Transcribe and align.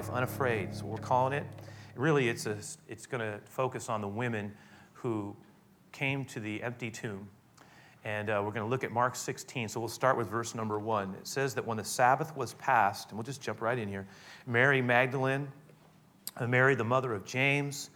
life 0.00 0.10
unafraid. 0.14 0.74
So 0.74 0.86
we're 0.86 0.96
calling 0.96 1.34
it. 1.34 1.44
Really, 1.94 2.30
it's, 2.30 2.46
a, 2.46 2.56
it's 2.88 3.04
going 3.04 3.20
to 3.20 3.38
focus 3.44 3.90
on 3.90 4.00
the 4.00 4.08
women 4.08 4.50
who 4.94 5.36
came 5.92 6.24
to 6.26 6.40
the 6.40 6.62
empty 6.62 6.90
tomb. 6.90 7.28
And 8.02 8.30
uh, 8.30 8.40
we're 8.42 8.52
going 8.52 8.64
to 8.64 8.70
look 8.70 8.82
at 8.82 8.92
Mark 8.92 9.14
16. 9.14 9.68
So 9.68 9.78
we'll 9.78 9.90
start 9.90 10.16
with 10.16 10.26
verse 10.26 10.54
number 10.54 10.78
one. 10.78 11.14
It 11.20 11.26
says 11.26 11.54
that 11.54 11.66
when 11.66 11.76
the 11.76 11.84
Sabbath 11.84 12.34
was 12.34 12.54
passed, 12.54 13.10
and 13.10 13.18
we'll 13.18 13.24
just 13.24 13.42
jump 13.42 13.60
right 13.60 13.78
in 13.78 13.88
here, 13.88 14.06
Mary 14.46 14.80
Magdalene, 14.80 15.48
uh, 16.38 16.46
Mary, 16.46 16.74
the 16.74 16.82
mother 16.82 17.12
of 17.12 17.26
James, 17.26 17.90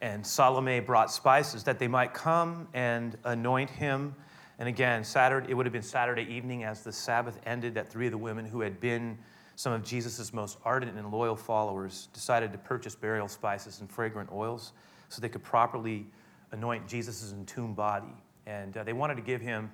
and 0.00 0.26
Salome 0.26 0.80
brought 0.80 1.12
spices 1.12 1.64
that 1.64 1.78
they 1.78 1.88
might 1.88 2.14
come 2.14 2.66
and 2.72 3.18
anoint 3.24 3.68
him. 3.68 4.14
And 4.58 4.70
again, 4.70 5.04
Saturday, 5.04 5.50
it 5.50 5.54
would 5.54 5.66
have 5.66 5.72
been 5.74 5.82
Saturday 5.82 6.26
evening 6.34 6.64
as 6.64 6.80
the 6.80 6.92
Sabbath 6.92 7.38
ended 7.44 7.74
that 7.74 7.90
three 7.90 8.06
of 8.06 8.12
the 8.12 8.18
women 8.18 8.46
who 8.46 8.62
had 8.62 8.80
been 8.80 9.18
some 9.56 9.72
of 9.72 9.82
Jesus' 9.82 10.32
most 10.34 10.58
ardent 10.64 10.96
and 10.96 11.10
loyal 11.10 11.34
followers 11.34 12.08
decided 12.12 12.52
to 12.52 12.58
purchase 12.58 12.94
burial 12.94 13.26
spices 13.26 13.80
and 13.80 13.90
fragrant 13.90 14.30
oils 14.30 14.72
so 15.08 15.20
they 15.20 15.30
could 15.30 15.42
properly 15.42 16.06
anoint 16.52 16.86
Jesus' 16.86 17.32
entombed 17.32 17.74
body. 17.74 18.14
And 18.46 18.76
uh, 18.76 18.84
they 18.84 18.92
wanted 18.92 19.16
to 19.16 19.22
give 19.22 19.40
him 19.40 19.70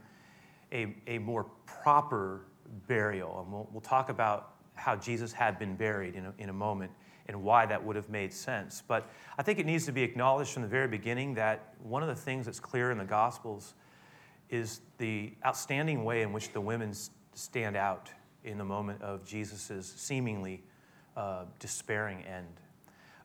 a, 0.73 0.95
a 1.09 1.19
more 1.19 1.45
proper 1.67 2.47
burial. 2.87 3.43
And 3.43 3.53
we'll, 3.53 3.69
we'll 3.73 3.81
talk 3.81 4.09
about 4.09 4.55
how 4.75 4.95
Jesus 4.95 5.33
had 5.33 5.59
been 5.59 5.75
buried 5.75 6.15
in 6.15 6.27
a, 6.27 6.35
in 6.39 6.49
a 6.49 6.53
moment 6.53 6.93
and 7.27 7.43
why 7.43 7.67
that 7.67 7.83
would 7.85 7.97
have 7.97 8.09
made 8.09 8.33
sense. 8.33 8.83
But 8.87 9.11
I 9.37 9.43
think 9.43 9.59
it 9.59 9.67
needs 9.67 9.85
to 9.87 9.93
be 9.93 10.03
acknowledged 10.03 10.53
from 10.53 10.63
the 10.63 10.69
very 10.69 10.89
beginning 10.89 11.35
that 11.35 11.75
one 11.83 12.03
of 12.03 12.09
the 12.09 12.15
things 12.15 12.47
that's 12.47 12.61
clear 12.61 12.93
in 12.93 12.99
the 12.99 13.05
Gospels 13.05 13.75
is 14.49 14.81
the 14.99 15.33
outstanding 15.45 16.05
way 16.05 16.23
in 16.23 16.33
which 16.33 16.53
the 16.53 16.61
women 16.61 16.95
stand 17.35 17.77
out 17.77 18.11
in 18.45 18.59
the 18.59 18.65
moment 18.65 19.01
of 19.03 19.25
Jesus' 19.25 19.93
seemingly 19.97 20.63
uh, 21.17 21.45
despairing 21.59 22.23
end. 22.25 22.61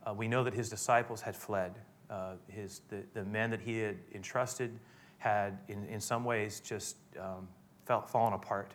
Uh, 0.05 0.13
we 0.13 0.27
know 0.27 0.43
that 0.43 0.53
his 0.53 0.69
disciples 0.69 1.21
had 1.21 1.35
fled. 1.35 1.79
Uh, 2.09 2.33
his, 2.47 2.81
the, 2.89 3.03
the 3.13 3.23
men 3.25 3.49
that 3.49 3.59
he 3.59 3.79
had 3.79 3.97
entrusted 4.13 4.79
had, 5.17 5.57
in, 5.67 5.85
in 5.87 5.99
some 5.99 6.23
ways, 6.23 6.59
just 6.59 6.95
um, 7.19 7.47
fell, 7.85 8.05
fallen 8.05 8.33
apart. 8.33 8.73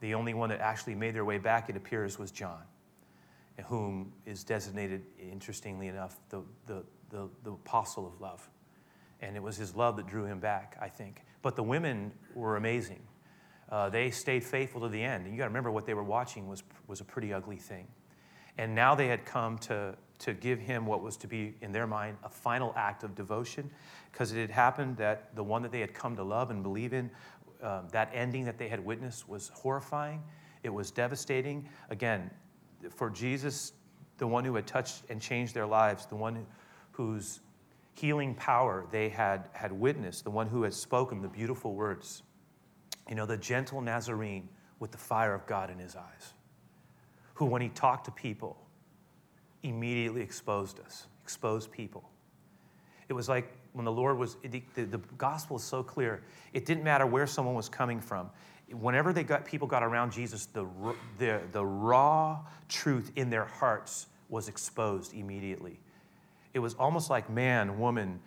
The 0.00 0.14
only 0.14 0.34
one 0.34 0.48
that 0.48 0.60
actually 0.60 0.94
made 0.94 1.14
their 1.14 1.24
way 1.24 1.38
back, 1.38 1.68
it 1.68 1.76
appears, 1.76 2.18
was 2.18 2.30
John, 2.30 2.62
whom 3.66 4.12
is 4.26 4.44
designated, 4.44 5.02
interestingly 5.18 5.88
enough, 5.88 6.18
the, 6.28 6.42
the, 6.66 6.84
the, 7.10 7.28
the 7.44 7.52
apostle 7.52 8.06
of 8.06 8.20
love. 8.20 8.48
And 9.20 9.36
it 9.36 9.42
was 9.42 9.56
his 9.56 9.76
love 9.76 9.96
that 9.96 10.06
drew 10.06 10.24
him 10.24 10.40
back, 10.40 10.76
I 10.80 10.88
think. 10.88 11.22
But 11.42 11.56
the 11.56 11.62
women 11.62 12.12
were 12.34 12.56
amazing. 12.56 13.00
Uh, 13.70 13.88
they 13.88 14.10
stayed 14.10 14.44
faithful 14.44 14.80
to 14.82 14.88
the 14.88 15.02
end. 15.02 15.24
And 15.24 15.32
you 15.32 15.38
got 15.38 15.44
to 15.44 15.50
remember 15.50 15.70
what 15.70 15.86
they 15.86 15.94
were 15.94 16.02
watching 16.02 16.48
was, 16.48 16.62
was 16.86 17.00
a 17.00 17.04
pretty 17.04 17.32
ugly 17.32 17.56
thing. 17.56 17.86
And 18.58 18.74
now 18.74 18.94
they 18.94 19.08
had 19.08 19.24
come 19.24 19.56
to, 19.58 19.96
to 20.20 20.34
give 20.34 20.58
him 20.58 20.84
what 20.84 21.02
was 21.02 21.16
to 21.18 21.26
be, 21.26 21.54
in 21.62 21.72
their 21.72 21.86
mind, 21.86 22.18
a 22.22 22.28
final 22.28 22.74
act 22.76 23.02
of 23.02 23.14
devotion, 23.14 23.70
because 24.10 24.32
it 24.32 24.40
had 24.40 24.50
happened 24.50 24.96
that 24.98 25.34
the 25.34 25.42
one 25.42 25.62
that 25.62 25.72
they 25.72 25.80
had 25.80 25.94
come 25.94 26.16
to 26.16 26.22
love 26.22 26.50
and 26.50 26.62
believe 26.62 26.92
in, 26.92 27.10
uh, 27.62 27.82
that 27.92 28.10
ending 28.12 28.44
that 28.44 28.58
they 28.58 28.68
had 28.68 28.84
witnessed 28.84 29.28
was 29.28 29.50
horrifying. 29.54 30.22
It 30.62 30.70
was 30.70 30.90
devastating. 30.90 31.68
Again, 31.88 32.30
for 32.90 33.08
Jesus, 33.08 33.72
the 34.18 34.26
one 34.26 34.44
who 34.44 34.54
had 34.54 34.66
touched 34.66 35.02
and 35.08 35.20
changed 35.20 35.54
their 35.54 35.66
lives, 35.66 36.06
the 36.06 36.16
one 36.16 36.46
whose 36.90 37.40
healing 37.94 38.34
power 38.34 38.86
they 38.90 39.08
had, 39.08 39.48
had 39.52 39.72
witnessed, 39.72 40.24
the 40.24 40.30
one 40.30 40.46
who 40.46 40.62
had 40.62 40.74
spoken 40.74 41.22
the 41.22 41.28
beautiful 41.28 41.74
words, 41.74 42.22
you 43.12 43.16
know, 43.16 43.26
the 43.26 43.36
gentle 43.36 43.82
Nazarene 43.82 44.48
with 44.78 44.90
the 44.90 44.96
fire 44.96 45.34
of 45.34 45.46
God 45.46 45.68
in 45.68 45.76
his 45.76 45.96
eyes, 45.96 46.32
who, 47.34 47.44
when 47.44 47.60
he 47.60 47.68
talked 47.68 48.06
to 48.06 48.10
people, 48.10 48.56
immediately 49.62 50.22
exposed 50.22 50.80
us, 50.80 51.08
exposed 51.22 51.70
people. 51.70 52.08
It 53.10 53.12
was 53.12 53.28
like 53.28 53.52
when 53.74 53.84
the 53.84 53.92
Lord 53.92 54.16
was, 54.16 54.38
the, 54.42 54.62
the, 54.74 54.84
the, 54.84 54.96
gospel 55.18 55.58
is 55.58 55.62
so 55.62 55.82
clear. 55.82 56.22
It 56.54 56.64
didn't 56.64 56.84
matter 56.84 57.04
where 57.04 57.26
someone 57.26 57.54
was 57.54 57.68
coming 57.68 58.00
from. 58.00 58.30
Whenever 58.70 59.12
they 59.12 59.24
got, 59.24 59.44
people 59.44 59.68
got 59.68 59.82
around 59.82 60.10
Jesus, 60.10 60.46
the, 60.46 60.66
the, 61.18 61.42
the 61.52 61.62
raw 61.62 62.40
truth 62.70 63.12
in 63.16 63.28
their 63.28 63.44
hearts 63.44 64.06
was 64.30 64.48
exposed 64.48 65.12
immediately. 65.12 65.78
It 66.54 66.60
was 66.60 66.72
almost 66.76 67.10
like 67.10 67.28
man, 67.28 67.78
woman, 67.78 68.20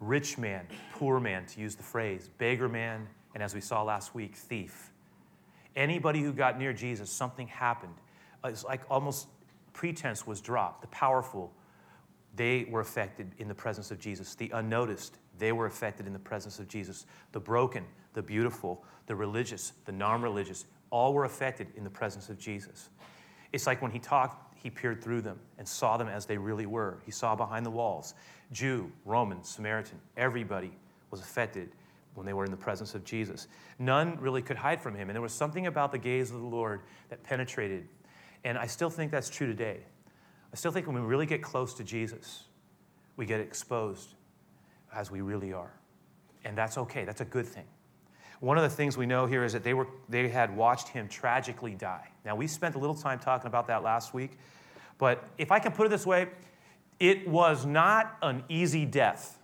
rich 0.00 0.38
man, 0.38 0.66
poor 0.94 1.20
man, 1.20 1.44
to 1.44 1.60
use 1.60 1.74
the 1.74 1.82
phrase, 1.82 2.30
beggar 2.38 2.70
man, 2.70 3.06
and 3.34 3.42
as 3.42 3.54
we 3.54 3.60
saw 3.60 3.82
last 3.82 4.14
week, 4.14 4.36
thief. 4.36 4.92
Anybody 5.76 6.22
who 6.22 6.32
got 6.32 6.58
near 6.58 6.72
Jesus, 6.72 7.10
something 7.10 7.48
happened. 7.48 7.94
Uh, 8.44 8.48
it's 8.48 8.64
like 8.64 8.82
almost 8.88 9.26
pretense 9.72 10.26
was 10.26 10.40
dropped. 10.40 10.82
The 10.82 10.88
powerful, 10.88 11.52
they 12.36 12.66
were 12.70 12.80
affected 12.80 13.32
in 13.38 13.48
the 13.48 13.54
presence 13.54 13.90
of 13.90 13.98
Jesus. 13.98 14.34
The 14.36 14.50
unnoticed, 14.54 15.18
they 15.38 15.50
were 15.50 15.66
affected 15.66 16.06
in 16.06 16.12
the 16.12 16.18
presence 16.18 16.60
of 16.60 16.68
Jesus. 16.68 17.06
The 17.32 17.40
broken, 17.40 17.84
the 18.12 18.22
beautiful, 18.22 18.84
the 19.06 19.16
religious, 19.16 19.72
the 19.84 19.92
non 19.92 20.22
religious, 20.22 20.64
all 20.90 21.12
were 21.12 21.24
affected 21.24 21.66
in 21.76 21.82
the 21.82 21.90
presence 21.90 22.28
of 22.28 22.38
Jesus. 22.38 22.88
It's 23.52 23.66
like 23.66 23.82
when 23.82 23.90
he 23.90 23.98
talked, 23.98 24.56
he 24.56 24.70
peered 24.70 25.02
through 25.02 25.22
them 25.22 25.38
and 25.58 25.66
saw 25.66 25.96
them 25.96 26.08
as 26.08 26.24
they 26.24 26.38
really 26.38 26.66
were. 26.66 26.98
He 27.04 27.10
saw 27.10 27.34
behind 27.34 27.66
the 27.66 27.70
walls 27.70 28.14
Jew, 28.52 28.92
Roman, 29.04 29.42
Samaritan, 29.42 29.98
everybody 30.16 30.70
was 31.10 31.20
affected 31.20 31.70
when 32.14 32.26
they 32.26 32.32
were 32.32 32.44
in 32.44 32.50
the 32.50 32.56
presence 32.56 32.94
of 32.94 33.04
Jesus. 33.04 33.48
None 33.78 34.18
really 34.20 34.42
could 34.42 34.56
hide 34.56 34.80
from 34.80 34.94
him. 34.94 35.08
And 35.08 35.14
there 35.14 35.22
was 35.22 35.32
something 35.32 35.66
about 35.66 35.92
the 35.92 35.98
gaze 35.98 36.30
of 36.30 36.40
the 36.40 36.46
Lord 36.46 36.82
that 37.08 37.22
penetrated. 37.22 37.88
And 38.44 38.56
I 38.56 38.66
still 38.66 38.90
think 38.90 39.10
that's 39.10 39.30
true 39.30 39.46
today. 39.46 39.80
I 40.52 40.56
still 40.56 40.70
think 40.70 40.86
when 40.86 40.94
we 40.94 41.02
really 41.02 41.26
get 41.26 41.42
close 41.42 41.74
to 41.74 41.84
Jesus, 41.84 42.44
we 43.16 43.26
get 43.26 43.40
exposed 43.40 44.14
as 44.94 45.10
we 45.10 45.20
really 45.20 45.52
are. 45.52 45.72
And 46.44 46.56
that's 46.56 46.78
okay, 46.78 47.04
that's 47.04 47.20
a 47.20 47.24
good 47.24 47.46
thing. 47.46 47.64
One 48.40 48.58
of 48.58 48.62
the 48.62 48.70
things 48.70 48.96
we 48.96 49.06
know 49.06 49.26
here 49.26 49.44
is 49.44 49.52
that 49.54 49.64
they, 49.64 49.74
were, 49.74 49.88
they 50.08 50.28
had 50.28 50.54
watched 50.54 50.88
him 50.88 51.08
tragically 51.08 51.74
die. 51.74 52.08
Now, 52.24 52.36
we 52.36 52.46
spent 52.46 52.74
a 52.74 52.78
little 52.78 52.94
time 52.94 53.18
talking 53.18 53.46
about 53.46 53.66
that 53.68 53.82
last 53.82 54.12
week, 54.12 54.32
but 54.98 55.24
if 55.38 55.50
I 55.50 55.58
can 55.58 55.72
put 55.72 55.86
it 55.86 55.90
this 55.90 56.04
way, 56.04 56.28
it 57.00 57.26
was 57.26 57.64
not 57.64 58.16
an 58.22 58.44
easy 58.48 58.84
death 58.84 59.38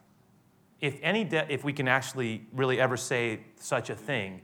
if 0.81 0.99
any 1.03 1.25
de- 1.25 1.53
if 1.53 1.65
we 1.65 1.73
can 1.73 1.89
actually 1.89 2.47
really 2.53 2.81
ever 2.81 2.97
say 2.97 3.41
such 3.57 3.91
a 3.91 3.95
thing, 3.95 4.41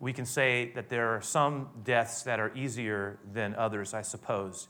we 0.00 0.12
can 0.12 0.26
say 0.26 0.70
that 0.74 0.88
there 0.88 1.14
are 1.14 1.20
some 1.20 1.68
deaths 1.82 2.22
that 2.22 2.38
are 2.38 2.54
easier 2.54 3.18
than 3.32 3.54
others, 3.54 3.94
I 3.94 4.02
suppose. 4.02 4.68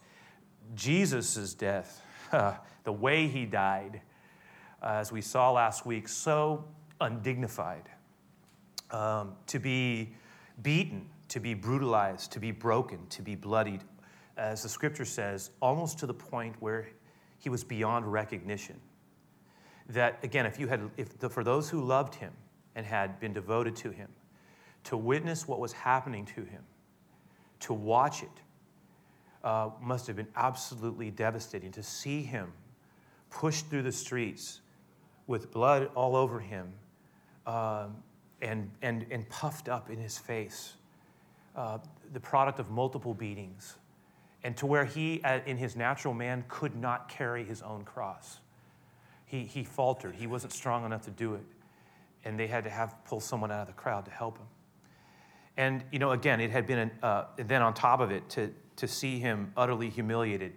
Jesus' 0.74 1.54
death, 1.54 2.02
the 2.84 2.92
way 2.92 3.26
he 3.26 3.44
died, 3.44 4.00
uh, 4.82 4.92
as 4.92 5.12
we 5.12 5.20
saw 5.20 5.50
last 5.50 5.84
week, 5.84 6.08
so 6.08 6.64
undignified. 7.00 7.88
Um, 8.90 9.34
to 9.48 9.58
be 9.58 10.14
beaten, 10.62 11.06
to 11.28 11.40
be 11.40 11.54
brutalized, 11.54 12.32
to 12.32 12.40
be 12.40 12.50
broken, 12.50 13.06
to 13.08 13.22
be 13.22 13.34
bloodied, 13.34 13.82
as 14.36 14.62
the 14.62 14.68
scripture 14.68 15.04
says, 15.04 15.50
almost 15.60 15.98
to 15.98 16.06
the 16.06 16.14
point 16.14 16.54
where 16.60 16.88
he 17.38 17.48
was 17.48 17.64
beyond 17.64 18.10
recognition 18.10 18.80
that 19.88 20.18
again 20.22 20.46
if 20.46 20.58
you 20.58 20.66
had 20.66 20.90
if 20.96 21.18
the, 21.18 21.28
for 21.28 21.44
those 21.44 21.68
who 21.68 21.80
loved 21.80 22.14
him 22.14 22.32
and 22.74 22.86
had 22.86 23.20
been 23.20 23.32
devoted 23.32 23.76
to 23.76 23.90
him 23.90 24.08
to 24.84 24.96
witness 24.96 25.46
what 25.46 25.60
was 25.60 25.72
happening 25.72 26.24
to 26.24 26.42
him 26.44 26.62
to 27.60 27.72
watch 27.74 28.22
it 28.22 28.28
uh, 29.42 29.70
must 29.80 30.06
have 30.06 30.16
been 30.16 30.28
absolutely 30.36 31.10
devastating 31.10 31.70
to 31.70 31.82
see 31.82 32.22
him 32.22 32.52
pushed 33.30 33.68
through 33.68 33.82
the 33.82 33.92
streets 33.92 34.60
with 35.26 35.50
blood 35.50 35.90
all 35.94 36.16
over 36.16 36.40
him 36.40 36.72
um, 37.46 37.96
and, 38.40 38.70
and, 38.82 39.06
and 39.10 39.28
puffed 39.28 39.68
up 39.68 39.90
in 39.90 39.98
his 39.98 40.18
face 40.18 40.74
uh, 41.56 41.78
the 42.12 42.20
product 42.20 42.58
of 42.58 42.70
multiple 42.70 43.14
beatings 43.14 43.76
and 44.44 44.56
to 44.56 44.66
where 44.66 44.84
he 44.84 45.22
in 45.46 45.56
his 45.56 45.76
natural 45.76 46.12
man 46.12 46.44
could 46.48 46.76
not 46.76 47.08
carry 47.08 47.44
his 47.44 47.62
own 47.62 47.82
cross 47.84 48.40
he, 49.24 49.44
he 49.44 49.64
faltered. 49.64 50.14
He 50.14 50.26
wasn't 50.26 50.52
strong 50.52 50.84
enough 50.84 51.02
to 51.02 51.10
do 51.10 51.34
it. 51.34 51.44
And 52.24 52.38
they 52.38 52.46
had 52.46 52.64
to 52.64 52.70
have 52.70 52.94
pull 53.04 53.20
someone 53.20 53.50
out 53.50 53.62
of 53.62 53.66
the 53.66 53.72
crowd 53.72 54.04
to 54.06 54.10
help 54.10 54.38
him. 54.38 54.46
And, 55.56 55.84
you 55.92 55.98
know, 55.98 56.12
again, 56.12 56.40
it 56.40 56.50
had 56.50 56.66
been, 56.66 56.78
an, 56.78 56.90
uh, 57.02 57.24
then 57.36 57.62
on 57.62 57.74
top 57.74 58.00
of 58.00 58.10
it, 58.10 58.28
to, 58.30 58.52
to 58.76 58.88
see 58.88 59.18
him 59.18 59.52
utterly 59.56 59.88
humiliated, 59.88 60.52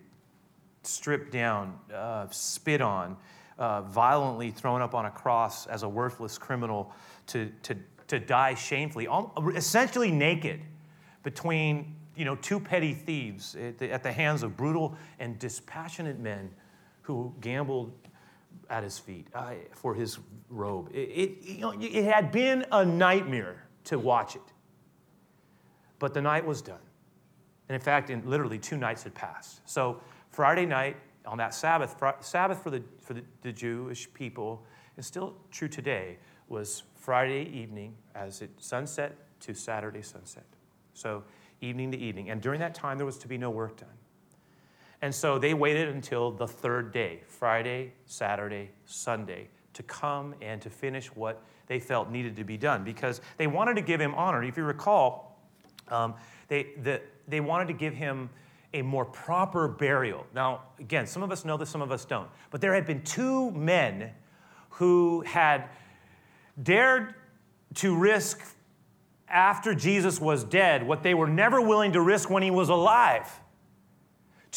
stripped 0.83 1.31
down, 1.31 1.77
uh, 1.93 2.27
spit 2.31 2.81
on, 2.81 3.17
uh, 3.59 3.81
violently 3.81 4.51
thrown 4.51 4.81
up 4.81 4.95
on 4.95 5.05
a 5.05 5.11
cross 5.11 5.67
as 5.67 5.83
a 5.83 5.89
worthless 5.89 6.37
criminal 6.37 6.91
to, 7.27 7.51
to, 7.63 7.75
to 8.07 8.19
die 8.19 8.53
shamefully, 8.53 9.07
essentially 9.55 10.11
naked 10.11 10.61
between 11.23 11.95
you 12.15 12.25
know, 12.25 12.35
two 12.35 12.59
petty 12.59 12.93
thieves 12.93 13.55
at 13.55 13.77
the, 13.77 13.91
at 13.91 14.01
the 14.01 14.11
hands 14.11 14.41
of 14.41 14.57
brutal 14.57 14.95
and 15.19 15.37
dispassionate 15.37 16.19
men 16.19 16.49
who 17.03 17.31
gambled 17.41 17.91
at 18.69 18.83
his 18.83 18.99
feet 18.99 19.27
uh, 19.33 19.53
for 19.73 19.93
his 19.93 20.19
robe. 20.49 20.89
It, 20.93 20.97
it, 20.97 21.37
you 21.43 21.61
know, 21.61 21.73
it 21.79 22.03
had 22.03 22.31
been 22.31 22.65
a 22.71 22.85
nightmare 22.85 23.67
to 23.85 23.97
watch 23.97 24.35
it. 24.35 24.41
But 25.99 26.13
the 26.13 26.21
night 26.21 26.45
was 26.45 26.61
done. 26.61 26.79
And 27.69 27.75
in 27.75 27.81
fact, 27.81 28.09
in 28.09 28.27
literally 28.29 28.59
two 28.59 28.77
nights 28.77 29.03
had 29.03 29.13
passed. 29.13 29.61
So 29.65 29.99
Friday 30.29 30.65
night 30.65 30.97
on 31.25 31.37
that 31.39 31.53
Sabbath, 31.53 31.95
Sabbath 32.21 32.61
for 32.61 32.69
the, 32.69 32.83
for 33.01 33.13
the, 33.13 33.23
the 33.41 33.51
Jewish 33.51 34.11
people, 34.13 34.63
and 34.95 35.05
still 35.05 35.35
true 35.51 35.67
today, 35.67 36.17
was 36.47 36.83
Friday 36.95 37.49
evening 37.53 37.95
as 38.15 38.41
it 38.41 38.49
sunset 38.57 39.15
to 39.41 39.53
Saturday 39.53 40.01
sunset. 40.01 40.45
So 40.93 41.23
evening 41.61 41.91
to 41.91 41.97
evening. 41.97 42.29
And 42.29 42.41
during 42.41 42.59
that 42.61 42.73
time, 42.73 42.97
there 42.97 43.05
was 43.05 43.17
to 43.19 43.27
be 43.27 43.37
no 43.37 43.49
work 43.49 43.77
done. 43.77 43.89
And 45.01 45.13
so 45.13 45.37
they 45.37 45.53
waited 45.53 45.89
until 45.89 46.31
the 46.31 46.47
third 46.47 46.91
day, 46.91 47.21
Friday, 47.27 47.93
Saturday, 48.05 48.71
Sunday, 48.85 49.47
to 49.73 49.83
come 49.83 50.33
and 50.41 50.61
to 50.61 50.69
finish 50.69 51.07
what 51.15 51.43
they 51.67 51.79
felt 51.79 52.09
needed 52.09 52.35
to 52.37 52.43
be 52.43 52.57
done 52.57 52.83
because 52.83 53.21
they 53.37 53.45
wanted 53.45 53.75
to 53.75 53.81
give 53.81 54.01
him 54.01 54.15
honor. 54.15 54.43
If 54.43 54.57
you 54.57 54.63
recall, 54.63 55.39
um, 55.89 56.15
they, 56.47 56.69
the, 56.81 57.01
they 57.27 57.41
wanted 57.41 57.67
to 57.67 57.73
give 57.73 57.93
him 57.93 58.29
a 58.73 58.81
more 58.81 59.05
proper 59.05 59.67
burial. 59.67 60.25
Now, 60.33 60.63
again, 60.79 61.05
some 61.05 61.23
of 61.23 61.31
us 61.31 61.45
know 61.45 61.57
this, 61.57 61.69
some 61.69 61.81
of 61.81 61.91
us 61.91 62.05
don't. 62.05 62.29
But 62.51 62.61
there 62.61 62.73
had 62.73 62.85
been 62.85 63.03
two 63.03 63.51
men 63.51 64.11
who 64.71 65.21
had 65.21 65.69
dared 66.61 67.13
to 67.75 67.95
risk 67.95 68.41
after 69.29 69.75
Jesus 69.75 70.19
was 70.19 70.43
dead 70.43 70.85
what 70.85 71.03
they 71.03 71.13
were 71.13 71.27
never 71.27 71.61
willing 71.61 71.93
to 71.93 72.01
risk 72.01 72.29
when 72.29 72.43
he 72.43 72.51
was 72.51 72.69
alive. 72.69 73.39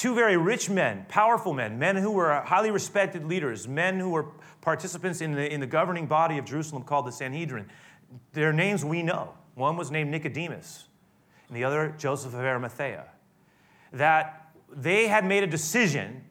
Two 0.00 0.14
very 0.14 0.38
rich 0.38 0.70
men, 0.70 1.04
powerful 1.10 1.52
men, 1.52 1.78
men 1.78 1.94
who 1.94 2.10
were 2.10 2.40
highly 2.40 2.70
respected 2.70 3.26
leaders, 3.26 3.68
men 3.68 3.98
who 3.98 4.08
were 4.08 4.28
participants 4.62 5.20
in 5.20 5.32
the, 5.32 5.52
in 5.52 5.60
the 5.60 5.66
governing 5.66 6.06
body 6.06 6.38
of 6.38 6.46
Jerusalem 6.46 6.84
called 6.84 7.06
the 7.06 7.12
Sanhedrin. 7.12 7.66
Their 8.32 8.50
names 8.50 8.82
we 8.82 9.02
know. 9.02 9.34
One 9.56 9.76
was 9.76 9.90
named 9.90 10.10
Nicodemus, 10.10 10.84
and 11.48 11.54
the 11.58 11.64
other 11.64 11.94
Joseph 11.98 12.32
of 12.32 12.40
Arimathea. 12.40 13.08
That 13.92 14.50
they 14.74 15.06
had 15.06 15.26
made 15.26 15.42
a 15.42 15.46
decision 15.46 16.24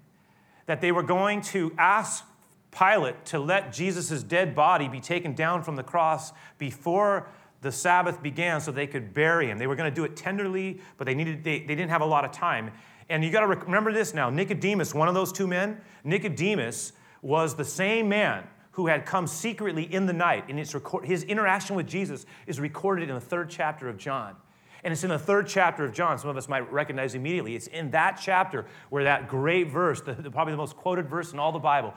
that 0.65 0.81
they 0.81 0.91
were 0.91 1.03
going 1.03 1.41
to 1.41 1.71
ask 1.77 2.25
Pilate 2.71 3.23
to 3.25 3.37
let 3.37 3.71
Jesus' 3.71 4.23
dead 4.23 4.55
body 4.55 4.87
be 4.87 4.99
taken 4.99 5.35
down 5.35 5.61
from 5.61 5.75
the 5.75 5.83
cross 5.83 6.33
before 6.57 7.29
the 7.61 7.71
Sabbath 7.71 8.23
began 8.23 8.61
so 8.61 8.71
they 8.71 8.87
could 8.87 9.13
bury 9.13 9.47
him. 9.47 9.59
They 9.59 9.67
were 9.67 9.75
going 9.75 9.91
to 9.91 9.95
do 9.95 10.05
it 10.05 10.15
tenderly, 10.15 10.81
but 10.97 11.05
they, 11.05 11.13
needed, 11.13 11.43
they, 11.43 11.59
they 11.59 11.75
didn't 11.75 11.91
have 11.91 12.01
a 12.01 12.05
lot 12.05 12.25
of 12.25 12.31
time. 12.31 12.71
And 13.09 13.23
you 13.23 13.31
got 13.31 13.41
to 13.41 13.47
remember 13.47 13.91
this 13.91 14.13
now 14.13 14.29
Nicodemus, 14.29 14.93
one 14.93 15.07
of 15.07 15.13
those 15.13 15.31
two 15.31 15.47
men, 15.47 15.81
Nicodemus 16.03 16.93
was 17.21 17.55
the 17.55 17.65
same 17.65 18.07
man 18.07 18.47
who 18.71 18.87
had 18.87 19.05
come 19.05 19.27
secretly 19.27 19.83
in 19.83 20.05
the 20.05 20.13
night. 20.13 20.45
And 20.47 20.59
it's 20.59 20.73
record, 20.73 21.05
his 21.05 21.23
interaction 21.23 21.75
with 21.75 21.87
Jesus 21.87 22.25
is 22.47 22.59
recorded 22.59 23.09
in 23.09 23.15
the 23.15 23.21
third 23.21 23.49
chapter 23.49 23.89
of 23.89 23.97
John. 23.97 24.35
And 24.83 24.93
it's 24.93 25.03
in 25.03 25.09
the 25.09 25.19
third 25.19 25.47
chapter 25.47 25.83
of 25.83 25.91
John. 25.91 26.17
Some 26.17 26.29
of 26.29 26.37
us 26.37 26.47
might 26.47 26.71
recognize 26.71 27.15
immediately. 27.15 27.55
It's 27.55 27.67
in 27.67 27.91
that 27.91 28.19
chapter 28.21 28.65
where 28.89 29.03
that 29.03 29.27
great 29.27 29.69
verse, 29.69 29.99
the, 29.99 30.13
the, 30.13 30.31
probably 30.31 30.53
the 30.53 30.57
most 30.57 30.77
quoted 30.77 31.09
verse 31.09 31.33
in 31.33 31.39
all 31.39 31.51
the 31.51 31.59
Bible, 31.59 31.93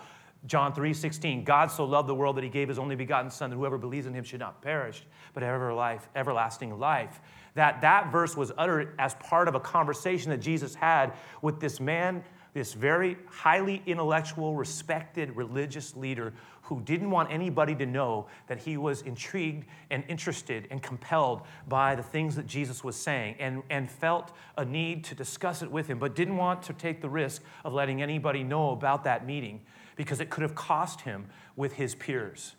John 0.47 0.75
3:16, 0.75 1.45
God 1.45 1.71
so 1.71 1.85
loved 1.85 2.09
the 2.09 2.15
world 2.15 2.37
that 2.37 2.43
he 2.43 2.51
gave 2.51 2.69
his 2.69 2.79
only 2.79 2.97
begotten 2.97 3.31
son 3.31 3.51
that 3.51 3.57
whoever 3.57 3.79
believes 3.79 4.07
in 4.07 4.15
him 4.15 4.25
should 4.25 4.41
not 4.41 4.61
perish, 4.61 5.05
but 5.35 5.45
have 5.45 5.55
ever 5.55 5.73
life, 5.73 6.09
everlasting 6.17 6.77
life. 6.81 7.21
That 7.55 7.83
that 7.83 8.11
verse 8.11 8.37
was 8.37 8.51
uttered 8.57 8.95
as 8.99 9.15
part 9.15 9.49
of 9.49 9.55
a 9.55 9.61
conversation 9.61 10.31
that 10.31 10.39
Jesus 10.39 10.75
had 10.75 11.13
with 11.43 11.61
this 11.61 11.81
man, 11.81 12.25
this 12.55 12.73
very 12.73 13.17
highly 13.27 13.83
intellectual, 13.87 14.55
respected 14.55 15.37
religious 15.37 15.95
leader 15.97 16.33
who 16.63 16.81
didn't 16.81 17.11
want 17.11 17.31
anybody 17.31 17.75
to 17.75 17.85
know 17.85 18.27
that 18.47 18.59
he 18.59 18.77
was 18.77 19.03
intrigued 19.03 19.67
and 19.91 20.05
interested 20.09 20.69
and 20.71 20.83
compelled 20.83 21.43
by 21.69 21.95
the 21.95 22.03
things 22.03 22.37
that 22.37 22.47
Jesus 22.47 22.83
was 22.83 22.97
saying 22.97 23.37
and, 23.39 23.63
and 23.69 23.91
felt 23.91 24.33
a 24.57 24.65
need 24.65 25.05
to 25.05 25.15
discuss 25.15 25.63
it 25.63 25.71
with 25.71 25.87
him, 25.87 25.99
but 25.99 26.15
didn't 26.15 26.37
want 26.37 26.63
to 26.63 26.73
take 26.73 27.03
the 27.03 27.09
risk 27.09 27.43
of 27.65 27.75
letting 27.75 28.01
anybody 28.01 28.43
know 28.43 28.71
about 28.71 29.05
that 29.05 29.27
meeting 29.27 29.61
because 29.97 30.21
it 30.21 30.31
could 30.31 30.43
have 30.43 30.55
cost 30.55 31.03
him 31.03 31.27
with 31.57 31.75
his 31.75 31.95
peers. 31.95 32.55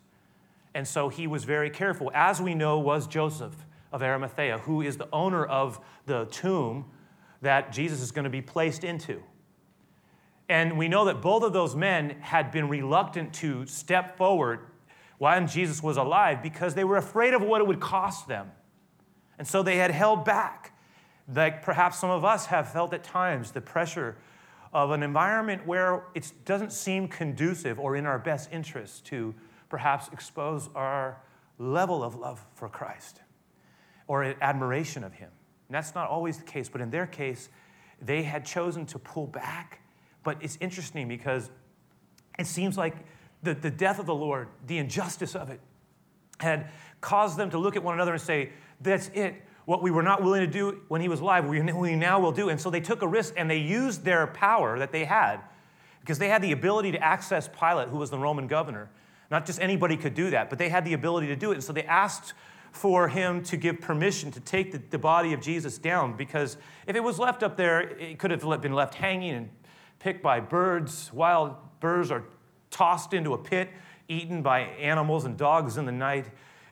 And 0.76 0.88
so 0.88 1.10
he 1.10 1.26
was 1.26 1.44
very 1.44 1.70
careful, 1.70 2.12
as 2.14 2.42
we 2.42 2.54
know 2.54 2.78
was 2.80 3.08
Joseph 3.08 3.56
of 3.94 4.02
Arimathea, 4.02 4.58
who 4.58 4.82
is 4.82 4.98
the 4.98 5.08
owner 5.14 5.46
of 5.46 5.80
the 6.08 6.26
tomb 6.26 6.86
that 7.42 7.72
Jesus 7.72 8.02
is 8.02 8.12
going 8.12 8.24
to 8.24 8.30
be 8.30 8.42
placed 8.42 8.84
into. 8.84 9.22
And 10.50 10.78
we 10.78 10.88
know 10.88 11.06
that 11.06 11.22
both 11.22 11.44
of 11.44 11.54
those 11.54 11.76
men 11.76 12.18
had 12.20 12.52
been 12.52 12.68
reluctant 12.68 13.34
to 13.36 13.66
step 13.68 14.18
forward 14.18 14.68
while 15.20 15.46
Jesus 15.46 15.82
was 15.82 15.96
alive 15.96 16.42
because 16.42 16.74
they 16.74 16.84
were 16.84 16.98
afraid 16.98 17.34
of 17.34 17.42
what 17.42 17.62
it 17.62 17.68
would 17.68 17.80
cost 17.80 18.28
them. 18.28 18.52
And 19.38 19.48
so 19.48 19.64
they 19.64 19.78
had 19.78 19.92
held 19.92 20.26
back. 20.26 20.74
Like 21.34 21.62
perhaps 21.62 22.00
some 22.00 22.10
of 22.10 22.26
us 22.26 22.48
have 22.48 22.74
felt 22.74 22.94
at 22.94 23.04
times 23.04 23.52
the 23.52 23.62
pressure 23.62 24.18
of 24.74 24.92
an 24.92 25.04
environment 25.04 25.66
where 25.66 26.04
it 26.16 26.32
doesn't 26.46 26.74
seem 26.74 27.08
conducive 27.08 27.80
or 27.80 27.96
in 27.96 28.06
our 28.06 28.20
best 28.20 28.52
interest 28.52 29.06
to 29.06 29.34
perhaps 29.70 30.10
expose 30.12 30.70
our 30.76 31.22
level 31.60 32.04
of 32.04 32.16
love 32.16 32.44
for 32.56 32.68
Christ 32.68 33.23
or 34.08 34.24
admiration 34.42 35.04
of 35.04 35.14
Him. 35.14 35.30
And 35.68 35.76
that's 35.76 35.96
not 35.96 36.10
always 36.10 36.38
the 36.38 36.44
case, 36.44 36.70
but 36.70 36.82
in 36.82 36.90
their 36.90 37.08
case, 37.08 37.50
they 38.02 38.24
had 38.24 38.46
chosen 38.46 38.86
to 38.88 39.00
pull 39.00 39.28
back. 39.28 39.82
But 40.24 40.38
it's 40.42 40.58
interesting 40.62 41.08
because 41.08 41.50
it 42.38 42.48
seems 42.48 42.78
like 42.78 42.96
the, 43.44 43.54
the 43.54 43.72
death 43.72 44.00
of 44.00 44.06
the 44.06 44.16
Lord, 44.16 44.48
the 44.68 44.78
injustice 44.78 45.36
of 45.36 45.50
it, 45.50 45.60
had 46.40 46.70
caused 47.02 47.38
them 47.38 47.50
to 47.52 47.58
look 47.58 47.76
at 47.76 47.84
one 47.84 47.94
another 47.94 48.14
and 48.14 48.22
say, 48.22 48.52
That's 48.82 49.10
it 49.14 49.36
what 49.66 49.82
we 49.82 49.92
were 49.92 50.04
not 50.04 50.22
willing 50.22 50.42
to 50.42 50.48
do 50.48 50.82
when 50.88 51.02
he 51.02 51.08
was 51.08 51.22
alive, 51.22 51.46
we, 51.46 51.62
we 51.62 51.96
now 51.96 52.20
will 52.20 52.32
do. 52.32 52.50
And 52.50 52.60
so 52.60 52.70
they 52.70 52.82
took 52.82 53.02
a 53.02 53.08
risk 53.08 53.34
and 53.38 53.50
they 53.50 53.58
used 53.58 54.04
their 54.04 54.28
power 54.28 54.78
that 54.80 54.92
they 54.92 55.06
had 55.06 55.40
because 56.02 56.20
they 56.20 56.28
had 56.28 56.42
the 56.42 56.52
ability 56.52 56.92
to 56.92 57.02
access 57.02 57.48
Pilate, 57.48 57.88
who 57.88 57.98
was 57.98 58.10
the 58.10 58.18
Roman 58.18 58.48
governor. 58.48 58.90
Not 59.32 59.46
just 59.46 59.62
anybody 59.62 59.96
could 59.96 60.14
do 60.14 60.32
that, 60.32 60.50
but 60.50 60.60
they 60.60 60.70
had 60.70 60.84
the 60.84 60.94
ability 60.94 61.28
to 61.28 61.36
do 61.36 61.52
it. 61.52 61.56
And 61.56 61.64
so 61.64 61.72
they 61.72 61.86
asked 61.86 62.34
for 62.74 63.08
him 63.08 63.42
to 63.44 63.56
give 63.56 63.80
permission 63.80 64.32
to 64.32 64.40
take 64.40 64.72
the, 64.72 64.82
the 64.90 64.98
body 64.98 65.32
of 65.32 65.40
Jesus 65.40 65.78
down 65.78 66.18
because 66.18 66.58
if 66.86 66.96
it 66.96 67.04
was 67.04 67.20
left 67.20 67.44
up 67.44 67.56
there, 67.56 67.82
it 67.82 68.20
could 68.20 68.32
have 68.32 68.42
been 68.62 68.74
left 68.74 68.96
hanging 68.96 69.34
and 69.34 69.50
picked 70.00 70.22
by 70.22 70.40
birds. 70.40 71.12
Wild 71.14 71.56
birds 71.80 72.12
are 72.12 72.24
tossed 72.72 73.14
into 73.14 73.34
a 73.34 73.38
pit, 73.38 73.70
eaten 74.10 74.42
by 74.42 74.62
animals 74.62 75.24
and 75.24 75.38
dogs 75.38 75.78
in 75.78 75.86
the 75.86 75.92
night. 75.92 76.26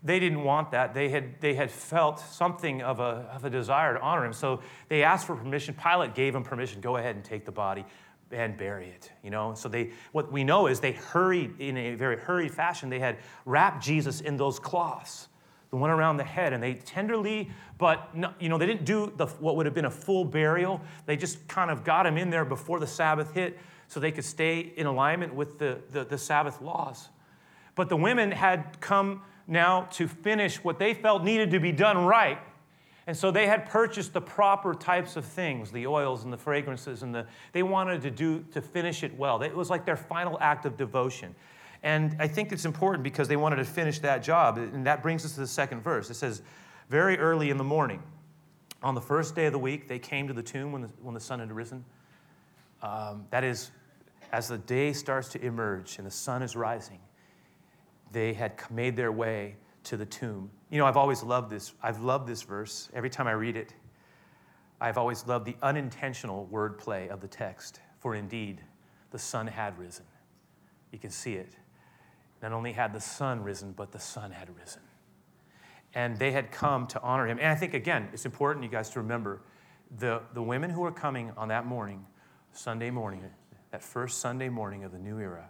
They 0.03 0.20
didn't 0.20 0.43
want 0.43 0.72
that. 0.72 0.93
They 0.96 1.10
had, 1.10 1.39
they 1.39 1.53
had 1.53 1.70
felt 1.70 2.20
something 2.20 2.81
of 2.81 3.00
a, 3.00 3.29
of 3.31 3.46
a 3.46 3.50
desire 3.50 3.93
to 3.93 4.01
honor 4.01 4.25
him. 4.25 4.34
So 4.34 4.62
they 4.89 5.03
asked 5.03 5.27
for 5.27 5.36
permission. 5.36 5.75
Pilate 5.75 6.15
gave 6.15 6.34
him 6.34 6.43
permission. 6.43 6.81
Go 6.81 6.98
ahead 6.98 7.15
and 7.15 7.24
take 7.24 7.46
the 7.46 7.51
body 7.51 7.86
and 8.31 8.58
bury 8.58 8.89
it. 8.89 9.12
You 9.24 9.29
know, 9.29 9.53
so 9.53 9.70
they 9.70 9.91
what 10.12 10.31
we 10.31 10.43
know 10.43 10.67
is 10.67 10.79
they 10.79 10.93
hurried 10.93 11.60
in 11.60 11.77
a 11.77 11.96
very 11.96 12.17
hurried 12.17 12.53
fashion. 12.53 12.89
They 12.89 13.00
had 13.00 13.17
wrapped 13.46 13.84
Jesus 13.84 14.22
in 14.22 14.38
those 14.38 14.60
cloths, 14.60 15.27
the 15.72 15.78
one 15.78 15.90
around 15.90 16.18
the 16.18 16.24
head, 16.24 16.51
and 16.51 16.62
they 16.62 16.74
tenderly, 16.74 17.50
but 17.78 18.10
you 18.40 18.50
know, 18.50 18.58
they 18.58 18.66
didn't 18.66 18.86
do 18.86 19.12
the, 19.16 19.25
what 19.25 19.56
would 19.56 19.66
have 19.66 19.74
been 19.74 19.86
a 19.86 19.92
full 19.92 20.25
burial. 20.25 20.82
They 21.06 21.16
just 21.16 21.48
kind 21.48 21.72
of 21.72 21.86
got 21.86 22.06
him 22.06 22.18
in 22.18 22.30
there 22.30 22.44
before 22.44 22.80
the 22.80 22.88
Sabbath 22.88 23.34
hit, 23.34 23.58
so 23.88 24.00
they 24.00 24.12
could 24.12 24.25
stay 24.25 24.60
in 24.75 24.86
alignment 24.86 25.34
with 25.34 25.58
the, 25.60 25.80
the, 25.92 26.04
the 26.04 26.18
Sabbath 26.18 26.62
laws. 26.62 27.10
But 27.75 27.88
the 27.88 27.96
women 27.96 28.32
had 28.32 28.82
come 28.82 29.22
now 29.48 29.84
to 29.92 30.08
finish 30.08 30.63
what 30.63 30.78
they 30.78 30.94
felt 30.94 31.24
needed 31.24 31.51
to 31.51 31.60
be 31.60 31.72
done 31.72 32.06
right. 32.06 32.40
And 33.08 33.18
so 33.18 33.32
they 33.32 33.48
had 33.48 33.66
purchased 33.66 34.13
the 34.13 34.22
proper 34.22 34.74
types 34.74 35.16
of 35.16 35.25
things, 35.25 35.72
the 35.72 35.88
oils 35.88 36.24
and 36.24 36.32
the 36.32 36.38
fragrances, 36.38 37.01
and 37.01 37.16
the, 37.16 37.25
they 37.51 37.63
wanted 37.63 38.01
to 38.04 38.12
do 38.12 38.46
to 38.51 38.62
finish 38.62 39.04
it 39.04 39.18
well. 39.18 39.42
It 39.42 39.56
was 39.56 39.70
like 39.70 39.86
their 39.86 39.98
final 39.98 40.38
act 40.40 40.66
of 40.66 40.78
devotion. 40.78 41.34
And 41.84 42.16
I 42.20 42.28
think 42.28 42.52
it's 42.52 42.66
important 42.66 43.04
because 43.04 43.28
they 43.28 43.36
wanted 43.36 43.56
to 43.58 43.66
finish 43.66 44.00
that 44.00 44.22
job. 44.22 44.58
And 44.58 44.86
that 44.86 45.02
brings 45.02 45.26
us 45.26 45.34
to 45.34 45.40
the 45.40 45.48
second 45.48 45.82
verse. 45.82 46.10
It 46.10 46.16
says, 46.16 46.42
Very 46.90 47.18
early 47.18 47.50
in 47.50 47.58
the 47.58 47.64
morning, 47.64 48.04
on 48.84 48.96
the 48.96 49.02
first 49.02 49.36
day 49.36 49.46
of 49.48 49.54
the 49.54 49.60
week, 49.60 49.88
they 49.88 50.00
came 50.00 50.28
to 50.28 50.34
the 50.34 50.44
tomb 50.44 50.72
when 50.72 50.84
the, 50.84 50.90
when 51.02 51.14
the 51.14 51.20
sun 51.20 51.40
had 51.40 51.52
risen. 51.52 51.84
Um, 52.82 53.26
that 53.30 53.44
is, 53.44 53.72
as 54.32 54.48
the 54.48 54.58
day 54.58 54.94
starts 54.94 55.28
to 55.30 55.44
emerge 55.44 55.98
and 55.98 56.08
the 56.08 56.12
sun 56.12 56.42
is 56.42 56.56
rising, 56.56 57.00
they 58.12 58.34
had 58.34 58.54
made 58.70 58.96
their 58.96 59.12
way 59.12 59.56
to 59.84 59.98
the 59.98 60.06
tomb. 60.06 60.50
You 60.70 60.78
know, 60.78 60.86
I've 60.86 60.98
always 60.98 61.24
loved 61.24 61.50
this. 61.50 61.74
I've 61.82 62.02
loved 62.02 62.28
this 62.28 62.42
verse. 62.42 62.90
Every 62.94 63.10
time 63.10 63.28
I 63.28 63.32
read 63.32 63.56
it, 63.56 63.74
I've 64.80 64.98
always 64.98 65.26
loved 65.28 65.46
the 65.46 65.56
unintentional 65.62 66.50
wordplay 66.52 67.08
of 67.10 67.22
the 67.22 67.28
text. 67.28 67.80
For 68.00 68.16
indeed, 68.16 68.62
the 69.12 69.20
sun 69.20 69.48
had 69.48 69.78
risen. 69.78 70.06
You 70.92 71.00
can 71.00 71.12
see 71.12 71.34
it. 71.34 71.56
Not 72.41 72.53
only 72.53 72.71
had 72.71 72.93
the 72.93 73.00
sun 73.00 73.43
risen, 73.43 73.71
but 73.71 73.91
the 73.91 74.00
sun 74.00 74.31
had 74.31 74.50
risen. 74.57 74.81
And 75.93 76.17
they 76.17 76.31
had 76.31 76.51
come 76.51 76.88
to 76.88 77.01
honor 77.01 77.27
him. 77.27 77.38
And 77.38 77.48
I 77.48 77.55
think, 77.55 77.74
again, 77.74 78.10
it's 78.13 78.25
important, 78.25 78.63
you 78.63 78.69
guys, 78.69 78.89
to 78.91 79.01
remember 79.01 79.41
the, 80.00 80.21
the 80.33 80.41
women 80.41 80.69
who 80.69 80.81
were 80.81 80.91
coming 80.91 81.31
on 81.38 81.50
that 81.50 81.65
morning, 81.65 82.05
Sunday 82.53 82.89
morning, 82.89 83.24
that 83.71 83.83
first 83.83 84.19
Sunday 84.19 84.50
morning 84.50 84.83
of 84.83 84.91
the 84.91 85.00
new 85.00 85.19
era, 85.19 85.50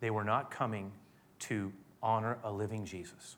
they 0.00 0.10
were 0.10 0.24
not 0.24 0.50
coming 0.50 0.92
to 1.40 1.72
honor 2.02 2.38
a 2.44 2.52
living 2.52 2.84
Jesus. 2.84 3.36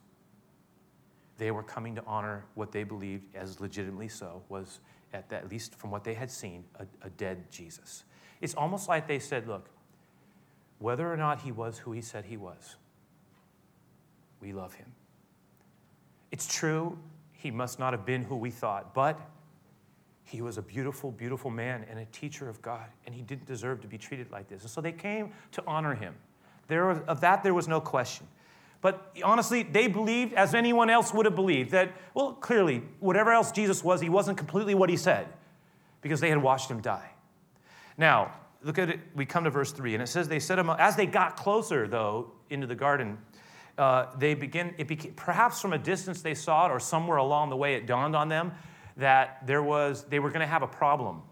They 1.39 1.51
were 1.51 1.63
coming 1.63 1.95
to 1.95 2.03
honor 2.07 2.45
what 2.55 2.73
they 2.73 2.85
believed, 2.85 3.35
as 3.35 3.61
legitimately 3.61 4.09
so, 4.09 4.43
was 4.49 4.81
at, 5.13 5.33
at 5.33 5.51
least 5.51 5.75
from 5.77 5.91
what 5.91 6.05
they 6.05 6.15
had 6.15 6.31
seen, 6.31 6.65
a, 6.79 6.87
a 7.07 7.11
dead 7.11 7.51
Jesus. 7.51 8.05
It's 8.41 8.55
almost 8.55 8.89
like 8.89 9.07
they 9.07 9.19
said, 9.19 9.47
look, 9.49 9.71
whether 10.79 11.11
or 11.13 11.17
not 11.17 11.41
he 11.41 11.53
was 11.53 11.79
who 11.79 11.93
he 11.93 12.01
said 12.01 12.25
he 12.25 12.37
was, 12.37 12.77
we 14.41 14.53
love 14.53 14.75
him. 14.75 14.93
It's 16.31 16.47
true, 16.47 16.99
he 17.33 17.51
must 17.51 17.79
not 17.79 17.93
have 17.93 18.05
been 18.05 18.23
who 18.23 18.37
we 18.37 18.51
thought, 18.51 18.95
but 18.95 19.21
he 20.25 20.43
was 20.43 20.59
a 20.59 20.63
beautiful, 20.63 21.11
beautiful 21.11 21.51
man 21.51 21.87
and 21.89 21.99
a 21.99 22.05
teacher 22.07 22.49
of 22.49 22.61
God, 22.61 22.85
and 23.07 23.15
he 23.15 23.23
didn't 23.23 23.47
deserve 23.47 23.81
to 23.81 23.89
be 23.89 23.97
treated 23.97 24.31
like 24.31 24.49
this. 24.49 24.63
And 24.63 24.71
so 24.71 24.81
they 24.81 24.93
came 24.93 25.33
to 25.53 25.63
honor 25.67 25.95
him. 25.95 26.15
There 26.67 26.91
of 26.91 27.21
that, 27.23 27.43
there 27.43 27.55
was 27.55 27.67
no 27.67 27.81
question. 27.81 28.27
But 28.81 29.17
honestly, 29.25 29.63
they 29.63 29.89
believed, 29.89 30.35
as 30.35 30.55
anyone 30.55 30.91
else 30.91 31.13
would 31.13 31.27
have 31.27 31.35
believed, 31.35 31.71
that, 31.73 31.93
well, 32.15 32.35
clearly, 32.35 32.83
whatever 33.01 33.33
else 33.33 33.51
Jesus 33.51 33.83
was, 33.83 34.01
he 34.01 34.09
wasn't 34.09 34.39
completely 34.39 34.75
what 34.75 34.91
he 34.91 34.97
said 34.97 35.27
because 36.03 36.21
they 36.21 36.29
had 36.29 36.43
watched 36.43 36.71
him 36.71 36.81
die. 36.81 37.11
Now, 37.97 38.33
look 38.63 38.79
at 38.79 38.89
it. 38.89 39.01
We 39.15 39.27
come 39.27 39.45
to 39.45 39.51
verse 39.51 39.73
3, 39.73 39.95
and 39.95 40.03
it 40.03 40.09
says, 40.09 40.29
They 40.29 40.41
said, 40.41 40.59
as 40.59 40.97
they 40.97 41.07
got 41.07 41.37
closer, 41.37 41.87
though, 41.87 42.33
into 42.51 42.67
the 42.67 42.75
garden, 42.75 43.19
uh, 43.77 44.07
they 44.19 44.35
begin, 44.35 44.75
it 44.79 44.89
became, 44.89 45.13
perhaps 45.15 45.61
from 45.61 45.73
a 45.73 45.79
distance 45.79 46.21
they 46.23 46.35
saw 46.35 46.67
it, 46.67 46.71
or 46.71 46.81
somewhere 46.81 47.19
along 47.19 47.51
the 47.51 47.57
way 47.57 47.75
it 47.75 47.87
dawned 47.87 48.17
on 48.17 48.29
them 48.29 48.53
that 48.97 49.47
there 49.47 49.63
was, 49.63 50.05
they 50.05 50.19
were 50.19 50.29
going 50.29 50.41
to 50.41 50.47
have 50.47 50.63
a 50.63 50.67
problem, 50.67 51.23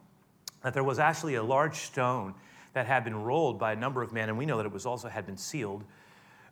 that 0.62 0.72
there 0.72 0.84
was 0.84 1.00
actually 1.00 1.34
a 1.34 1.42
large 1.42 1.74
stone 1.74 2.32
that 2.72 2.86
had 2.86 3.02
been 3.02 3.16
rolled 3.16 3.58
by 3.58 3.72
a 3.72 3.76
number 3.76 4.02
of 4.02 4.12
men, 4.12 4.28
and 4.28 4.38
we 4.38 4.46
know 4.46 4.56
that 4.58 4.66
it 4.66 4.72
was 4.72 4.86
also 4.86 5.08
had 5.08 5.26
been 5.26 5.36
sealed, 5.36 5.82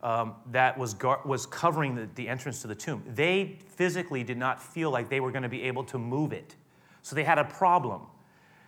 um, 0.02 0.34
that 0.50 0.76
was, 0.76 0.92
gar- 0.94 1.20
was 1.24 1.46
covering 1.46 1.94
the, 1.94 2.08
the 2.16 2.28
entrance 2.28 2.60
to 2.62 2.66
the 2.66 2.74
tomb. 2.74 3.02
They 3.14 3.58
physically 3.68 4.24
did 4.24 4.36
not 4.36 4.60
feel 4.60 4.90
like 4.90 5.08
they 5.08 5.20
were 5.20 5.30
going 5.30 5.44
to 5.44 5.48
be 5.48 5.62
able 5.62 5.84
to 5.84 5.98
move 5.98 6.32
it. 6.32 6.56
So 7.02 7.14
they 7.14 7.24
had 7.24 7.38
a 7.38 7.44
problem. 7.44 8.02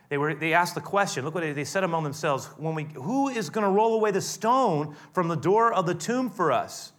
They, 0.09 0.19
were, 0.19 0.35
they 0.35 0.53
asked 0.53 0.75
the 0.75 0.81
question 0.81 1.25
look 1.25 1.35
what 1.35 1.43
they, 1.43 1.53
they 1.53 1.65
said 1.65 1.85
among 1.85 2.05
themselves 2.05 2.47
when 2.57 2.75
we, 2.75 2.85
who 2.95 3.29
is 3.29 3.51
going 3.51 3.65
to 3.65 3.71
roll 3.71 3.95
away 3.95 4.11
the 4.11 4.21
stone 4.21 4.95
from 5.13 5.29
the 5.29 5.37
door 5.37 5.73
of 5.73 5.87
the 5.87 5.95
tomb 5.95 6.31
for 6.31 6.53
us? 6.53 6.93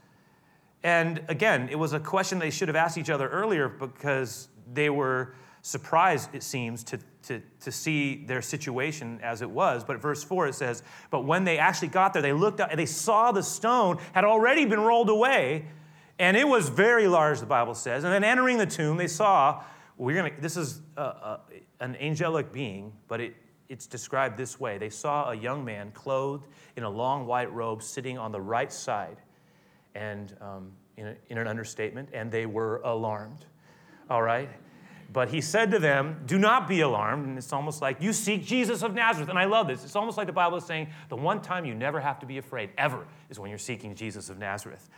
And 0.84 1.22
again 1.30 1.70
it 1.70 1.78
was 1.78 1.94
a 1.94 2.00
question 2.00 2.40
they 2.40 2.50
should 2.50 2.68
have 2.68 2.76
asked 2.76 2.98
each 2.98 3.10
other 3.10 3.30
earlier 3.30 3.70
because 3.70 4.50
they 4.74 4.90
were 4.90 5.36
surprised 5.62 6.34
it 6.34 6.44
seems 6.44 6.84
to, 6.84 7.00
to, 7.24 7.42
to 7.62 7.72
see 7.72 8.26
their 8.26 8.42
situation 8.42 9.20
as 9.22 9.42
it 9.42 9.50
was. 9.50 9.84
But 9.84 10.02
verse 10.02 10.24
4 10.24 10.48
it 10.48 10.56
says 10.56 10.84
but 11.10 11.22
when 11.22 11.46
they 11.46 11.58
actually 11.58 11.90
got 11.90 12.14
there 12.14 12.22
they 12.22 12.34
looked 12.34 12.60
up 12.60 12.72
and 12.72 12.80
they 12.80 12.86
saw 12.86 13.32
the 13.32 13.44
stone 13.44 14.00
had 14.14 14.26
already 14.26 14.66
been 14.66 14.82
rolled 14.82 15.10
away 15.10 15.66
and 16.20 16.36
it 16.36 16.48
was 16.48 16.68
very 16.68 17.08
large 17.08 17.40
the 17.40 17.46
bible 17.46 17.74
says. 17.74 18.04
And 18.04 18.12
then 18.12 18.26
entering 18.26 18.58
the 18.58 18.66
tomb 18.66 18.98
they 18.98 19.08
saw 19.08 19.64
we're 19.98 20.30
to 20.30 20.42
this 20.42 20.58
is 20.58 20.82
a, 20.96 21.02
a, 21.02 21.40
an 21.80 21.96
angelic 21.98 22.52
being, 22.52 22.94
but 23.08 23.22
it, 23.22 23.36
it's 23.70 23.88
described 23.88 24.38
this 24.38 24.60
way. 24.60 24.78
They 24.78 24.90
saw 24.90 25.32
a 25.32 25.36
young 25.36 25.64
man 25.64 25.92
clothed 25.92 26.48
in 26.76 26.84
a 26.84 26.90
long 26.90 27.26
white 27.26 27.52
robe 27.54 27.84
sitting 27.84 28.18
on 28.18 28.32
the 28.32 28.42
right 28.42 28.72
side, 28.72 29.18
and 29.96 30.36
um, 30.42 30.72
in, 30.96 31.08
a, 31.08 31.16
in 31.30 31.38
an 31.38 31.48
understatement, 31.48 32.10
and 32.14 32.32
they 32.32 32.46
were 32.46 32.82
alarmed. 32.84 33.46
All 34.10 34.22
right? 34.22 34.50
But 35.12 35.30
he 35.30 35.42
said 35.42 35.72
to 35.72 35.80
them, 35.80 36.22
Do 36.26 36.38
not 36.38 36.68
be 36.68 36.82
alarmed. 36.82 37.28
And 37.28 37.38
it's 37.38 37.54
almost 37.54 37.82
like, 37.82 38.02
You 38.02 38.14
seek 38.14 38.46
Jesus 38.46 38.82
of 38.84 38.94
Nazareth. 38.94 39.30
And 39.30 39.40
I 39.40 39.46
love 39.46 39.68
this. 39.68 39.84
It's 39.84 39.96
almost 39.96 40.18
like 40.18 40.28
the 40.28 40.34
Bible 40.34 40.58
is 40.58 40.66
saying, 40.66 40.90
The 41.10 41.16
one 41.16 41.42
time 41.42 41.66
you 41.66 41.74
never 41.74 42.00
have 42.00 42.20
to 42.20 42.26
be 42.26 42.38
afraid, 42.38 42.72
ever, 42.78 43.06
is 43.30 43.40
when 43.40 43.50
you're 43.50 43.60
seeking 43.60 43.96
Jesus 43.96 44.30
of 44.30 44.38
Nazareth, 44.38 44.90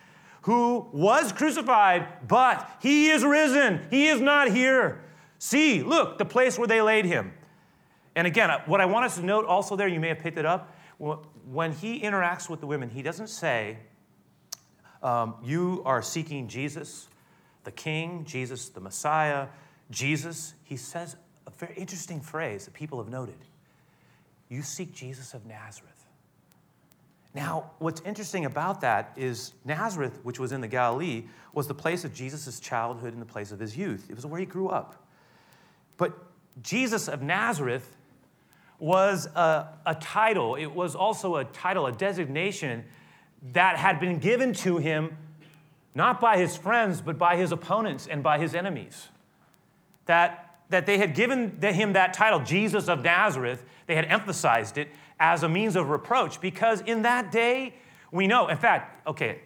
who 0.44 0.88
was 0.92 1.32
crucified, 1.32 2.28
but 2.28 2.70
he 2.82 3.10
is 3.10 3.24
risen. 3.24 3.86
He 3.92 4.08
is 4.08 4.20
not 4.20 4.50
here. 4.50 5.04
See, 5.40 5.82
look, 5.82 6.18
the 6.18 6.26
place 6.26 6.60
where 6.60 6.68
they 6.68 6.82
laid 6.82 7.06
him. 7.06 7.34
And 8.16 8.28
again, 8.28 8.50
what 8.66 8.82
I 8.82 8.86
want 8.86 9.06
us 9.06 9.16
to 9.16 9.26
note 9.26 9.46
also 9.46 9.76
there, 9.76 9.88
you 9.88 10.00
may 10.00 10.10
have 10.10 10.20
picked 10.20 10.38
it 10.38 10.46
up, 10.46 10.76
when 11.50 11.72
he 11.72 12.02
interacts 12.02 12.50
with 12.50 12.60
the 12.60 12.68
women, 12.68 12.90
he 12.90 13.02
doesn't 13.02 13.30
say, 13.30 13.78
um, 15.02 15.36
You 15.42 15.82
are 15.86 16.02
seeking 16.02 16.50
Jesus, 16.50 17.08
the 17.64 17.72
King, 17.72 18.26
Jesus, 18.26 18.68
the 18.68 18.82
Messiah, 18.82 19.48
Jesus. 19.90 20.54
He 20.66 20.76
says 20.76 21.16
a 21.48 21.52
very 21.52 21.74
interesting 21.76 22.20
phrase 22.20 22.66
that 22.66 22.74
people 22.74 23.02
have 23.02 23.10
noted 23.10 23.38
You 24.50 24.62
seek 24.62 24.94
Jesus 24.94 25.34
of 25.34 25.46
Nazareth. 25.46 26.06
Now, 27.34 27.72
what's 27.80 28.02
interesting 28.02 28.46
about 28.46 28.82
that 28.82 29.14
is 29.16 29.54
Nazareth, 29.64 30.20
which 30.24 30.40
was 30.40 30.52
in 30.52 30.60
the 30.60 30.68
Galilee, 30.68 31.26
was 31.54 31.68
the 31.68 31.76
place 31.76 32.04
of 32.04 32.14
Jesus' 32.14 32.60
childhood 32.60 33.14
and 33.14 33.22
the 33.22 33.26
place 33.26 33.52
of 33.52 33.60
his 33.60 33.78
youth. 33.78 34.08
It 34.10 34.16
was 34.16 34.26
where 34.26 34.40
he 34.40 34.46
grew 34.46 34.68
up. 34.68 35.06
But 36.00 36.18
Jesus 36.64 37.08
of 37.08 37.22
Nazareth 37.22 37.96
was 38.80 39.28
a, 39.28 39.68
a, 39.86 39.96
title, 39.96 40.56
it 40.56 40.68
was 40.68 40.96
also 40.96 41.36
a 41.36 41.44
title, 41.44 41.86
a 41.86 41.92
designation 41.92 42.86
that 43.52 43.78
had 43.78 44.00
been 44.00 44.18
given 44.18 44.54
to 44.54 44.78
him 44.78 45.18
not 45.94 46.22
by 46.22 46.38
his 46.38 46.56
friends, 46.56 47.02
but 47.02 47.18
by 47.18 47.36
his 47.36 47.52
opponents 47.52 48.08
and 48.08 48.24
by 48.24 48.40
his 48.40 48.56
enemies. 48.56 49.10
That, 50.06 50.62
that 50.70 50.86
they 50.86 50.98
had 50.98 51.14
given 51.14 51.60
him 51.62 51.94
that 51.94 52.14
title, 52.14 52.40
Jesus 52.40 52.88
of 52.88 53.04
Nazareth, 53.04 53.66
they 53.86 53.96
had 53.96 54.06
emphasized 54.06 54.78
it 54.78 54.88
as 55.20 55.44
a 55.44 55.50
means 55.50 55.76
of 55.76 55.90
reproach 55.90 56.40
because 56.40 56.80
in 56.82 57.02
that 57.02 57.32
day, 57.32 57.76
we 58.12 58.28
know, 58.28 58.48
in 58.48 58.58
fact, 58.58 59.06
okay, 59.06 59.42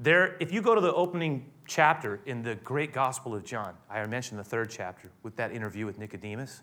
there, 0.00 0.36
if 0.40 0.50
you 0.50 0.62
go 0.62 0.74
to 0.74 0.80
the 0.80 0.94
opening 0.94 1.44
chapter 1.68 2.20
in 2.26 2.42
the 2.42 2.56
great 2.56 2.92
Gospel 2.92 3.34
of 3.34 3.44
John. 3.44 3.74
I 3.88 4.04
mentioned 4.06 4.40
the 4.40 4.44
third 4.44 4.70
chapter 4.70 5.10
with 5.22 5.36
that 5.36 5.52
interview 5.52 5.86
with 5.86 5.98
Nicodemus. 5.98 6.62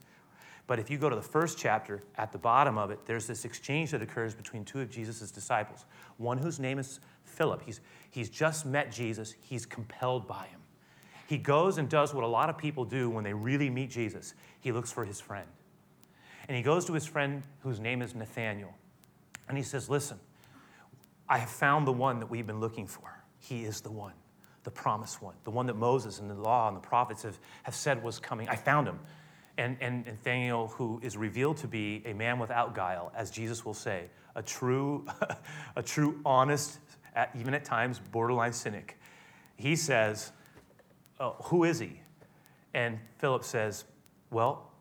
But 0.68 0.80
if 0.80 0.90
you 0.90 0.98
go 0.98 1.10
to 1.10 1.16
the 1.16 1.22
first 1.22 1.60
chapter, 1.60 2.04
at 2.18 2.32
the 2.32 2.40
bottom 2.40 2.78
of 2.78 2.90
it, 2.90 3.00
there's 3.06 3.28
this 3.28 3.46
exchange 3.46 3.92
that 3.92 4.02
occurs 4.02 4.34
between 4.34 4.66
two 4.66 4.82
of 4.82 4.90
Jesus' 4.90 5.30
disciples. 5.32 5.86
One 6.18 6.40
whose 6.40 6.60
name 6.60 6.80
is 6.80 7.00
Philip. 7.24 7.62
He's, 7.64 7.82
he's 8.10 8.30
just 8.30 8.66
met 8.66 8.92
Jesus, 8.92 9.36
he's 9.40 9.66
compelled 9.66 10.28
by 10.28 10.48
him. 10.48 10.60
He 11.28 11.38
goes 11.38 11.78
and 11.78 11.88
does 11.88 12.14
what 12.14 12.24
a 12.24 12.28
lot 12.28 12.50
of 12.50 12.58
people 12.58 12.84
do 12.84 13.10
when 13.10 13.24
they 13.24 13.34
really 13.34 13.70
meet 13.70 13.90
Jesus 13.90 14.34
he 14.66 14.72
looks 14.72 14.92
for 14.92 15.06
his 15.06 15.22
friend. 15.22 15.48
And 16.48 16.58
he 16.58 16.64
goes 16.64 16.86
to 16.86 16.94
his 16.94 17.06
friend 17.06 17.44
whose 17.60 17.80
name 17.80 18.02
is 18.02 18.16
Nathaniel. 18.16 18.74
And 19.48 19.56
he 19.56 19.64
says, 19.64 19.90
Listen, 19.90 20.20
I 21.30 21.38
have 21.38 21.50
found 21.50 21.86
the 21.86 21.92
one 21.92 22.20
that 22.20 22.32
we've 22.32 22.48
been 22.48 22.60
looking 22.60 22.88
for. 22.88 23.24
He 23.38 23.64
is 23.64 23.82
the 23.82 23.92
one 23.92 24.14
the 24.66 24.72
promised 24.72 25.22
one, 25.22 25.36
the 25.44 25.52
one 25.52 25.68
that 25.68 25.78
Moses 25.78 26.20
and 26.20 26.30
the 26.30 26.34
law 26.34 26.68
and 26.68 26.76
the 26.76 26.82
prophets 26.82 27.22
have, 27.24 27.40
have 27.64 27.76
said 27.76 28.04
was 28.04 28.20
coming. 28.20 28.50
I 28.50 28.56
found 28.56 28.88
him. 28.88 29.00
And, 29.58 29.78
and 29.80 30.06
Nathaniel, 30.06 30.68
who 30.68 31.00
is 31.02 31.16
revealed 31.16 31.58
to 31.58 31.68
be 31.68 32.02
a 32.06 32.14
man 32.14 32.40
without 32.40 32.76
guile, 32.76 33.14
as 33.16 33.32
Jesus 33.32 33.64
will 33.64 33.76
say, 33.76 34.10
a 34.36 34.42
true, 34.42 35.06
a 35.78 35.84
true 35.84 36.20
honest, 36.26 36.80
even 37.40 37.54
at 37.54 37.64
times 37.64 38.00
borderline 38.12 38.52
cynic, 38.52 38.98
he 39.56 39.76
says, 39.78 40.32
oh, 41.20 41.36
Who 41.44 41.64
is 41.64 41.80
he? 41.80 42.02
And 42.74 43.00
Philip 43.20 43.44
says, 43.46 43.86
Well, 44.32 44.72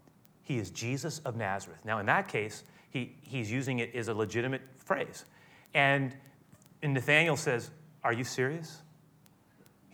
he 0.42 0.58
is 0.58 0.70
Jesus 0.70 1.20
of 1.20 1.36
Nazareth. 1.36 1.84
Now, 1.84 1.98
in 2.00 2.06
that 2.06 2.26
case, 2.26 2.64
he, 2.90 3.14
he's 3.20 3.52
using 3.52 3.78
it 3.78 3.94
as 3.94 4.08
a 4.08 4.14
legitimate 4.14 4.62
phrase. 4.76 5.26
And, 5.74 6.16
and 6.82 6.94
Nathaniel 6.94 7.36
says, 7.36 7.70
Are 8.02 8.14
you 8.14 8.24
serious? 8.24 8.80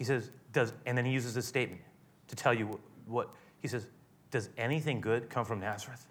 He 0.01 0.05
says, 0.05 0.31
does, 0.55 0.73
and 0.87 0.97
then 0.97 1.05
he 1.05 1.13
uses 1.13 1.35
this 1.35 1.45
statement 1.45 1.83
to 2.29 2.35
tell 2.35 2.55
you 2.55 2.67
what, 2.67 2.81
what, 3.07 3.29
he 3.61 3.69
says, 3.69 3.87
does 4.31 4.49
anything 4.57 4.99
good 5.03 5.29
come 5.29 5.45
from 5.45 5.61
Nazareth? 5.61 6.07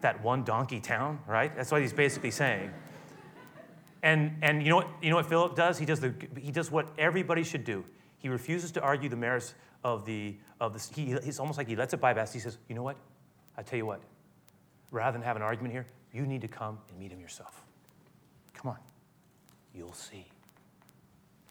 That 0.00 0.20
one 0.24 0.42
donkey 0.42 0.80
town, 0.80 1.20
right? 1.28 1.54
That's 1.54 1.70
what 1.70 1.80
he's 1.80 1.92
basically 1.92 2.32
saying. 2.32 2.72
And, 4.02 4.36
and 4.42 4.64
you, 4.64 4.68
know 4.68 4.74
what, 4.74 4.88
you 5.00 5.10
know 5.10 5.16
what 5.16 5.26
Philip 5.26 5.54
does? 5.54 5.78
He 5.78 5.86
does, 5.86 6.00
the, 6.00 6.12
he 6.36 6.50
does 6.50 6.72
what 6.72 6.88
everybody 6.98 7.44
should 7.44 7.64
do. 7.64 7.84
He 8.18 8.28
refuses 8.28 8.72
to 8.72 8.80
argue 8.80 9.08
the 9.08 9.14
merits 9.14 9.54
of 9.84 10.04
the, 10.04 10.34
of 10.60 10.72
the 10.72 11.00
he, 11.00 11.16
he's 11.22 11.38
almost 11.38 11.56
like 11.56 11.68
he 11.68 11.76
lets 11.76 11.94
it 11.94 12.00
bypass. 12.00 12.32
He 12.32 12.40
says, 12.40 12.58
you 12.68 12.74
know 12.74 12.82
what? 12.82 12.96
I 13.56 13.62
tell 13.62 13.76
you 13.76 13.86
what, 13.86 14.00
rather 14.90 15.16
than 15.16 15.22
have 15.22 15.36
an 15.36 15.42
argument 15.42 15.72
here, 15.72 15.86
you 16.12 16.26
need 16.26 16.40
to 16.40 16.48
come 16.48 16.80
and 16.88 16.98
meet 16.98 17.12
him 17.12 17.20
yourself. 17.20 17.62
Come 18.54 18.72
on. 18.72 18.78
You'll 19.72 19.92
see. 19.92 20.26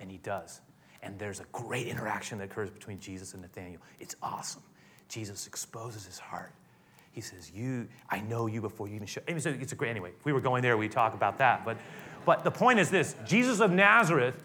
And 0.01 0.11
he 0.11 0.17
does. 0.17 0.59
And 1.03 1.19
there's 1.19 1.41
a 1.41 1.45
great 1.51 1.87
interaction 1.87 2.37
that 2.39 2.45
occurs 2.45 2.69
between 2.69 2.99
Jesus 2.99 3.33
and 3.33 3.41
Nathaniel. 3.41 3.81
It's 3.99 4.15
awesome. 4.23 4.63
Jesus 5.09 5.45
exposes 5.45 6.05
his 6.05 6.17
heart. 6.17 6.53
He 7.11 7.21
says, 7.21 7.51
You, 7.53 7.87
I 8.09 8.21
know 8.21 8.47
you 8.47 8.61
before 8.61 8.87
you 8.87 8.95
even 8.95 9.05
show. 9.05 9.21
It's 9.27 9.45
a, 9.45 9.49
it's 9.49 9.73
a 9.73 9.75
great, 9.75 9.91
anyway, 9.91 10.11
if 10.17 10.25
we 10.25 10.33
were 10.33 10.41
going 10.41 10.63
there, 10.63 10.77
we'd 10.77 10.91
talk 10.91 11.13
about 11.13 11.37
that. 11.39 11.65
But, 11.65 11.77
but 12.25 12.43
the 12.43 12.51
point 12.51 12.79
is 12.79 12.89
this 12.89 13.15
Jesus 13.25 13.59
of 13.59 13.71
Nazareth 13.71 14.41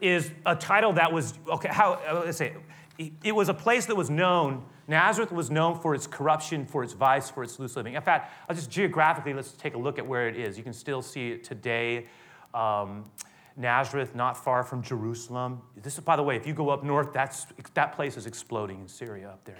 is 0.00 0.30
a 0.46 0.56
title 0.56 0.94
that 0.94 1.12
was, 1.12 1.34
okay, 1.46 1.68
how, 1.68 1.94
uh, 2.08 2.22
let's 2.24 2.38
say, 2.38 2.54
it 3.22 3.32
was 3.32 3.48
a 3.48 3.54
place 3.54 3.86
that 3.86 3.96
was 3.96 4.10
known. 4.10 4.64
Nazareth 4.88 5.30
was 5.30 5.50
known 5.50 5.78
for 5.78 5.94
its 5.94 6.06
corruption, 6.06 6.66
for 6.66 6.82
its 6.82 6.94
vice, 6.94 7.30
for 7.30 7.44
its 7.44 7.58
loose 7.58 7.76
living. 7.76 7.94
In 7.94 8.02
fact, 8.02 8.32
I'll 8.48 8.56
just 8.56 8.70
geographically, 8.70 9.34
let's 9.34 9.52
take 9.52 9.74
a 9.74 9.78
look 9.78 9.98
at 9.98 10.06
where 10.06 10.28
it 10.28 10.36
is. 10.36 10.56
You 10.56 10.64
can 10.64 10.72
still 10.72 11.02
see 11.02 11.30
it 11.32 11.44
today. 11.44 12.06
Um, 12.54 13.04
Nazareth, 13.58 14.14
not 14.14 14.42
far 14.42 14.62
from 14.62 14.82
Jerusalem. 14.82 15.60
This 15.76 15.94
is, 15.94 16.00
by 16.00 16.14
the 16.16 16.22
way, 16.22 16.36
if 16.36 16.46
you 16.46 16.54
go 16.54 16.70
up 16.70 16.84
north, 16.84 17.12
that's, 17.12 17.46
that 17.74 17.92
place 17.92 18.16
is 18.16 18.26
exploding 18.26 18.80
in 18.80 18.88
Syria 18.88 19.30
up 19.30 19.44
there. 19.44 19.58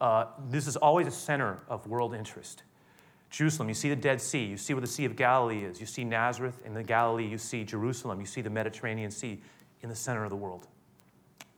Uh, 0.00 0.26
this 0.48 0.66
is 0.66 0.76
always 0.76 1.06
a 1.06 1.10
center 1.10 1.60
of 1.68 1.86
world 1.86 2.14
interest. 2.14 2.62
Jerusalem, 3.28 3.68
you 3.68 3.74
see 3.74 3.88
the 3.88 3.96
Dead 3.96 4.20
Sea, 4.20 4.44
you 4.44 4.56
see 4.56 4.74
where 4.74 4.80
the 4.80 4.86
Sea 4.86 5.04
of 5.04 5.16
Galilee 5.16 5.64
is, 5.64 5.80
you 5.80 5.86
see 5.86 6.04
Nazareth 6.04 6.62
in 6.64 6.72
the 6.72 6.82
Galilee, 6.82 7.26
you 7.26 7.38
see 7.38 7.64
Jerusalem, 7.64 8.20
you 8.20 8.26
see 8.26 8.40
the 8.40 8.50
Mediterranean 8.50 9.10
Sea 9.10 9.40
in 9.82 9.88
the 9.88 9.94
center 9.94 10.24
of 10.24 10.30
the 10.30 10.36
world. 10.36 10.66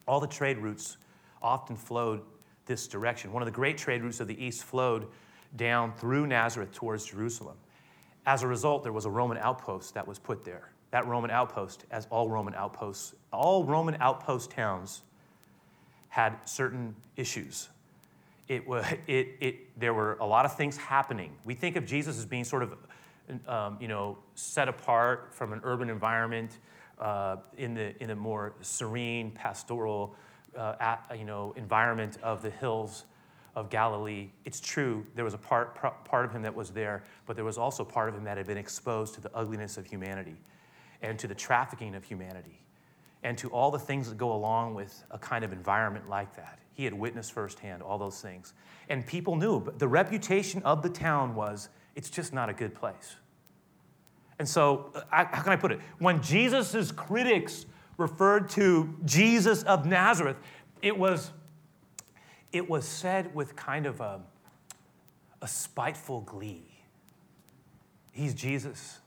All 0.08 0.20
the 0.20 0.26
trade 0.26 0.58
routes 0.58 0.96
often 1.40 1.76
flowed 1.76 2.22
this 2.66 2.88
direction. 2.88 3.32
One 3.32 3.42
of 3.42 3.46
the 3.46 3.52
great 3.52 3.78
trade 3.78 4.02
routes 4.02 4.20
of 4.20 4.28
the 4.28 4.42
East 4.42 4.64
flowed 4.64 5.06
down 5.56 5.92
through 5.92 6.26
Nazareth 6.26 6.72
towards 6.72 7.04
Jerusalem. 7.06 7.56
As 8.26 8.42
a 8.42 8.46
result, 8.46 8.82
there 8.82 8.92
was 8.92 9.04
a 9.04 9.10
Roman 9.10 9.38
outpost 9.38 9.94
that 9.94 10.06
was 10.06 10.18
put 10.18 10.44
there. 10.44 10.71
That 10.92 11.06
Roman 11.06 11.30
outpost, 11.30 11.86
as 11.90 12.06
all 12.10 12.28
Roman 12.28 12.54
outposts, 12.54 13.14
all 13.32 13.64
Roman 13.64 13.96
outpost 13.98 14.50
towns 14.50 15.00
had 16.10 16.36
certain 16.44 16.94
issues. 17.16 17.70
It, 18.46 18.62
it, 19.06 19.28
it, 19.40 19.80
there 19.80 19.94
were 19.94 20.18
a 20.20 20.26
lot 20.26 20.44
of 20.44 20.54
things 20.54 20.76
happening. 20.76 21.32
We 21.46 21.54
think 21.54 21.76
of 21.76 21.86
Jesus 21.86 22.18
as 22.18 22.26
being 22.26 22.44
sort 22.44 22.62
of, 22.62 22.74
um, 23.48 23.78
you 23.80 23.88
know, 23.88 24.18
set 24.34 24.68
apart 24.68 25.30
from 25.32 25.54
an 25.54 25.62
urban 25.64 25.88
environment 25.88 26.58
uh, 26.98 27.36
in, 27.56 27.72
the, 27.72 28.00
in 28.02 28.10
a 28.10 28.16
more 28.16 28.52
serene, 28.60 29.30
pastoral, 29.30 30.14
uh, 30.58 30.74
at, 30.78 31.10
you 31.16 31.24
know, 31.24 31.54
environment 31.56 32.18
of 32.22 32.42
the 32.42 32.50
hills 32.50 33.06
of 33.56 33.70
Galilee. 33.70 34.28
It's 34.44 34.60
true, 34.60 35.06
there 35.14 35.24
was 35.24 35.32
a 35.32 35.38
part, 35.38 35.74
part 36.04 36.26
of 36.26 36.32
him 36.32 36.42
that 36.42 36.54
was 36.54 36.68
there, 36.68 37.02
but 37.24 37.34
there 37.34 37.46
was 37.46 37.56
also 37.56 37.82
part 37.82 38.10
of 38.10 38.14
him 38.14 38.24
that 38.24 38.36
had 38.36 38.46
been 38.46 38.58
exposed 38.58 39.14
to 39.14 39.22
the 39.22 39.34
ugliness 39.34 39.78
of 39.78 39.86
humanity 39.86 40.36
and 41.02 41.18
to 41.18 41.26
the 41.26 41.34
trafficking 41.34 41.94
of 41.94 42.04
humanity 42.04 42.62
and 43.22 43.36
to 43.38 43.48
all 43.50 43.70
the 43.70 43.78
things 43.78 44.08
that 44.08 44.18
go 44.18 44.32
along 44.32 44.74
with 44.74 45.04
a 45.10 45.18
kind 45.18 45.44
of 45.44 45.52
environment 45.52 46.08
like 46.08 46.34
that. 46.36 46.58
He 46.74 46.84
had 46.84 46.94
witnessed 46.94 47.32
firsthand 47.32 47.82
all 47.82 47.98
those 47.98 48.20
things. 48.20 48.54
And 48.88 49.06
people 49.06 49.36
knew, 49.36 49.60
but 49.60 49.78
the 49.78 49.88
reputation 49.88 50.62
of 50.62 50.82
the 50.82 50.88
town 50.88 51.34
was 51.34 51.68
it's 51.94 52.10
just 52.10 52.32
not 52.32 52.48
a 52.48 52.52
good 52.52 52.74
place. 52.74 53.16
And 54.38 54.48
so, 54.48 54.90
uh, 54.94 55.02
how 55.10 55.42
can 55.42 55.52
I 55.52 55.56
put 55.56 55.72
it? 55.72 55.80
When 55.98 56.22
Jesus' 56.22 56.90
critics 56.90 57.66
referred 57.96 58.48
to 58.50 58.96
Jesus 59.04 59.62
of 59.64 59.86
Nazareth, 59.86 60.36
it 60.80 60.96
was, 60.96 61.30
it 62.50 62.68
was 62.68 62.86
said 62.86 63.34
with 63.34 63.54
kind 63.54 63.86
of 63.86 64.00
a, 64.00 64.20
a 65.42 65.46
spiteful 65.46 66.22
glee. 66.22 66.66
He's 68.10 68.34
Jesus 68.34 68.98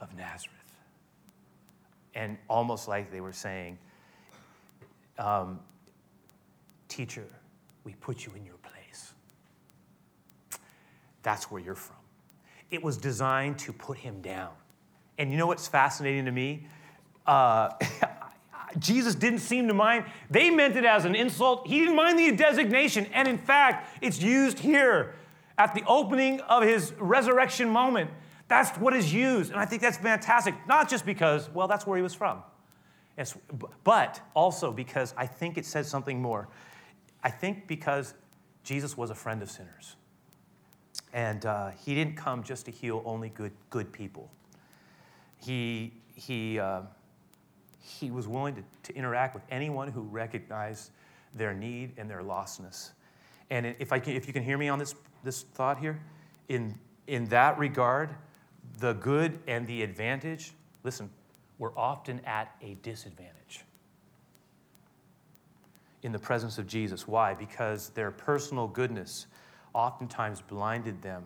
of 0.00 0.14
Nazareth. 0.16 0.61
And 2.14 2.36
almost 2.48 2.88
like 2.88 3.10
they 3.10 3.20
were 3.20 3.32
saying, 3.32 3.78
um, 5.18 5.60
Teacher, 6.88 7.24
we 7.84 7.94
put 7.94 8.26
you 8.26 8.32
in 8.36 8.44
your 8.44 8.56
place. 8.56 9.14
That's 11.22 11.50
where 11.50 11.60
you're 11.60 11.74
from. 11.74 11.96
It 12.70 12.82
was 12.82 12.98
designed 12.98 13.58
to 13.60 13.72
put 13.72 13.96
him 13.96 14.20
down. 14.20 14.50
And 15.16 15.30
you 15.30 15.38
know 15.38 15.46
what's 15.46 15.68
fascinating 15.68 16.26
to 16.26 16.32
me? 16.32 16.66
Uh, 17.26 17.70
Jesus 18.78 19.14
didn't 19.14 19.40
seem 19.40 19.68
to 19.68 19.74
mind. 19.74 20.04
They 20.30 20.50
meant 20.50 20.76
it 20.76 20.84
as 20.84 21.04
an 21.04 21.14
insult. 21.14 21.66
He 21.66 21.78
didn't 21.78 21.96
mind 21.96 22.18
the 22.18 22.32
designation. 22.32 23.06
And 23.12 23.28
in 23.28 23.38
fact, 23.38 23.88
it's 24.00 24.20
used 24.20 24.58
here 24.58 25.14
at 25.58 25.74
the 25.74 25.82
opening 25.86 26.40
of 26.40 26.62
his 26.62 26.92
resurrection 26.98 27.68
moment. 27.68 28.10
That's 28.52 28.76
what 28.76 28.92
is 28.92 29.14
used. 29.14 29.50
And 29.50 29.58
I 29.58 29.64
think 29.64 29.80
that's 29.80 29.96
fantastic, 29.96 30.54
not 30.68 30.86
just 30.86 31.06
because, 31.06 31.48
well, 31.54 31.66
that's 31.66 31.86
where 31.86 31.96
he 31.96 32.02
was 32.02 32.12
from, 32.12 32.42
it's, 33.16 33.34
but 33.82 34.20
also 34.34 34.70
because 34.70 35.14
I 35.16 35.24
think 35.26 35.56
it 35.56 35.64
says 35.64 35.88
something 35.88 36.20
more. 36.20 36.48
I 37.24 37.30
think 37.30 37.66
because 37.66 38.12
Jesus 38.62 38.94
was 38.94 39.08
a 39.08 39.14
friend 39.14 39.40
of 39.40 39.50
sinners. 39.50 39.96
And 41.14 41.46
uh, 41.46 41.70
he 41.82 41.94
didn't 41.94 42.14
come 42.18 42.42
just 42.42 42.66
to 42.66 42.70
heal 42.70 43.00
only 43.06 43.30
good, 43.30 43.52
good 43.70 43.90
people. 43.90 44.30
He, 45.38 45.94
he, 46.14 46.58
uh, 46.58 46.82
he 47.78 48.10
was 48.10 48.28
willing 48.28 48.54
to, 48.56 48.62
to 48.82 48.94
interact 48.94 49.32
with 49.32 49.44
anyone 49.50 49.88
who 49.90 50.02
recognized 50.02 50.90
their 51.34 51.54
need 51.54 51.92
and 51.96 52.08
their 52.08 52.20
lostness. 52.20 52.90
And 53.48 53.74
if, 53.78 53.92
I 53.92 53.98
can, 53.98 54.12
if 54.12 54.26
you 54.26 54.34
can 54.34 54.42
hear 54.42 54.58
me 54.58 54.68
on 54.68 54.78
this, 54.78 54.94
this 55.24 55.40
thought 55.40 55.78
here, 55.78 56.02
in, 56.50 56.78
in 57.06 57.24
that 57.26 57.58
regard, 57.58 58.10
the 58.78 58.94
good 58.94 59.38
and 59.46 59.66
the 59.66 59.82
advantage, 59.82 60.52
listen, 60.82 61.10
we're 61.58 61.76
often 61.76 62.20
at 62.24 62.54
a 62.62 62.74
disadvantage 62.82 63.64
in 66.02 66.12
the 66.12 66.18
presence 66.18 66.58
of 66.58 66.66
Jesus. 66.66 67.06
Why? 67.06 67.34
Because 67.34 67.90
their 67.90 68.10
personal 68.10 68.66
goodness 68.66 69.26
oftentimes 69.74 70.40
blinded 70.40 71.00
them 71.02 71.24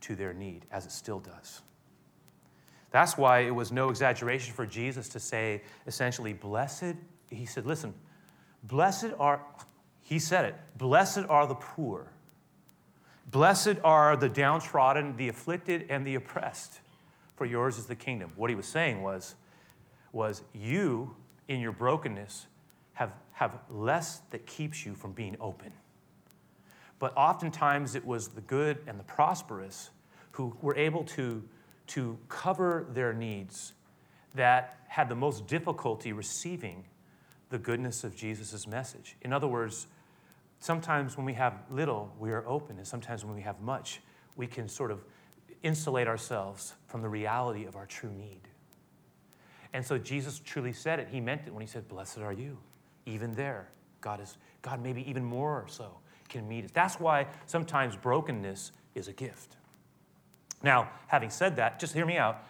to 0.00 0.14
their 0.14 0.34
need, 0.34 0.66
as 0.70 0.84
it 0.84 0.92
still 0.92 1.20
does. 1.20 1.62
That's 2.90 3.16
why 3.16 3.40
it 3.40 3.54
was 3.54 3.72
no 3.72 3.88
exaggeration 3.88 4.54
for 4.54 4.66
Jesus 4.66 5.08
to 5.10 5.20
say, 5.20 5.62
essentially, 5.86 6.32
blessed, 6.32 6.94
he 7.30 7.46
said, 7.46 7.66
listen, 7.66 7.94
blessed 8.64 9.12
are, 9.18 9.40
he 10.02 10.18
said 10.18 10.44
it, 10.44 10.54
blessed 10.76 11.24
are 11.28 11.46
the 11.46 11.54
poor. 11.54 12.10
Blessed 13.34 13.78
are 13.82 14.16
the 14.16 14.28
downtrodden, 14.28 15.16
the 15.16 15.28
afflicted, 15.28 15.86
and 15.88 16.06
the 16.06 16.14
oppressed, 16.14 16.78
for 17.34 17.44
yours 17.44 17.78
is 17.78 17.86
the 17.86 17.96
kingdom. 17.96 18.30
What 18.36 18.48
he 18.48 18.54
was 18.54 18.66
saying 18.66 19.02
was, 19.02 19.34
was 20.12 20.44
you, 20.52 21.16
in 21.48 21.58
your 21.58 21.72
brokenness, 21.72 22.46
have, 22.92 23.10
have 23.32 23.58
less 23.68 24.22
that 24.30 24.46
keeps 24.46 24.86
you 24.86 24.94
from 24.94 25.14
being 25.14 25.36
open. 25.40 25.72
But 27.00 27.12
oftentimes 27.16 27.96
it 27.96 28.06
was 28.06 28.28
the 28.28 28.40
good 28.40 28.78
and 28.86 29.00
the 29.00 29.04
prosperous 29.04 29.90
who 30.30 30.56
were 30.62 30.76
able 30.76 31.02
to, 31.02 31.42
to 31.88 32.16
cover 32.28 32.86
their 32.92 33.12
needs 33.12 33.72
that 34.36 34.78
had 34.86 35.08
the 35.08 35.16
most 35.16 35.48
difficulty 35.48 36.12
receiving 36.12 36.84
the 37.50 37.58
goodness 37.58 38.04
of 38.04 38.14
Jesus' 38.14 38.68
message. 38.68 39.16
In 39.22 39.32
other 39.32 39.48
words, 39.48 39.88
sometimes 40.64 41.18
when 41.18 41.26
we 41.26 41.34
have 41.34 41.52
little, 41.70 42.10
we 42.18 42.30
are 42.30 42.42
open, 42.48 42.78
and 42.78 42.86
sometimes 42.86 43.22
when 43.22 43.34
we 43.34 43.42
have 43.42 43.60
much, 43.60 44.00
we 44.34 44.46
can 44.46 44.66
sort 44.66 44.90
of 44.90 45.04
insulate 45.62 46.08
ourselves 46.08 46.72
from 46.86 47.02
the 47.02 47.08
reality 47.08 47.66
of 47.66 47.76
our 47.76 47.84
true 47.84 48.10
need. 48.10 48.40
And 49.74 49.84
so 49.84 49.98
Jesus 49.98 50.40
truly 50.42 50.72
said 50.72 50.98
it. 50.98 51.08
He 51.10 51.20
meant 51.20 51.42
it 51.46 51.52
when 51.52 51.60
he 51.60 51.66
said, 51.66 51.86
Blessed 51.86 52.18
are 52.18 52.32
you 52.32 52.56
even 53.04 53.34
there. 53.34 53.68
God 54.00 54.22
is, 54.22 54.38
God 54.62 54.82
maybe 54.82 55.06
even 55.08 55.22
more 55.22 55.66
so 55.68 55.98
can 56.30 56.48
meet 56.48 56.64
us. 56.64 56.70
That's 56.72 56.98
why 56.98 57.26
sometimes 57.44 57.94
brokenness 57.94 58.72
is 58.94 59.06
a 59.06 59.12
gift. 59.12 59.56
Now, 60.62 60.88
having 61.08 61.28
said 61.28 61.56
that, 61.56 61.78
just 61.78 61.92
hear 61.92 62.06
me 62.06 62.16
out. 62.16 62.42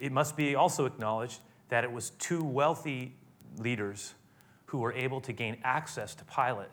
It 0.00 0.10
must 0.10 0.36
be 0.36 0.56
also 0.56 0.84
acknowledged 0.84 1.38
that 1.68 1.84
it 1.84 1.92
was 1.92 2.10
two 2.10 2.42
wealthy 2.42 3.14
leaders 3.56 4.14
who 4.66 4.78
were 4.78 4.92
able 4.92 5.20
to 5.20 5.32
gain 5.32 5.58
access 5.62 6.16
to 6.16 6.24
Pilate. 6.24 6.70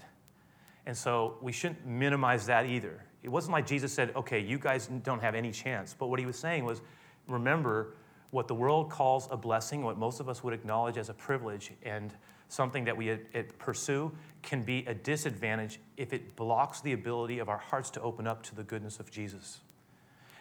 And 0.88 0.96
so 0.98 1.36
we 1.42 1.52
shouldn't 1.52 1.86
minimize 1.86 2.46
that 2.46 2.66
either. 2.66 3.04
It 3.22 3.28
wasn't 3.28 3.52
like 3.52 3.68
Jesus 3.68 3.92
said, 3.92 4.16
okay, 4.16 4.40
you 4.40 4.58
guys 4.58 4.88
don't 5.04 5.22
have 5.22 5.36
any 5.36 5.52
chance. 5.52 5.94
But 5.94 6.08
what 6.08 6.18
he 6.18 6.26
was 6.26 6.40
saying 6.40 6.64
was, 6.64 6.82
remember 7.28 7.98
what 8.32 8.48
the 8.48 8.56
world 8.56 8.90
calls 8.90 9.28
a 9.30 9.36
blessing, 9.36 9.84
what 9.84 9.98
most 9.98 10.22
of 10.22 10.30
us 10.30 10.46
would 10.46 10.54
acknowledge 10.54 10.98
as 10.98 11.10
a 11.10 11.14
privilege, 11.14 11.74
and 11.84 12.16
something 12.48 12.86
that 12.86 12.96
we 12.96 13.18
pursue 13.60 14.14
can 14.42 14.64
be 14.64 14.86
a 14.88 14.94
disadvantage 14.94 15.82
if 15.98 16.14
it 16.14 16.38
blocks 16.38 16.80
the 16.80 16.94
ability 16.94 17.40
of 17.40 17.50
our 17.50 17.58
hearts 17.58 17.90
to 17.90 18.02
open 18.02 18.26
up 18.26 18.42
to 18.44 18.56
the 18.56 18.64
goodness 18.64 18.98
of 19.02 19.12
Jesus. 19.12 19.60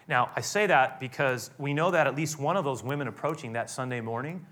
Now, 0.06 0.30
I 0.36 0.42
say 0.42 0.68
that 0.68 1.00
because 1.00 1.50
we 1.58 1.74
know 1.74 1.90
that 1.90 2.06
at 2.06 2.14
least 2.14 2.38
one 2.38 2.56
of 2.56 2.64
those 2.64 2.84
women 2.84 3.08
approaching 3.08 3.54
that 3.54 3.68
Sunday 3.68 4.00
morning 4.00 4.46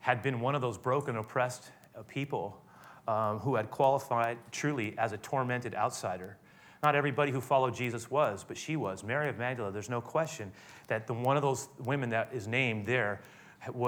had 0.00 0.22
been 0.22 0.40
one 0.40 0.54
of 0.54 0.60
those 0.60 0.76
broken, 0.76 1.16
oppressed 1.16 1.70
uh, 1.96 2.02
people 2.02 2.60
um, 3.08 3.38
who 3.38 3.54
had 3.54 3.70
qualified 3.70 4.38
truly 4.50 4.94
as 4.98 5.12
a 5.12 5.16
tormented 5.18 5.74
outsider. 5.74 6.36
Not 6.82 6.94
everybody 6.94 7.30
who 7.30 7.40
followed 7.40 7.74
Jesus 7.74 8.10
was, 8.10 8.44
but 8.46 8.56
she 8.56 8.76
was. 8.76 9.04
Mary 9.04 9.28
of 9.28 9.38
Magdala, 9.38 9.70
there's 9.70 9.90
no 9.90 10.00
question 10.00 10.50
that 10.86 11.06
the, 11.06 11.14
one 11.14 11.36
of 11.36 11.42
those 11.42 11.68
women 11.78 12.10
that 12.10 12.30
is 12.32 12.48
named 12.48 12.86
there 12.86 13.20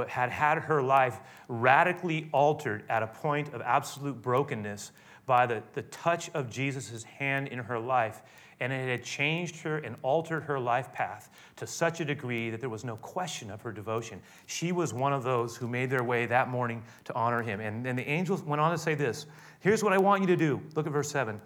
had 0.08 0.28
had 0.28 0.58
her 0.58 0.82
life 0.82 1.18
radically 1.48 2.28
altered 2.32 2.84
at 2.90 3.02
a 3.02 3.06
point 3.06 3.54
of 3.54 3.62
absolute 3.62 4.20
brokenness 4.20 4.92
by 5.24 5.46
the, 5.46 5.62
the 5.72 5.82
touch 5.82 6.30
of 6.34 6.50
Jesus' 6.50 7.02
hand 7.04 7.48
in 7.48 7.58
her 7.58 7.78
life. 7.78 8.22
And 8.62 8.72
it 8.72 8.88
had 8.88 9.02
changed 9.02 9.60
her 9.62 9.78
and 9.78 9.96
altered 10.02 10.44
her 10.44 10.60
life 10.60 10.92
path 10.92 11.30
to 11.56 11.66
such 11.66 11.98
a 11.98 12.04
degree 12.04 12.48
that 12.50 12.60
there 12.60 12.68
was 12.68 12.84
no 12.84 12.94
question 12.96 13.50
of 13.50 13.60
her 13.62 13.72
devotion. 13.72 14.22
She 14.46 14.70
was 14.70 14.94
one 14.94 15.12
of 15.12 15.24
those 15.24 15.56
who 15.56 15.66
made 15.66 15.90
their 15.90 16.04
way 16.04 16.26
that 16.26 16.48
morning 16.48 16.84
to 17.06 17.14
honor 17.14 17.42
him. 17.42 17.58
And 17.58 17.84
then 17.84 17.96
the 17.96 18.08
angels 18.08 18.44
went 18.44 18.60
on 18.60 18.70
to 18.70 18.78
say 18.78 18.94
this 18.94 19.26
Here's 19.58 19.82
what 19.82 19.92
I 19.92 19.98
want 19.98 20.20
you 20.20 20.28
to 20.28 20.36
do. 20.36 20.62
Look 20.76 20.86
at 20.86 20.92
verse 20.92 21.10
7. 21.10 21.40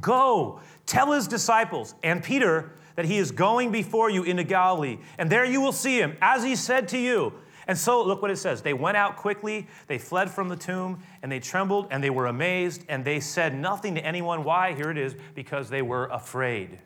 Go, 0.00 0.60
tell 0.86 1.12
his 1.12 1.28
disciples 1.28 1.94
and 2.02 2.24
Peter 2.24 2.72
that 2.96 3.04
he 3.04 3.18
is 3.18 3.32
going 3.32 3.70
before 3.70 4.08
you 4.08 4.22
into 4.22 4.44
Galilee, 4.44 4.98
and 5.18 5.28
there 5.28 5.44
you 5.44 5.60
will 5.60 5.72
see 5.72 5.98
him, 5.98 6.16
as 6.22 6.42
he 6.42 6.56
said 6.56 6.88
to 6.88 6.98
you. 6.98 7.34
And 7.66 7.76
so, 7.76 8.02
look 8.02 8.22
what 8.22 8.30
it 8.30 8.36
says. 8.36 8.62
They 8.62 8.72
went 8.72 8.96
out 8.96 9.16
quickly, 9.16 9.66
they 9.86 9.98
fled 9.98 10.30
from 10.30 10.48
the 10.48 10.56
tomb, 10.56 11.02
and 11.22 11.30
they 11.30 11.40
trembled, 11.40 11.88
and 11.90 12.02
they 12.02 12.10
were 12.10 12.26
amazed, 12.26 12.84
and 12.88 13.04
they 13.04 13.20
said 13.20 13.54
nothing 13.54 13.94
to 13.94 14.04
anyone. 14.04 14.44
Why? 14.44 14.72
Here 14.72 14.90
it 14.90 14.98
is 14.98 15.14
because 15.34 15.68
they 15.68 15.82
were 15.82 16.06
afraid. 16.06 16.78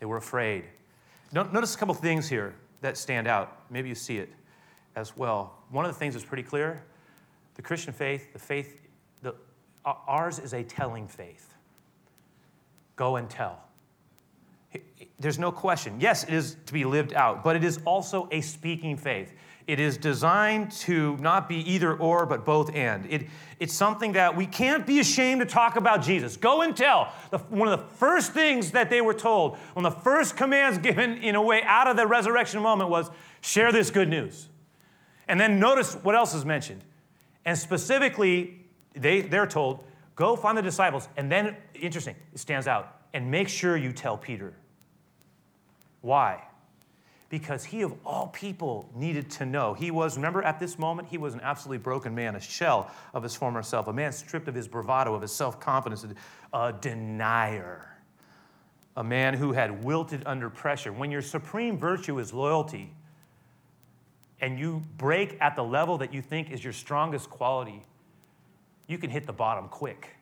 They 0.00 0.06
were 0.06 0.16
afraid. 0.16 0.64
Notice 1.32 1.74
a 1.74 1.78
couple 1.78 1.94
things 1.94 2.28
here 2.28 2.54
that 2.80 2.96
stand 2.96 3.26
out. 3.26 3.60
Maybe 3.70 3.88
you 3.88 3.94
see 3.94 4.18
it 4.18 4.30
as 4.96 5.16
well. 5.16 5.58
One 5.70 5.84
of 5.84 5.92
the 5.92 5.98
things 5.98 6.14
that's 6.14 6.26
pretty 6.26 6.42
clear 6.42 6.82
the 7.56 7.62
Christian 7.62 7.92
faith, 7.92 8.32
the 8.32 8.38
faith, 8.38 8.78
the, 9.22 9.34
ours 9.84 10.38
is 10.38 10.54
a 10.54 10.62
telling 10.62 11.08
faith. 11.08 11.54
Go 12.94 13.16
and 13.16 13.28
tell. 13.28 13.60
There's 15.18 15.38
no 15.38 15.50
question. 15.50 16.00
Yes, 16.00 16.22
it 16.22 16.32
is 16.32 16.56
to 16.66 16.72
be 16.72 16.84
lived 16.84 17.14
out, 17.14 17.42
but 17.42 17.56
it 17.56 17.64
is 17.64 17.80
also 17.84 18.28
a 18.30 18.40
speaking 18.40 18.96
faith. 18.96 19.32
It 19.68 19.78
is 19.78 19.98
designed 19.98 20.72
to 20.72 21.18
not 21.18 21.46
be 21.46 21.56
either 21.70 21.94
or, 21.94 22.24
but 22.24 22.46
both 22.46 22.74
and. 22.74 23.04
It, 23.12 23.26
it's 23.60 23.74
something 23.74 24.12
that 24.12 24.34
we 24.34 24.46
can't 24.46 24.86
be 24.86 24.98
ashamed 24.98 25.42
to 25.42 25.46
talk 25.46 25.76
about 25.76 26.00
Jesus. 26.00 26.38
Go 26.38 26.62
and 26.62 26.74
tell. 26.74 27.12
The, 27.30 27.36
one 27.36 27.68
of 27.68 27.78
the 27.78 27.84
first 27.96 28.32
things 28.32 28.70
that 28.70 28.88
they 28.88 29.02
were 29.02 29.12
told, 29.12 29.58
one 29.74 29.84
of 29.84 29.94
the 29.94 30.00
first 30.00 30.38
commands 30.38 30.78
given 30.82 31.18
in 31.18 31.34
a 31.34 31.42
way 31.42 31.62
out 31.64 31.86
of 31.86 31.98
the 31.98 32.06
resurrection 32.06 32.62
moment 32.62 32.88
was 32.88 33.10
share 33.42 33.70
this 33.70 33.90
good 33.90 34.08
news. 34.08 34.48
And 35.28 35.38
then 35.38 35.60
notice 35.60 35.92
what 35.96 36.14
else 36.14 36.32
is 36.32 36.46
mentioned. 36.46 36.82
And 37.44 37.56
specifically, 37.58 38.64
they, 38.94 39.20
they're 39.20 39.46
told, 39.46 39.84
go 40.16 40.34
find 40.34 40.56
the 40.56 40.62
disciples. 40.62 41.10
And 41.18 41.30
then, 41.30 41.54
interesting, 41.74 42.16
it 42.32 42.38
stands 42.38 42.66
out, 42.66 43.02
and 43.12 43.30
make 43.30 43.50
sure 43.50 43.76
you 43.76 43.92
tell 43.92 44.16
Peter. 44.16 44.54
Why? 46.00 46.47
Because 47.28 47.64
he, 47.64 47.82
of 47.82 47.92
all 48.06 48.28
people, 48.28 48.88
needed 48.94 49.30
to 49.32 49.44
know. 49.44 49.74
He 49.74 49.90
was, 49.90 50.16
remember, 50.16 50.42
at 50.42 50.58
this 50.58 50.78
moment, 50.78 51.08
he 51.08 51.18
was 51.18 51.34
an 51.34 51.40
absolutely 51.42 51.82
broken 51.82 52.14
man, 52.14 52.36
a 52.36 52.40
shell 52.40 52.90
of 53.12 53.22
his 53.22 53.34
former 53.34 53.62
self, 53.62 53.86
a 53.86 53.92
man 53.92 54.12
stripped 54.12 54.48
of 54.48 54.54
his 54.54 54.66
bravado, 54.66 55.14
of 55.14 55.20
his 55.20 55.32
self 55.32 55.60
confidence, 55.60 56.06
a 56.54 56.72
denier, 56.72 57.98
a 58.96 59.04
man 59.04 59.34
who 59.34 59.52
had 59.52 59.84
wilted 59.84 60.22
under 60.24 60.48
pressure. 60.48 60.90
When 60.90 61.10
your 61.10 61.20
supreme 61.20 61.76
virtue 61.76 62.18
is 62.18 62.32
loyalty, 62.32 62.94
and 64.40 64.58
you 64.58 64.84
break 64.96 65.36
at 65.40 65.56
the 65.56 65.64
level 65.64 65.98
that 65.98 66.14
you 66.14 66.22
think 66.22 66.50
is 66.50 66.62
your 66.62 66.72
strongest 66.72 67.28
quality, 67.28 67.84
you 68.86 68.98
can 68.98 69.10
hit 69.10 69.26
the 69.26 69.32
bottom 69.32 69.68
quick. 69.68 70.17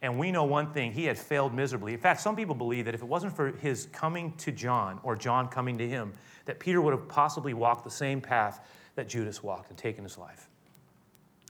And 0.00 0.18
we 0.18 0.30
know 0.30 0.44
one 0.44 0.72
thing, 0.72 0.92
he 0.92 1.04
had 1.04 1.18
failed 1.18 1.52
miserably. 1.52 1.92
In 1.92 1.98
fact, 1.98 2.20
some 2.20 2.36
people 2.36 2.54
believe 2.54 2.84
that 2.84 2.94
if 2.94 3.02
it 3.02 3.08
wasn't 3.08 3.34
for 3.34 3.50
his 3.50 3.88
coming 3.92 4.32
to 4.36 4.52
John 4.52 5.00
or 5.02 5.16
John 5.16 5.48
coming 5.48 5.76
to 5.78 5.88
him, 5.88 6.12
that 6.44 6.60
Peter 6.60 6.80
would 6.80 6.92
have 6.92 7.08
possibly 7.08 7.52
walked 7.52 7.84
the 7.84 7.90
same 7.90 8.20
path 8.20 8.60
that 8.94 9.08
Judas 9.08 9.42
walked 9.42 9.70
and 9.70 9.78
taken 9.78 10.04
his 10.04 10.16
life. 10.16 10.48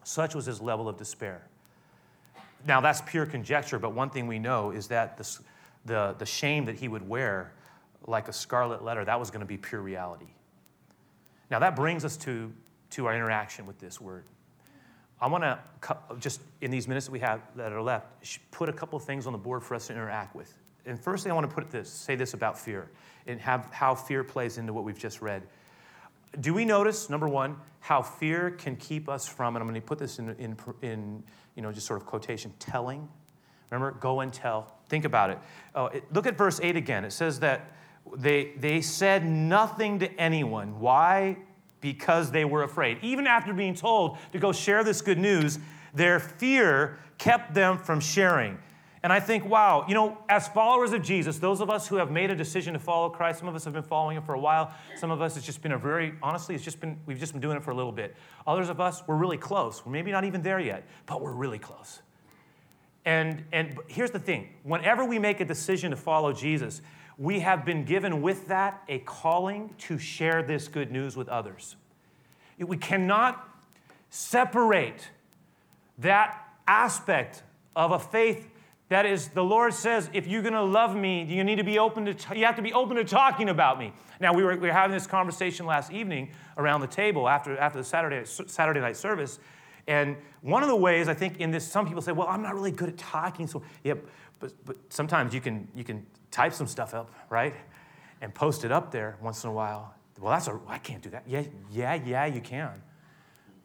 Such 0.02 0.34
was 0.34 0.46
his 0.46 0.62
level 0.62 0.88
of 0.88 0.96
despair. 0.96 1.42
Now, 2.66 2.80
that's 2.80 3.02
pure 3.02 3.26
conjecture, 3.26 3.78
but 3.78 3.92
one 3.92 4.10
thing 4.10 4.26
we 4.26 4.38
know 4.38 4.70
is 4.70 4.88
that 4.88 5.18
the, 5.84 6.14
the, 6.18 6.26
shame 6.26 6.64
that 6.64 6.76
he 6.76 6.88
would 6.88 7.06
wear, 7.06 7.52
like 8.06 8.28
a 8.28 8.32
scarlet 8.32 8.82
letter, 8.82 9.04
that 9.04 9.20
was 9.20 9.30
going 9.30 9.40
to 9.40 9.46
be 9.46 9.56
pure 9.56 9.80
reality. 9.80 10.26
Now, 11.50 11.58
that 11.58 11.76
brings 11.76 12.04
us 12.04 12.16
to, 12.18 12.52
to 12.90 13.06
our 13.06 13.14
interaction 13.14 13.66
with 13.66 13.78
this 13.78 14.00
word. 14.00 14.24
I 15.20 15.26
want 15.26 15.44
to 15.44 15.58
just 16.18 16.40
in 16.60 16.70
these 16.70 16.86
minutes 16.86 17.06
that 17.06 17.12
we 17.12 17.18
have 17.20 17.40
that 17.56 17.72
are 17.72 17.82
left, 17.82 18.06
put 18.50 18.68
a 18.68 18.72
couple 18.72 18.96
of 18.96 19.04
things 19.04 19.26
on 19.26 19.32
the 19.32 19.38
board 19.38 19.62
for 19.62 19.74
us 19.74 19.88
to 19.88 19.92
interact 19.92 20.34
with. 20.34 20.54
And 20.86 20.98
firstly, 20.98 21.30
I 21.30 21.34
want 21.34 21.48
to 21.48 21.54
put 21.54 21.70
this, 21.70 21.90
say 21.90 22.16
this 22.16 22.34
about 22.34 22.58
fear 22.58 22.88
and 23.26 23.40
have, 23.40 23.68
how 23.72 23.94
fear 23.94 24.24
plays 24.24 24.58
into 24.58 24.72
what 24.72 24.84
we've 24.84 24.98
just 24.98 25.20
read. 25.20 25.42
Do 26.40 26.54
we 26.54 26.64
notice, 26.64 27.10
number 27.10 27.28
one, 27.28 27.56
how 27.80 28.02
fear 28.02 28.50
can 28.50 28.76
keep 28.76 29.08
us 29.08 29.26
from, 29.26 29.56
and 29.56 29.62
I'm 29.62 29.68
going 29.68 29.80
to 29.80 29.86
put 29.86 29.98
this 29.98 30.18
in, 30.18 30.30
in, 30.38 30.56
in 30.82 31.22
you 31.54 31.62
know, 31.62 31.72
just 31.72 31.86
sort 31.86 32.00
of 32.00 32.06
quotation, 32.06 32.52
telling. 32.58 33.08
Remember, 33.70 33.98
go 33.98 34.20
and 34.20 34.32
tell. 34.32 34.72
Think 34.88 35.04
about 35.04 35.30
it. 35.30 35.38
Oh, 35.74 35.86
it. 35.86 36.04
Look 36.12 36.26
at 36.26 36.36
verse 36.36 36.60
8 36.62 36.76
again. 36.76 37.04
It 37.04 37.12
says 37.12 37.40
that 37.40 37.72
they, 38.16 38.52
they 38.58 38.80
said 38.80 39.26
nothing 39.26 39.98
to 39.98 40.12
anyone. 40.18 40.80
Why? 40.80 41.36
Because 41.80 42.30
they 42.30 42.44
were 42.44 42.62
afraid. 42.62 42.98
Even 43.02 43.26
after 43.26 43.52
being 43.52 43.74
told 43.74 44.18
to 44.32 44.38
go 44.38 44.52
share 44.52 44.84
this 44.84 45.00
good 45.00 45.18
news, 45.18 45.58
their 45.94 46.20
fear 46.20 46.98
kept 47.18 47.54
them 47.54 47.78
from 47.78 48.00
sharing. 48.00 48.58
And 49.02 49.12
I 49.12 49.20
think, 49.20 49.44
wow, 49.44 49.84
you 49.86 49.94
know, 49.94 50.18
as 50.28 50.48
followers 50.48 50.92
of 50.92 51.02
Jesus, 51.02 51.38
those 51.38 51.60
of 51.60 51.70
us 51.70 51.86
who 51.86 51.96
have 51.96 52.10
made 52.10 52.30
a 52.30 52.34
decision 52.34 52.72
to 52.72 52.80
follow 52.80 53.08
Christ, 53.08 53.38
some 53.38 53.48
of 53.48 53.54
us 53.54 53.64
have 53.64 53.72
been 53.72 53.82
following 53.82 54.16
him 54.16 54.24
for 54.24 54.34
a 54.34 54.40
while. 54.40 54.72
Some 54.96 55.10
of 55.10 55.22
us, 55.22 55.36
it's 55.36 55.46
just 55.46 55.62
been 55.62 55.72
a 55.72 55.78
very, 55.78 56.14
honestly, 56.20 56.54
it's 56.54 56.64
just 56.64 56.80
been, 56.80 56.98
we've 57.06 57.18
just 57.18 57.32
been 57.32 57.40
doing 57.40 57.56
it 57.56 57.62
for 57.62 57.70
a 57.70 57.74
little 57.74 57.92
bit. 57.92 58.16
Others 58.46 58.68
of 58.68 58.80
us, 58.80 59.02
we're 59.06 59.16
really 59.16 59.36
close. 59.36 59.86
We're 59.86 59.92
maybe 59.92 60.10
not 60.10 60.24
even 60.24 60.42
there 60.42 60.58
yet, 60.58 60.84
but 61.06 61.20
we're 61.20 61.32
really 61.32 61.60
close. 61.60 62.02
And, 63.04 63.44
and 63.52 63.78
here's 63.86 64.10
the 64.10 64.18
thing 64.18 64.48
whenever 64.64 65.04
we 65.04 65.18
make 65.18 65.40
a 65.40 65.44
decision 65.44 65.92
to 65.92 65.96
follow 65.96 66.32
Jesus, 66.32 66.82
we 67.18 67.40
have 67.40 67.64
been 67.64 67.84
given 67.84 68.22
with 68.22 68.46
that 68.46 68.82
a 68.88 69.00
calling 69.00 69.74
to 69.78 69.98
share 69.98 70.42
this 70.42 70.68
good 70.68 70.92
news 70.92 71.16
with 71.16 71.28
others. 71.28 71.74
We 72.58 72.76
cannot 72.76 73.46
separate 74.08 75.10
that 75.98 76.40
aspect 76.66 77.42
of 77.74 77.90
a 77.90 77.98
faith 77.98 78.48
that 78.88 79.04
is 79.04 79.28
the 79.28 79.44
lord 79.44 79.74
says 79.74 80.08
if 80.12 80.26
you're 80.26 80.42
going 80.42 80.54
to 80.54 80.62
love 80.62 80.96
me 80.96 81.24
you 81.24 81.44
need 81.44 81.56
to 81.56 81.64
be 81.64 81.78
open 81.78 82.06
to 82.06 82.36
you 82.36 82.44
have 82.44 82.56
to 82.56 82.62
be 82.62 82.72
open 82.72 82.96
to 82.96 83.04
talking 83.04 83.50
about 83.50 83.78
me 83.78 83.92
now 84.20 84.32
we 84.32 84.42
were, 84.42 84.56
we 84.56 84.66
were 84.68 84.72
having 84.72 84.94
this 84.94 85.06
conversation 85.06 85.66
last 85.66 85.92
evening 85.92 86.30
around 86.56 86.80
the 86.80 86.86
table 86.86 87.28
after, 87.28 87.56
after 87.58 87.78
the 87.78 87.84
saturday, 87.84 88.24
saturday 88.24 88.80
night 88.80 88.96
service 88.96 89.38
and 89.86 90.16
one 90.40 90.62
of 90.62 90.68
the 90.68 90.76
ways 90.76 91.08
i 91.08 91.14
think 91.14 91.38
in 91.38 91.50
this 91.50 91.66
some 91.66 91.86
people 91.86 92.00
say 92.00 92.12
well 92.12 92.28
i'm 92.28 92.42
not 92.42 92.54
really 92.54 92.72
good 92.72 92.88
at 92.88 92.96
talking 92.96 93.46
so 93.46 93.62
yeah 93.84 93.94
but, 94.40 94.52
but 94.64 94.76
sometimes 94.88 95.34
you 95.34 95.40
can 95.40 95.68
you 95.74 95.84
can 95.84 96.04
type 96.30 96.52
some 96.52 96.66
stuff 96.66 96.94
up, 96.94 97.10
right? 97.30 97.54
And 98.20 98.34
post 98.34 98.64
it 98.64 98.72
up 98.72 98.90
there 98.90 99.16
once 99.20 99.44
in 99.44 99.50
a 99.50 99.52
while. 99.52 99.94
Well, 100.20 100.32
that's 100.32 100.48
a, 100.48 100.58
I 100.66 100.78
can't 100.78 101.02
do 101.02 101.10
that. 101.10 101.24
Yeah, 101.26 101.44
yeah, 101.70 101.94
yeah, 101.94 102.26
you 102.26 102.40
can. 102.40 102.82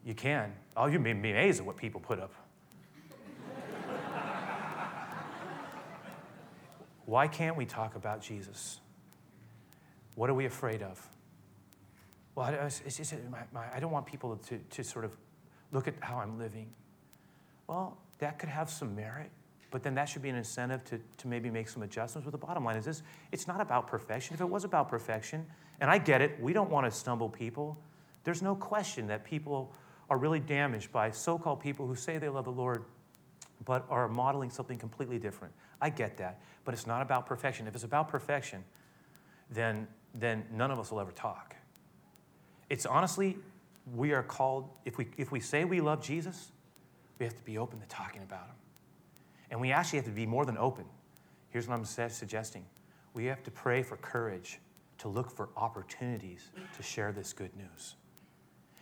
You 0.04 0.14
can. 0.14 0.52
Oh, 0.76 0.86
you'd 0.86 1.02
be 1.02 1.10
amazed 1.10 1.60
at 1.60 1.66
what 1.66 1.76
people 1.76 2.00
put 2.00 2.20
up. 2.20 2.32
Why 7.06 7.26
can't 7.26 7.56
we 7.56 7.66
talk 7.66 7.96
about 7.96 8.20
Jesus? 8.22 8.80
What 10.14 10.30
are 10.30 10.34
we 10.34 10.46
afraid 10.46 10.82
of? 10.82 11.10
Well, 12.34 12.48
it's, 12.64 13.12
uh, 13.12 13.16
my, 13.52 13.64
I 13.74 13.80
don't 13.80 13.92
want 13.92 14.06
people 14.06 14.36
to, 14.48 14.58
to 14.58 14.84
sort 14.84 15.04
of 15.04 15.12
look 15.72 15.88
at 15.88 15.94
how 16.00 16.18
I'm 16.18 16.38
living. 16.38 16.70
Well, 17.66 17.96
that 18.18 18.38
could 18.38 18.48
have 18.48 18.70
some 18.70 18.94
merit 18.94 19.30
but 19.74 19.82
then 19.82 19.96
that 19.96 20.08
should 20.08 20.22
be 20.22 20.28
an 20.28 20.36
incentive 20.36 20.84
to, 20.84 21.00
to 21.16 21.26
maybe 21.26 21.50
make 21.50 21.68
some 21.68 21.82
adjustments. 21.82 22.24
But 22.24 22.30
the 22.30 22.46
bottom 22.46 22.64
line 22.64 22.76
is 22.76 22.84
this 22.84 23.02
it's 23.32 23.48
not 23.48 23.60
about 23.60 23.88
perfection. 23.88 24.32
If 24.32 24.40
it 24.40 24.48
was 24.48 24.62
about 24.62 24.88
perfection, 24.88 25.44
and 25.80 25.90
I 25.90 25.98
get 25.98 26.22
it, 26.22 26.38
we 26.40 26.52
don't 26.52 26.70
want 26.70 26.86
to 26.86 26.96
stumble 26.96 27.28
people. 27.28 27.76
There's 28.22 28.40
no 28.40 28.54
question 28.54 29.08
that 29.08 29.24
people 29.24 29.74
are 30.08 30.16
really 30.16 30.38
damaged 30.38 30.92
by 30.92 31.10
so 31.10 31.36
called 31.36 31.58
people 31.58 31.88
who 31.88 31.96
say 31.96 32.18
they 32.18 32.28
love 32.28 32.44
the 32.44 32.52
Lord 32.52 32.84
but 33.64 33.84
are 33.90 34.06
modeling 34.06 34.48
something 34.48 34.78
completely 34.78 35.18
different. 35.18 35.52
I 35.80 35.90
get 35.90 36.18
that. 36.18 36.40
But 36.64 36.74
it's 36.74 36.86
not 36.86 37.02
about 37.02 37.26
perfection. 37.26 37.66
If 37.66 37.74
it's 37.74 37.82
about 37.82 38.06
perfection, 38.06 38.62
then, 39.50 39.88
then 40.14 40.44
none 40.52 40.70
of 40.70 40.78
us 40.78 40.92
will 40.92 41.00
ever 41.00 41.10
talk. 41.10 41.56
It's 42.70 42.86
honestly, 42.86 43.38
we 43.92 44.12
are 44.12 44.22
called, 44.22 44.68
if 44.84 44.98
we, 44.98 45.08
if 45.16 45.32
we 45.32 45.40
say 45.40 45.64
we 45.64 45.80
love 45.80 46.00
Jesus, 46.00 46.52
we 47.18 47.26
have 47.26 47.36
to 47.36 47.42
be 47.42 47.58
open 47.58 47.80
to 47.80 47.86
talking 47.88 48.22
about 48.22 48.46
him. 48.46 48.54
And 49.54 49.60
we 49.60 49.70
actually 49.70 49.98
have 49.98 50.06
to 50.06 50.10
be 50.10 50.26
more 50.26 50.44
than 50.44 50.58
open. 50.58 50.84
Here's 51.50 51.68
what 51.68 51.76
I'm 51.76 51.84
suggesting 51.84 52.64
we 53.12 53.26
have 53.26 53.44
to 53.44 53.52
pray 53.52 53.84
for 53.84 53.96
courage 53.98 54.58
to 54.98 55.06
look 55.06 55.30
for 55.30 55.48
opportunities 55.56 56.50
to 56.76 56.82
share 56.82 57.12
this 57.12 57.32
good 57.32 57.56
news. 57.56 57.94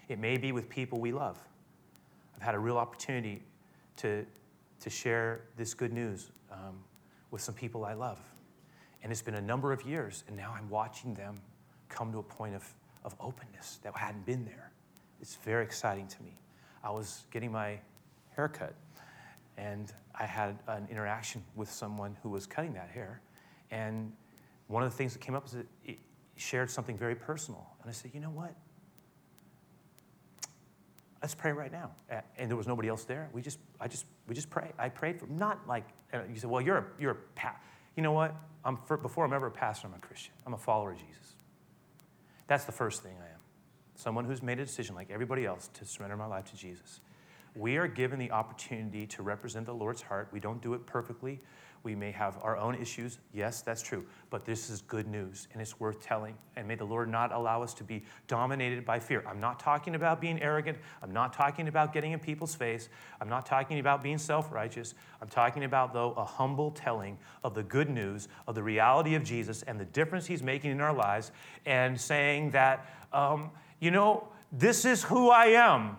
It 0.09 0.19
may 0.19 0.39
be 0.39 0.51
with 0.51 0.71
people 0.71 0.99
we 0.99 1.13
love. 1.13 1.37
I've 2.35 2.41
had 2.41 2.55
a 2.55 2.59
real 2.59 2.79
opportunity 2.79 3.43
to, 3.99 4.25
to 4.81 4.89
share 4.89 5.43
this 5.59 5.75
good 5.75 5.93
news 5.93 6.31
um, 6.51 6.79
with 7.31 7.43
some 7.43 7.55
people 7.55 7.85
I 7.85 7.93
love. 7.93 8.19
And 9.03 9.13
it's 9.13 9.21
been 9.21 9.35
a 9.35 9.43
number 9.43 9.75
of 9.75 9.85
years, 9.85 10.25
and 10.27 10.35
now 10.35 10.55
I'm 10.57 10.71
watching 10.71 11.13
them 11.13 11.43
come 11.91 12.11
to 12.13 12.19
a 12.19 12.23
point 12.23 12.55
of, 12.55 12.67
of 13.05 13.15
openness 13.21 13.79
that 13.83 13.95
hadn't 13.95 14.25
been 14.25 14.47
there. 14.47 14.73
It's 15.21 15.35
very 15.35 15.65
exciting 15.65 16.07
to 16.07 16.23
me. 16.23 16.39
I 16.83 16.91
was 16.93 17.25
getting 17.31 17.53
my 17.53 17.79
haircut 18.35 18.73
and 19.57 19.93
I 20.15 20.25
had 20.25 20.59
an 20.67 20.89
interaction 20.91 21.43
with 21.55 21.71
someone 21.71 22.17
who 22.23 22.31
was 22.31 22.47
cutting 22.47 22.75
that 22.75 22.91
hair. 22.91 23.21
And 23.71 24.13
one 24.69 24.83
of 24.83 24.91
the 24.91 24.97
things 24.97 25.13
that 25.13 25.21
came 25.21 25.35
up 25.35 25.47
is 25.47 25.53
that 25.53 25.67
it 25.85 25.99
shared 26.37 26.71
something 26.71 26.97
very 26.97 27.15
personal. 27.15 27.67
And 27.81 27.91
I 27.91 27.93
said, 27.93 28.13
you 28.15 28.21
know 28.21 28.31
what? 28.31 28.55
Let's 31.21 31.35
pray 31.35 31.53
right 31.53 31.71
now. 31.71 31.93
And 32.37 32.51
there 32.51 32.57
was 32.57 32.67
nobody 32.67 32.89
else 32.89 33.05
there. 33.05 33.29
We 33.33 33.43
just, 33.43 33.59
I 33.81 33.87
just, 33.87 34.07
we 34.27 34.35
just 34.35 34.51
pray. 34.51 34.73
I 34.79 34.89
prayed 34.89 35.21
for, 35.21 35.27
not 35.27 35.67
like, 35.69 35.85
uh, 36.13 36.21
you 36.29 36.39
said, 36.39 36.51
well, 36.51 36.61
you're 36.61 36.79
a, 36.79 36.85
you're 36.99 37.13
a, 37.13 37.17
pa-. 37.37 37.57
you 37.97 38.03
know 38.03 38.13
what? 38.13 38.35
I'm, 38.65 38.79
for, 38.87 38.97
before 38.97 39.25
I'm 39.25 39.33
ever 39.33 39.47
a 39.47 39.51
pastor, 39.51 39.87
I'm 39.87 39.95
a 39.95 39.99
Christian. 39.99 40.33
I'm 40.47 40.55
a 40.55 40.59
follower 40.59 40.93
of 40.93 40.99
Jesus. 40.99 41.37
That's 42.49 42.65
the 42.65 42.73
first 42.73 43.03
thing 43.03 43.13
I 43.21 43.27
am. 43.27 43.41
someone 43.95 44.25
who's 44.25 44.43
made 44.43 44.59
a 44.59 44.65
decision 44.65 44.95
like 44.95 45.11
everybody 45.11 45.47
else 45.47 45.69
to 45.75 45.85
surrender 45.85 46.17
my 46.17 46.27
life 46.27 46.51
to 46.51 46.57
Jesus, 46.57 47.01
we 47.55 47.77
are 47.77 47.89
given 47.89 48.19
the 48.19 48.31
opportunity 48.31 49.07
to 49.09 49.23
represent 49.23 49.67
the 49.67 49.75
Lord's 49.75 50.03
heart. 50.03 50.29
We 50.33 50.41
don't 50.41 50.63
do 50.63 50.75
it 50.75 50.87
perfectly. 50.87 51.41
We 51.85 51.97
may 51.97 52.13
have 52.13 52.39
our 52.43 52.57
own 52.57 52.77
issues. 52.77 53.19
Yes, 53.35 53.61
that's 53.61 53.83
true. 53.83 54.05
But 54.31 54.45
this 54.45 54.71
is 54.71 54.83
good 54.83 55.09
news 55.09 55.49
and 55.53 55.61
it's 55.61 55.81
worth 55.81 56.01
telling. 56.01 56.37
And 56.55 56.69
may 56.69 56.77
the 56.77 56.85
Lord 56.85 57.09
not 57.09 57.33
allow 57.33 57.63
us 57.63 57.75
to 57.75 57.85
be 57.85 58.05
dominated 58.29 58.85
by 58.85 59.01
fear. 59.01 59.25
I'm 59.27 59.41
not 59.41 59.59
talking 59.59 59.97
about 59.97 60.21
being 60.21 60.41
arrogant. 60.41 60.79
I'm 61.03 61.13
not 61.13 61.33
talking 61.33 61.67
about 61.67 61.93
getting 61.93 62.13
in 62.13 62.21
people's 62.21 62.55
face. 62.55 62.89
I'm 63.21 63.29
not 63.29 63.47
talking 63.47 63.81
about 63.81 64.03
being 64.03 64.19
self 64.19 64.53
righteous. 64.53 64.95
I'm 65.21 65.29
talking 65.29 65.65
about, 65.65 65.93
though, 65.93 66.13
a 66.13 66.25
humble 66.25 66.71
telling 66.71 67.19
of 67.43 67.55
the 67.55 67.65
good 67.65 67.91
news, 67.91 68.29
of 68.47 68.55
the 68.55 68.63
reality 68.63 69.17
of 69.17 69.25
Jesus 69.25 69.63
and 69.63 69.79
the 69.79 69.85
difference 69.87 70.27
he's 70.27 70.43
making 70.43 70.71
in 70.71 70.81
our 70.81 70.95
lives, 70.95 71.33
and 71.67 72.01
saying 72.01 72.53
that, 72.53 72.87
um, 73.13 73.51
you 73.81 73.91
know, 73.91 74.29
this 74.53 74.85
is 74.85 75.03
who 75.03 75.31
I 75.31 75.47
am. 75.47 75.97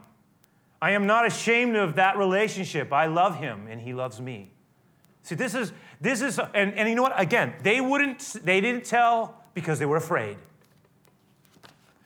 I 0.84 0.92
am 0.92 1.08
not 1.08 1.26
ashamed 1.26 1.78
of 1.78 1.96
that 1.96 2.18
relationship. 2.18 2.92
I 2.92 3.06
love 3.06 3.38
him 3.38 3.68
and 3.70 3.80
he 3.80 3.94
loves 3.94 4.20
me. 4.20 4.52
See, 5.22 5.34
this 5.34 5.56
is, 5.56 5.72
this 6.02 6.22
is, 6.22 6.38
and, 6.54 6.74
and 6.74 6.90
you 6.90 6.96
know 6.96 7.04
what? 7.04 7.18
Again, 7.18 7.54
they 7.64 7.80
wouldn't, 7.80 8.36
they 8.44 8.60
didn't 8.60 8.84
tell 8.84 9.46
because 9.54 9.80
they 9.80 9.86
were 9.86 9.96
afraid. 9.96 10.36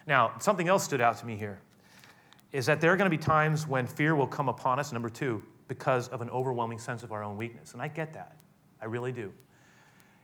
Now, 0.06 0.34
something 0.38 0.68
else 0.68 0.84
stood 0.84 1.02
out 1.02 1.18
to 1.18 1.26
me 1.26 1.36
here 1.36 1.60
is 2.52 2.68
that 2.68 2.80
there 2.80 2.94
are 2.94 2.98
going 2.98 3.10
to 3.10 3.18
be 3.18 3.20
times 3.20 3.66
when 3.66 3.88
fear 3.88 4.16
will 4.16 4.28
come 4.28 4.48
upon 4.48 4.78
us, 4.78 4.94
number 4.94 5.10
two, 5.10 5.42
because 5.68 6.08
of 6.10 6.22
an 6.22 6.30
overwhelming 6.30 6.78
sense 6.78 7.02
of 7.02 7.12
our 7.12 7.24
own 7.24 7.36
weakness. 7.36 7.74
And 7.74 7.82
I 7.82 7.88
get 7.88 8.14
that. 8.14 8.38
I 8.80 8.86
really 8.86 9.12
do. 9.12 9.34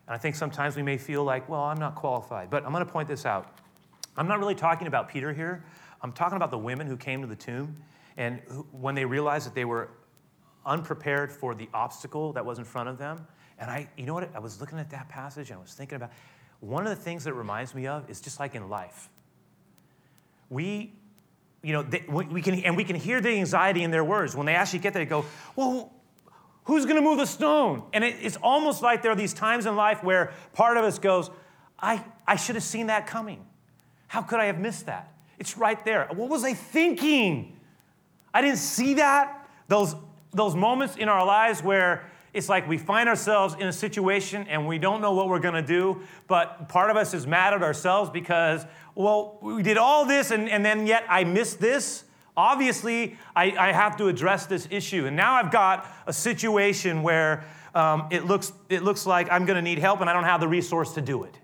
And 0.05 0.13
I 0.13 0.19
think 0.19 0.35
sometimes 0.35 0.75
we 0.75 0.83
may 0.83 0.97
feel 0.97 1.23
like, 1.23 1.49
well, 1.49 1.63
I'm 1.63 1.79
not 1.79 1.95
qualified. 1.95 2.51
But 2.51 2.63
I'm 2.67 2.71
going 2.71 2.85
to 2.85 2.91
point 2.91 3.07
this 3.07 3.25
out. 3.25 3.57
I'm 4.15 4.27
not 4.27 4.37
really 4.37 4.53
talking 4.53 4.85
about 4.85 5.09
Peter 5.09 5.33
here. 5.33 5.65
I'm 6.03 6.11
talking 6.11 6.35
about 6.35 6.51
the 6.51 6.59
women 6.59 6.85
who 6.85 6.97
came 6.97 7.21
to 7.21 7.27
the 7.27 7.35
tomb 7.35 7.77
and 8.17 8.41
when 8.71 8.95
they 8.95 9.05
realized 9.05 9.47
that 9.47 9.55
they 9.55 9.65
were 9.65 9.89
unprepared 10.65 11.31
for 11.31 11.55
the 11.55 11.67
obstacle 11.73 12.33
that 12.33 12.45
was 12.45 12.57
in 12.57 12.65
front 12.65 12.89
of 12.89 12.97
them. 12.97 13.27
And 13.59 13.69
I, 13.69 13.89
you 13.97 14.05
know 14.05 14.13
what? 14.13 14.29
I 14.35 14.39
was 14.39 14.59
looking 14.59 14.79
at 14.79 14.89
that 14.91 15.09
passage 15.09 15.49
and 15.49 15.59
I 15.59 15.61
was 15.61 15.73
thinking 15.73 15.95
about 15.95 16.11
one 16.59 16.83
of 16.83 16.89
the 16.89 17.01
things 17.01 17.25
that 17.25 17.31
it 17.31 17.35
reminds 17.35 17.75
me 17.75 17.87
of 17.87 18.09
is 18.09 18.21
just 18.21 18.39
like 18.39 18.55
in 18.55 18.69
life. 18.69 19.09
We, 20.49 20.93
you 21.61 21.73
know, 21.73 21.83
they, 21.83 22.05
we 22.07 22.41
can, 22.41 22.55
and 22.59 22.77
we 22.77 22.83
can 22.83 22.95
hear 22.95 23.19
the 23.19 23.29
anxiety 23.29 23.83
in 23.83 23.91
their 23.91 24.03
words. 24.03 24.35
When 24.35 24.45
they 24.45 24.55
actually 24.55 24.79
get 24.79 24.93
there, 24.93 25.03
they 25.03 25.09
go, 25.09 25.25
well, 25.55 25.91
who's 26.65 26.85
going 26.85 26.95
to 26.95 27.01
move 27.01 27.17
the 27.17 27.25
stone? 27.25 27.83
And 27.93 28.03
it, 28.03 28.15
it's 28.21 28.37
almost 28.37 28.81
like 28.81 29.01
there 29.01 29.11
are 29.11 29.15
these 29.15 29.33
times 29.33 29.65
in 29.65 29.75
life 29.75 30.03
where 30.03 30.31
part 30.53 30.77
of 30.77 30.85
us 30.85 30.99
goes, 30.99 31.29
I, 31.79 32.03
I 32.25 32.37
should 32.37 32.55
have 32.55 32.63
seen 32.63 32.87
that 32.87 33.07
coming. 33.07 33.45
How 34.07 34.21
could 34.21 34.39
I 34.39 34.45
have 34.45 34.59
missed 34.59 34.85
that? 34.85 35.11
It's 35.39 35.57
right 35.57 35.83
there. 35.83 36.07
What 36.13 36.29
was 36.29 36.43
I 36.43 36.53
thinking? 36.53 37.57
I 38.33 38.41
didn't 38.41 38.57
see 38.57 38.95
that. 38.95 39.47
Those 39.67 39.95
those 40.33 40.55
moments 40.55 40.95
in 40.95 41.09
our 41.09 41.25
lives 41.25 41.63
where 41.63 42.09
it's 42.33 42.49
like 42.49 42.67
we 42.67 42.77
find 42.77 43.07
ourselves 43.07 43.55
in 43.59 43.67
a 43.67 43.73
situation 43.73 44.47
and 44.47 44.67
we 44.67 44.79
don't 44.79 45.01
know 45.01 45.13
what 45.13 45.29
we're 45.29 45.39
going 45.39 45.53
to 45.53 45.61
do, 45.61 46.01
but 46.27 46.67
part 46.67 46.89
of 46.89 46.97
us 46.97 47.13
is 47.13 47.27
mad 47.27 47.53
at 47.53 47.61
ourselves 47.61 48.09
because, 48.09 48.65
well, 48.95 49.37
we 49.41 49.61
did 49.61 49.77
all 49.77 50.05
this 50.05 50.31
and, 50.31 50.49
and 50.49 50.65
then 50.65 50.87
yet 50.87 51.05
I 51.07 51.23
missed 51.23 51.59
this. 51.59 52.05
Obviously, 52.35 53.17
I, 53.35 53.51
I 53.51 53.71
have 53.71 53.95
to 53.97 54.07
address 54.07 54.47
this 54.47 54.67
issue. 54.71 55.05
And 55.05 55.15
now 55.15 55.35
I've 55.35 55.51
got 55.51 55.87
a 56.07 56.13
situation 56.13 57.03
where 57.03 57.45
um, 57.75 58.07
it, 58.09 58.25
looks, 58.25 58.51
it 58.69 58.81
looks 58.81 59.05
like 59.05 59.31
I'm 59.31 59.45
going 59.45 59.57
to 59.57 59.61
need 59.61 59.77
help 59.77 60.01
and 60.01 60.09
I 60.09 60.13
don't 60.13 60.23
have 60.23 60.41
the 60.41 60.47
resource 60.47 60.93
to 60.93 61.01
do 61.01 61.25
it. 61.25 61.37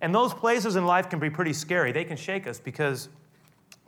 And 0.00 0.14
those 0.14 0.32
places 0.32 0.76
in 0.76 0.86
life 0.86 1.10
can 1.10 1.18
be 1.18 1.28
pretty 1.28 1.52
scary. 1.52 1.90
They 1.90 2.04
can 2.04 2.16
shake 2.16 2.46
us 2.46 2.60
because 2.60 3.08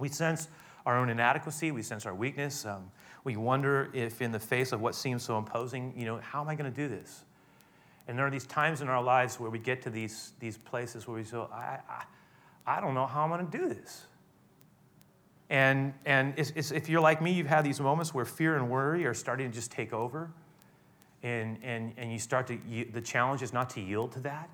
we 0.00 0.08
sense 0.08 0.48
our 0.90 0.98
own 0.98 1.08
inadequacy, 1.08 1.70
we 1.70 1.82
sense 1.82 2.04
our 2.04 2.14
weakness. 2.14 2.66
Um, 2.66 2.90
we 3.22 3.36
wonder 3.36 3.90
if, 3.94 4.20
in 4.20 4.32
the 4.32 4.40
face 4.40 4.72
of 4.72 4.80
what 4.80 4.94
seems 4.94 5.22
so 5.22 5.38
imposing, 5.38 5.94
you 5.96 6.04
know, 6.04 6.18
how 6.18 6.40
am 6.40 6.48
I 6.48 6.56
going 6.56 6.70
to 6.70 6.76
do 6.76 6.88
this? 6.88 7.24
And 8.08 8.18
there 8.18 8.26
are 8.26 8.30
these 8.30 8.46
times 8.46 8.80
in 8.80 8.88
our 8.88 9.02
lives 9.02 9.38
where 9.38 9.50
we 9.50 9.60
get 9.60 9.82
to 9.82 9.90
these, 9.90 10.32
these 10.40 10.58
places 10.58 11.06
where 11.06 11.16
we 11.16 11.22
say, 11.24 11.36
I, 11.36 11.78
I, 11.88 12.04
I 12.66 12.80
don't 12.80 12.94
know 12.94 13.06
how 13.06 13.22
I'm 13.22 13.30
going 13.30 13.48
to 13.48 13.58
do 13.58 13.68
this. 13.68 14.06
And, 15.48 15.94
and 16.04 16.34
it's, 16.36 16.52
it's, 16.56 16.72
if 16.72 16.88
you're 16.88 17.00
like 17.00 17.22
me, 17.22 17.32
you've 17.32 17.46
had 17.46 17.64
these 17.64 17.80
moments 17.80 18.12
where 18.12 18.24
fear 18.24 18.56
and 18.56 18.68
worry 18.68 19.06
are 19.06 19.14
starting 19.14 19.48
to 19.48 19.54
just 19.54 19.70
take 19.70 19.92
over. 19.92 20.32
And, 21.22 21.58
and, 21.62 21.92
and 21.98 22.10
you 22.10 22.18
start 22.18 22.48
to, 22.48 22.58
you, 22.68 22.86
the 22.92 23.00
challenge 23.00 23.42
is 23.42 23.52
not 23.52 23.70
to 23.70 23.80
yield 23.80 24.12
to 24.12 24.20
that. 24.20 24.48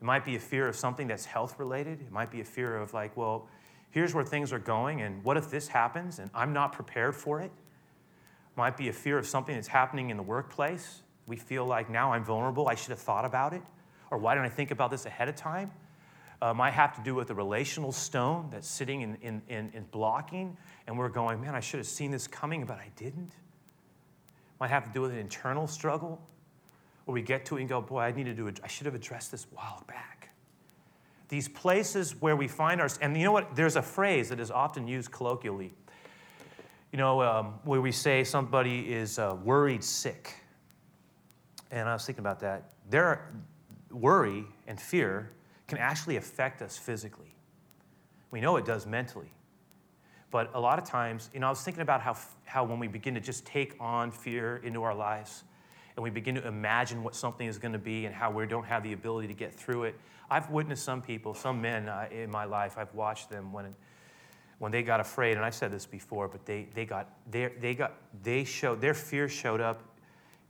It 0.00 0.04
might 0.04 0.24
be 0.24 0.34
a 0.34 0.40
fear 0.40 0.66
of 0.66 0.74
something 0.74 1.06
that's 1.06 1.26
health 1.26 1.58
related. 1.58 2.00
It 2.00 2.10
might 2.10 2.30
be 2.30 2.40
a 2.40 2.44
fear 2.44 2.76
of, 2.76 2.92
like, 2.92 3.16
well, 3.16 3.48
here's 3.94 4.12
where 4.12 4.24
things 4.24 4.52
are 4.52 4.58
going, 4.58 5.00
and 5.00 5.22
what 5.22 5.36
if 5.36 5.48
this 5.48 5.68
happens 5.68 6.18
and 6.18 6.28
I'm 6.34 6.52
not 6.52 6.72
prepared 6.72 7.14
for 7.14 7.40
it? 7.40 7.52
might 8.56 8.76
be 8.76 8.88
a 8.88 8.92
fear 8.92 9.18
of 9.18 9.26
something 9.26 9.54
that's 9.54 9.68
happening 9.68 10.10
in 10.10 10.16
the 10.16 10.22
workplace. 10.22 11.02
We 11.26 11.36
feel 11.36 11.64
like 11.64 11.90
now 11.90 12.12
I'm 12.12 12.24
vulnerable, 12.24 12.68
I 12.68 12.74
should 12.74 12.90
have 12.90 13.00
thought 13.00 13.24
about 13.24 13.52
it. 13.52 13.62
Or 14.10 14.18
why 14.18 14.34
didn't 14.34 14.46
I 14.46 14.50
think 14.50 14.70
about 14.70 14.90
this 14.90 15.06
ahead 15.06 15.28
of 15.28 15.34
time? 15.34 15.72
Um, 16.42 16.58
might 16.58 16.72
have 16.72 16.94
to 16.96 17.02
do 17.02 17.14
with 17.14 17.30
a 17.30 17.34
relational 17.34 17.90
stone 17.90 18.48
that's 18.50 18.68
sitting 18.68 19.00
in, 19.00 19.16
in, 19.22 19.42
in, 19.48 19.70
in 19.74 19.84
blocking, 19.90 20.56
and 20.86 20.98
we're 20.98 21.08
going, 21.08 21.40
man, 21.40 21.54
I 21.54 21.60
should 21.60 21.78
have 21.78 21.86
seen 21.86 22.10
this 22.10 22.26
coming, 22.26 22.64
but 22.64 22.78
I 22.78 22.90
didn't. 22.96 23.32
Might 24.60 24.70
have 24.70 24.84
to 24.84 24.90
do 24.92 25.00
with 25.00 25.10
an 25.10 25.18
internal 25.18 25.66
struggle 25.66 26.20
where 27.06 27.14
we 27.14 27.22
get 27.22 27.46
to 27.46 27.56
it 27.56 27.60
and 27.60 27.68
go, 27.68 27.80
boy, 27.80 28.00
I 28.00 28.12
needed 28.12 28.36
to, 28.36 28.52
I 28.62 28.68
should 28.68 28.86
have 28.86 28.94
addressed 28.94 29.30
this 29.30 29.46
while 29.52 29.82
back. 29.86 30.23
These 31.34 31.48
places 31.48 32.14
where 32.20 32.36
we 32.36 32.46
find 32.46 32.80
ourselves, 32.80 33.02
and 33.02 33.16
you 33.16 33.24
know 33.24 33.32
what? 33.32 33.56
There's 33.56 33.74
a 33.74 33.82
phrase 33.82 34.28
that 34.28 34.38
is 34.38 34.52
often 34.52 34.86
used 34.86 35.10
colloquially 35.10 35.72
you 36.92 36.98
know, 36.98 37.22
um, 37.22 37.54
where 37.64 37.80
we 37.80 37.90
say 37.90 38.22
somebody 38.22 38.92
is 38.92 39.18
uh, 39.18 39.36
worried 39.42 39.82
sick. 39.82 40.32
And 41.72 41.88
I 41.88 41.92
was 41.92 42.06
thinking 42.06 42.22
about 42.22 42.38
that. 42.38 42.70
Their 42.88 43.32
worry 43.90 44.44
and 44.68 44.80
fear 44.80 45.32
can 45.66 45.78
actually 45.78 46.14
affect 46.14 46.62
us 46.62 46.78
physically. 46.78 47.34
We 48.30 48.40
know 48.40 48.54
it 48.54 48.64
does 48.64 48.86
mentally. 48.86 49.32
But 50.30 50.52
a 50.54 50.60
lot 50.60 50.78
of 50.78 50.84
times, 50.84 51.30
you 51.34 51.40
know, 51.40 51.48
I 51.48 51.50
was 51.50 51.62
thinking 51.62 51.82
about 51.82 52.00
how, 52.00 52.16
how 52.44 52.62
when 52.62 52.78
we 52.78 52.86
begin 52.86 53.12
to 53.14 53.20
just 53.20 53.44
take 53.44 53.74
on 53.80 54.12
fear 54.12 54.58
into 54.58 54.84
our 54.84 54.94
lives 54.94 55.42
and 55.96 56.04
we 56.04 56.10
begin 56.10 56.36
to 56.36 56.46
imagine 56.46 57.02
what 57.02 57.16
something 57.16 57.48
is 57.48 57.58
going 57.58 57.72
to 57.72 57.78
be 57.80 58.06
and 58.06 58.14
how 58.14 58.30
we 58.30 58.46
don't 58.46 58.66
have 58.66 58.84
the 58.84 58.92
ability 58.92 59.26
to 59.26 59.34
get 59.34 59.52
through 59.52 59.82
it. 59.82 59.96
I've 60.34 60.50
witnessed 60.50 60.82
some 60.82 61.00
people, 61.00 61.32
some 61.32 61.60
men 61.62 61.88
uh, 61.88 62.08
in 62.10 62.28
my 62.28 62.44
life, 62.44 62.76
I've 62.76 62.92
watched 62.92 63.30
them 63.30 63.52
when 63.52 63.72
when 64.58 64.72
they 64.72 64.82
got 64.82 64.98
afraid, 64.98 65.36
and 65.36 65.44
I've 65.44 65.54
said 65.54 65.70
this 65.70 65.86
before, 65.86 66.26
but 66.26 66.44
they, 66.44 66.68
they 66.74 66.84
got, 66.84 67.08
they, 67.30 67.50
they 67.60 67.74
got, 67.74 67.94
they 68.22 68.44
showed, 68.44 68.80
their 68.80 68.94
fear 68.94 69.28
showed 69.28 69.60
up 69.60 69.82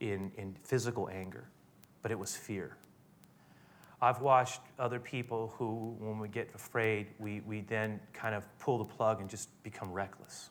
in, 0.01 0.31
in 0.37 0.55
physical 0.62 1.09
anger, 1.11 1.49
but 2.01 2.11
it 2.11 2.18
was 2.18 2.37
fear. 2.37 2.77
I've 4.01 4.20
watched 4.20 4.61
other 4.79 5.01
people 5.01 5.55
who, 5.59 5.97
when 5.99 6.18
we 6.18 6.29
get 6.29 6.49
afraid, 6.55 7.09
we, 7.18 7.40
we 7.40 7.62
then 7.62 8.01
kind 8.12 8.35
of 8.35 8.47
pull 8.59 8.79
the 8.79 8.85
plug 8.85 9.20
and 9.20 9.29
just 9.29 9.49
become 9.62 9.92
reckless. 9.92 10.51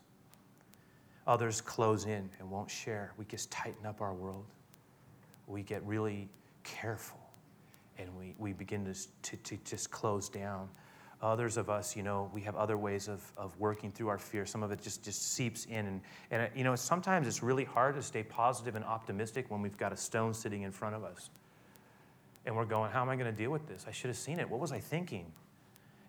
Others 1.25 1.61
close 1.61 2.05
in 2.05 2.29
and 2.39 2.51
won't 2.51 2.69
share. 2.69 3.13
We 3.17 3.25
just 3.25 3.49
tighten 3.49 3.85
up 3.85 4.01
our 4.01 4.13
world. 4.13 4.45
We 5.47 5.63
get 5.63 5.83
really 5.85 6.27
careful 6.63 7.22
and 8.03 8.17
we, 8.17 8.35
we 8.37 8.53
begin 8.53 8.85
to, 8.85 8.93
to, 9.23 9.37
to 9.37 9.57
just 9.65 9.91
close 9.91 10.29
down. 10.29 10.69
Others 11.21 11.55
of 11.55 11.69
us, 11.69 11.95
you 11.95 12.03
know, 12.03 12.29
we 12.33 12.41
have 12.41 12.55
other 12.55 12.77
ways 12.77 13.07
of, 13.07 13.23
of 13.37 13.57
working 13.57 13.89
through 13.89 14.09
our 14.09 14.17
fear. 14.17 14.45
Some 14.45 14.61
of 14.61 14.71
it 14.71 14.81
just, 14.81 15.03
just 15.03 15.33
seeps 15.33 15.65
in. 15.65 15.85
And, 15.85 16.01
and, 16.31 16.41
uh, 16.41 16.47
you 16.53 16.65
know, 16.65 16.75
sometimes 16.75 17.27
it's 17.27 17.41
really 17.41 17.63
hard 17.63 17.95
to 17.95 18.01
stay 18.01 18.23
positive 18.23 18.75
and 18.75 18.83
optimistic 18.83 19.49
when 19.49 19.61
we've 19.61 19.77
got 19.77 19.93
a 19.93 19.97
stone 19.97 20.33
sitting 20.33 20.63
in 20.63 20.71
front 20.71 20.95
of 20.95 21.03
us. 21.03 21.29
And 22.45 22.55
we're 22.55 22.65
going, 22.65 22.91
how 22.91 23.01
am 23.01 23.09
I 23.09 23.15
going 23.15 23.31
to 23.31 23.37
deal 23.37 23.51
with 23.51 23.65
this? 23.67 23.85
I 23.87 23.91
should 23.91 24.09
have 24.09 24.17
seen 24.17 24.39
it. 24.39 24.49
What 24.49 24.59
was 24.59 24.73
I 24.73 24.79
thinking? 24.79 25.31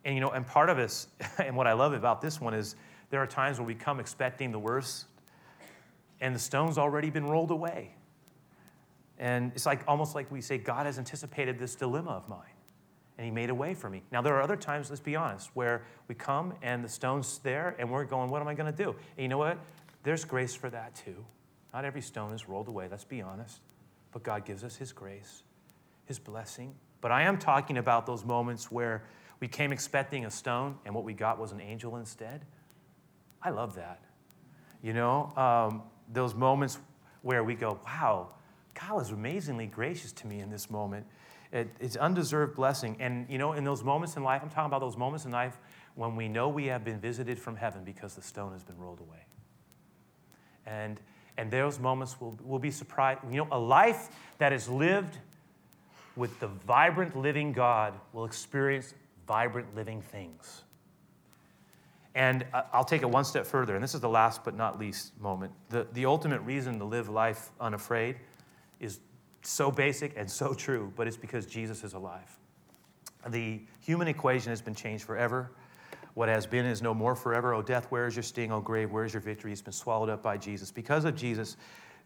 And, 0.05 0.17
you 0.17 0.21
know, 0.21 0.31
and 0.31 0.45
part 0.45 0.69
of 0.69 0.79
us, 0.79 1.07
and 1.39 1.57
what 1.57 1.69
I 1.69 1.75
love 1.75 1.93
about 1.93 2.21
this 2.21 2.41
one 2.41 2.53
is 2.53 2.75
there 3.11 3.23
are 3.23 3.27
times 3.27 3.59
where 3.59 3.67
we 3.67 3.77
come 3.77 4.01
expecting 4.01 4.51
the 4.51 4.59
worst, 4.59 5.07
and 6.21 6.35
the 6.35 6.41
stone's 6.41 6.77
already 6.77 7.11
been 7.11 7.27
rolled 7.27 7.53
away. 7.53 7.95
And 9.25 9.53
it's 9.55 9.65
like 9.65 9.81
almost 9.89 10.15
like 10.15 10.31
we 10.31 10.43
say, 10.43 10.59
God 10.59 10.85
has 10.85 10.99
anticipated 10.99 11.59
this 11.59 11.75
dilemma 11.75 12.11
of 12.11 12.29
mine 12.29 12.43
and 13.17 13.25
he 13.25 13.31
made 13.31 13.49
a 13.49 13.55
way 13.55 13.73
for 13.73 13.89
me. 13.89 14.03
Now, 14.13 14.21
there 14.21 14.35
are 14.35 14.43
other 14.43 14.55
times, 14.55 14.91
let's 14.91 15.01
be 15.01 15.17
honest, 15.17 15.49
where 15.55 15.87
we 16.09 16.15
come 16.15 16.53
and 16.61 16.85
the 16.85 16.91
stone's 16.91 17.39
there 17.39 17.75
and 17.79 17.91
we're 17.91 18.05
going, 18.05 18.29
what 18.29 18.43
am 18.43 18.49
I 18.49 18.55
going 18.55 18.71
to 18.71 18.85
do? 18.85 18.91
And 18.91 19.23
you 19.23 19.29
know 19.29 19.39
what? 19.39 19.57
There's 20.03 20.27
grace 20.27 20.55
for 20.55 20.69
that 20.69 20.95
too. 20.95 21.25
Not 21.73 21.87
every 21.87 22.03
stone 22.03 22.35
is 22.35 22.51
rolled 22.51 22.69
away, 22.69 22.87
let's 22.91 23.05
be 23.05 23.23
honest. 23.23 23.63
But 24.13 24.25
God 24.25 24.45
gives 24.45 24.63
us 24.63 24.77
his 24.77 24.93
grace, 24.93 25.43
his 26.05 26.19
blessing. 26.19 26.75
But 27.01 27.11
I 27.11 27.23
am 27.23 27.39
talking 27.39 27.79
about 27.79 28.05
those 28.05 28.27
moments 28.27 28.71
where 28.71 29.05
we 29.41 29.49
came 29.49 29.73
expecting 29.73 30.27
a 30.27 30.31
stone 30.31 30.77
and 30.85 30.95
what 30.95 31.05
we 31.05 31.15
got 31.15 31.39
was 31.39 31.51
an 31.51 31.63
angel 31.63 31.97
instead. 31.97 32.45
I 33.43 33.49
love 33.49 33.77
that. 33.77 34.03
You 34.83 34.93
know, 34.93 35.33
um, 35.35 35.83
those 36.13 36.35
moments 36.35 36.79
where 37.23 37.43
we 37.43 37.55
go, 37.55 37.81
wow, 37.87 38.29
God 38.75 38.95
was 38.95 39.11
amazingly 39.11 39.67
gracious 39.67 40.13
to 40.13 40.27
me 40.27 40.41
in 40.41 40.51
this 40.51 40.71
moment. 40.71 41.07
It, 41.53 41.69
it's 41.79 41.97
undeserved 41.97 42.57
blessing. 42.57 42.97
And, 42.99 43.27
you 43.31 43.39
know, 43.39 43.53
in 43.53 43.65
those 43.65 43.85
moments 43.85 44.17
in 44.17 44.25
life, 44.25 44.43
I'm 44.43 44.51
talking 44.51 44.67
about 44.67 44.81
those 44.81 44.97
moments 44.97 45.25
in 45.25 45.31
life 45.31 45.59
when 45.95 46.17
we 46.17 46.29
know 46.29 46.49
we 46.49 46.67
have 46.67 46.85
been 46.85 46.99
visited 46.99 47.39
from 47.39 47.57
heaven 47.57 47.85
because 47.85 48.15
the 48.15 48.23
stone 48.23 48.53
has 48.53 48.65
been 48.65 48.77
rolled 48.77 49.01
away. 49.01 49.25
And, 50.67 51.01
and 51.37 51.51
those 51.51 51.79
moments 51.79 52.21
will, 52.21 52.37
will 52.43 52.59
be 52.59 52.73
surprised. 52.73 53.21
You 53.31 53.45
know, 53.45 53.49
a 53.53 53.59
life 53.59 54.09
that 54.39 54.53
is 54.53 54.69
lived 54.69 55.19
with 56.17 56.41
the 56.41 56.49
vibrant 56.49 57.17
living 57.17 57.53
God 57.53 57.95
will 58.13 58.25
experience 58.25 58.95
vibrant 59.27 59.75
living 59.77 60.03
things. 60.03 60.63
And 62.17 62.47
I'll 62.73 62.85
take 62.85 63.03
it 63.03 63.11
one 63.11 63.25
step 63.25 63.45
further, 63.45 63.75
and 63.75 63.83
this 63.83 63.95
is 63.95 64.01
the 64.01 64.09
last 64.09 64.45
but 64.45 64.55
not 64.55 64.79
least 64.79 65.19
moment. 65.21 65.53
The, 65.71 65.87
the 65.93 66.07
ultimate 66.07 66.41
reason 66.43 66.79
to 66.79 66.85
live 66.85 67.09
life 67.09 67.51
unafraid 67.61 68.17
so 69.47 69.71
basic 69.71 70.15
and 70.17 70.31
so 70.31 70.55
true, 70.55 70.93
but 70.97 71.07
it's 71.07 71.17
because 71.17 71.47
Jesus 71.47 71.85
is 71.85 71.95
alive. 71.95 72.39
The 73.29 73.61
human 73.81 74.09
equation 74.09 74.51
has 74.51 74.61
been 74.61 74.75
changed 74.75 75.05
forever. 75.05 75.51
What 76.15 76.29
has 76.29 76.47
been 76.47 76.67
is 76.67 76.83
no 76.83 76.95
more 76.95 77.17
forever. 77.17 77.55
O 77.55 77.63
death, 77.63 77.87
where 77.91 78.07
is 78.07 78.15
your 78.15 78.23
sting? 78.23 78.53
O 78.53 78.61
grave, 78.61 78.93
where 78.93 79.05
is 79.05 79.13
your 79.13 79.23
victory? 79.23 79.53
It's 79.53 79.63
been 79.63 79.73
swallowed 79.73 80.09
up 80.09 80.23
by 80.23 80.37
Jesus. 80.37 80.71
Because 80.71 81.05
of 81.05 81.17
Jesus, 81.17 81.57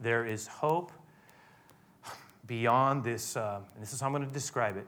there 0.01 0.25
is 0.25 0.47
hope 0.47 0.93
beyond 2.47 3.05
this, 3.05 3.37
uh, 3.37 3.61
and 3.75 3.83
this 3.83 3.93
is 3.93 4.01
how 4.01 4.07
I'm 4.07 4.13
going 4.13 4.27
to 4.27 4.33
describe 4.33 4.77
it, 4.77 4.87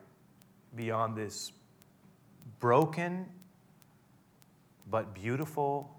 beyond 0.75 1.17
this 1.17 1.53
broken 2.59 3.27
but 4.91 5.15
beautiful 5.15 5.95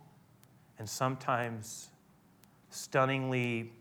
and 0.80 0.90
sometimes 0.90 1.90
stunningly 2.70 3.72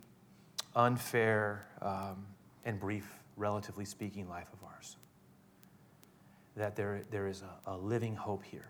unfair 0.76 1.66
um, 1.80 2.26
and 2.64 2.78
brief, 2.78 3.20
relatively 3.36 3.84
speaking, 3.84 4.28
life 4.28 4.48
of 4.52 4.62
ours. 4.64 4.96
That 6.56 6.76
there, 6.76 7.02
there 7.10 7.26
is 7.26 7.42
a, 7.42 7.72
a 7.72 7.76
living 7.76 8.14
hope 8.14 8.44
here. 8.44 8.68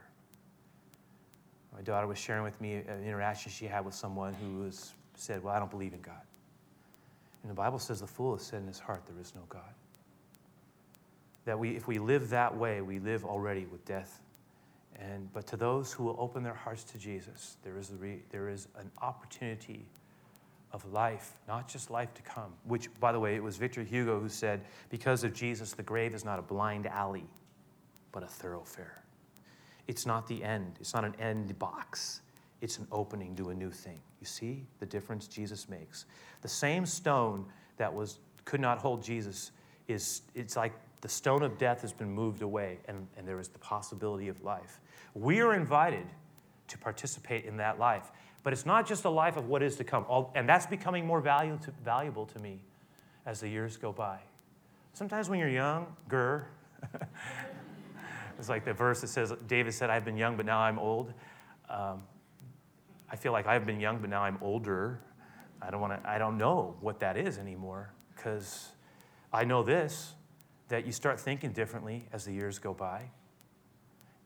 My 1.75 1.83
daughter 1.83 2.07
was 2.07 2.19
sharing 2.19 2.43
with 2.43 2.61
me 2.61 2.75
an 2.75 3.05
interaction 3.05 3.53
she 3.53 3.67
had 3.67 3.85
with 3.85 3.95
someone 3.95 4.35
who 4.35 4.65
was, 4.65 4.93
said, 5.15 5.43
Well, 5.43 5.55
I 5.55 5.59
don't 5.59 5.71
believe 5.71 5.93
in 5.93 6.01
God. 6.01 6.23
And 7.43 7.51
the 7.51 7.55
Bible 7.55 7.79
says 7.79 8.01
the 8.01 8.07
fool 8.07 8.37
has 8.37 8.47
said 8.47 8.61
in 8.61 8.67
his 8.67 8.79
heart, 8.79 9.03
There 9.07 9.21
is 9.21 9.35
no 9.35 9.43
God. 9.49 9.73
That 11.45 11.59
we, 11.59 11.77
if 11.77 11.89
we 11.89 11.99
live 11.99 12.29
that 12.31 12.55
way, 12.55 12.83
we 12.83 12.99
live 12.99 13.25
already 13.25 13.67
with 13.67 13.85
death 13.85 14.21
and, 15.01 15.33
but 15.33 15.47
to 15.49 15.57
those 15.57 15.93
who 15.93 16.05
will 16.05 16.17
open 16.19 16.43
their 16.43 16.55
hearts 16.55 16.85
to 16.85 16.99
Jesus, 16.99 17.57
there 17.63 17.79
is, 17.79 17.91
re, 17.99 18.23
there 18.31 18.49
is 18.49 18.69
an 18.77 18.91
opportunity 19.01 19.87
of 20.73 20.85
life, 20.93 21.33
not 21.49 21.69
just 21.69 21.91
life 21.91 22.15
to 22.15 22.23
come. 22.23 22.53
Which, 22.65 22.89
by 23.01 23.13
the 23.13 23.21
way, 23.21 23.35
it 23.35 23.43
was 23.43 23.57
Victor 23.57 23.83
Hugo 23.83 24.21
who 24.21 24.29
said, 24.29 24.63
because 24.89 25.25
of 25.25 25.35
Jesus, 25.35 25.73
the 25.73 25.83
grave 25.83 26.15
is 26.15 26.25
not 26.25 26.39
a 26.39 26.43
blind 26.43 26.87
alley, 26.87 27.27
but 28.13 28.23
a 28.23 28.27
thoroughfare. 28.27 29.03
It's 29.89 30.07
not 30.07 30.29
the 30.29 30.45
end, 30.45 30.77
it's 30.81 30.95
not 30.95 31.05
an 31.05 31.17
end 31.19 31.59
box, 31.59 32.21
it's 32.61 32.79
an 32.79 32.87
opening 32.93 33.35
to 33.37 33.51
a 33.51 33.55
new 33.55 33.71
thing. 33.71 34.01
You 34.21 34.27
see 34.27 34.67
the 34.79 34.87
difference 34.87 35.27
Jesus 35.27 35.69
makes. 35.69 36.05
The 36.43 36.49
same 36.49 36.87
stone 36.87 37.47
that 37.77 37.93
was, 37.93 38.21
could 38.45 38.61
not 38.61 38.79
hold 38.79 39.03
Jesus 39.03 39.51
is, 39.89 40.23
it's 40.35 40.57
like 40.57 40.73
the 41.01 41.09
stone 41.09 41.43
of 41.43 41.59
death 41.59 41.81
has 41.81 41.93
been 41.93 42.11
moved 42.11 42.43
away, 42.43 42.79
and, 42.87 43.07
and 43.17 43.27
there 43.27 43.41
is 43.41 43.49
the 43.49 43.59
possibility 43.59 44.29
of 44.29 44.43
life. 44.45 44.81
We 45.15 45.41
are 45.41 45.55
invited 45.55 46.07
to 46.69 46.79
participate 46.79 47.45
in 47.47 47.57
that 47.57 47.79
life. 47.79 48.13
But 48.43 48.53
it's 48.53 48.65
not 48.65 48.87
just 48.87 49.05
a 49.05 49.11
life 49.11 49.37
of 49.37 49.49
what 49.49 49.63
is 49.63 49.77
to 49.77 49.85
come, 49.85 50.07
and 50.35 50.49
that's 50.49 50.67
becoming 50.67 51.07
more 51.07 51.21
valuable 51.21 52.27
to 52.27 52.39
me 52.39 52.61
as 53.27 53.41
the 53.41 53.49
years 53.49 53.77
go 53.77 53.93
by. 53.93 54.19
Sometimes 54.95 55.29
when 55.29 55.39
you're 55.39 55.49
younger, 55.49 56.49
it's 58.39 58.49
like 58.49 58.65
the 58.65 58.73
verse 58.73 59.03
that 59.03 59.09
says, 59.09 59.33
David 59.47 59.75
said, 59.75 59.91
I've 59.91 60.05
been 60.05 60.17
young, 60.17 60.37
but 60.37 60.47
now 60.47 60.59
I'm 60.59 60.79
old. 60.79 61.13
Um, 61.69 62.03
I 63.11 63.17
feel 63.17 63.33
like 63.33 63.47
I've 63.47 63.67
been 63.67 63.81
young, 63.81 63.99
but 63.99 64.09
now 64.09 64.23
I'm 64.23 64.39
older. 64.41 65.01
I 65.61 65.71
don't 65.71 65.81
want 65.81 66.03
to, 66.03 66.09
I 66.09 66.19
don't 66.19 66.39
know 66.39 66.77
what 66.81 67.01
that 67.01 67.17
is 67.17 67.39
anymore 67.39 67.93
because 68.17 68.71
I 69.33 69.45
know 69.45 69.63
this 69.63 70.15
that 70.69 70.87
you 70.87 70.93
start 70.93 71.19
thinking 71.19 71.53
differently 71.53 72.07
as 72.13 72.25
the 72.25 72.33
years 72.33 72.59
go 72.59 72.73
by. 72.73 73.11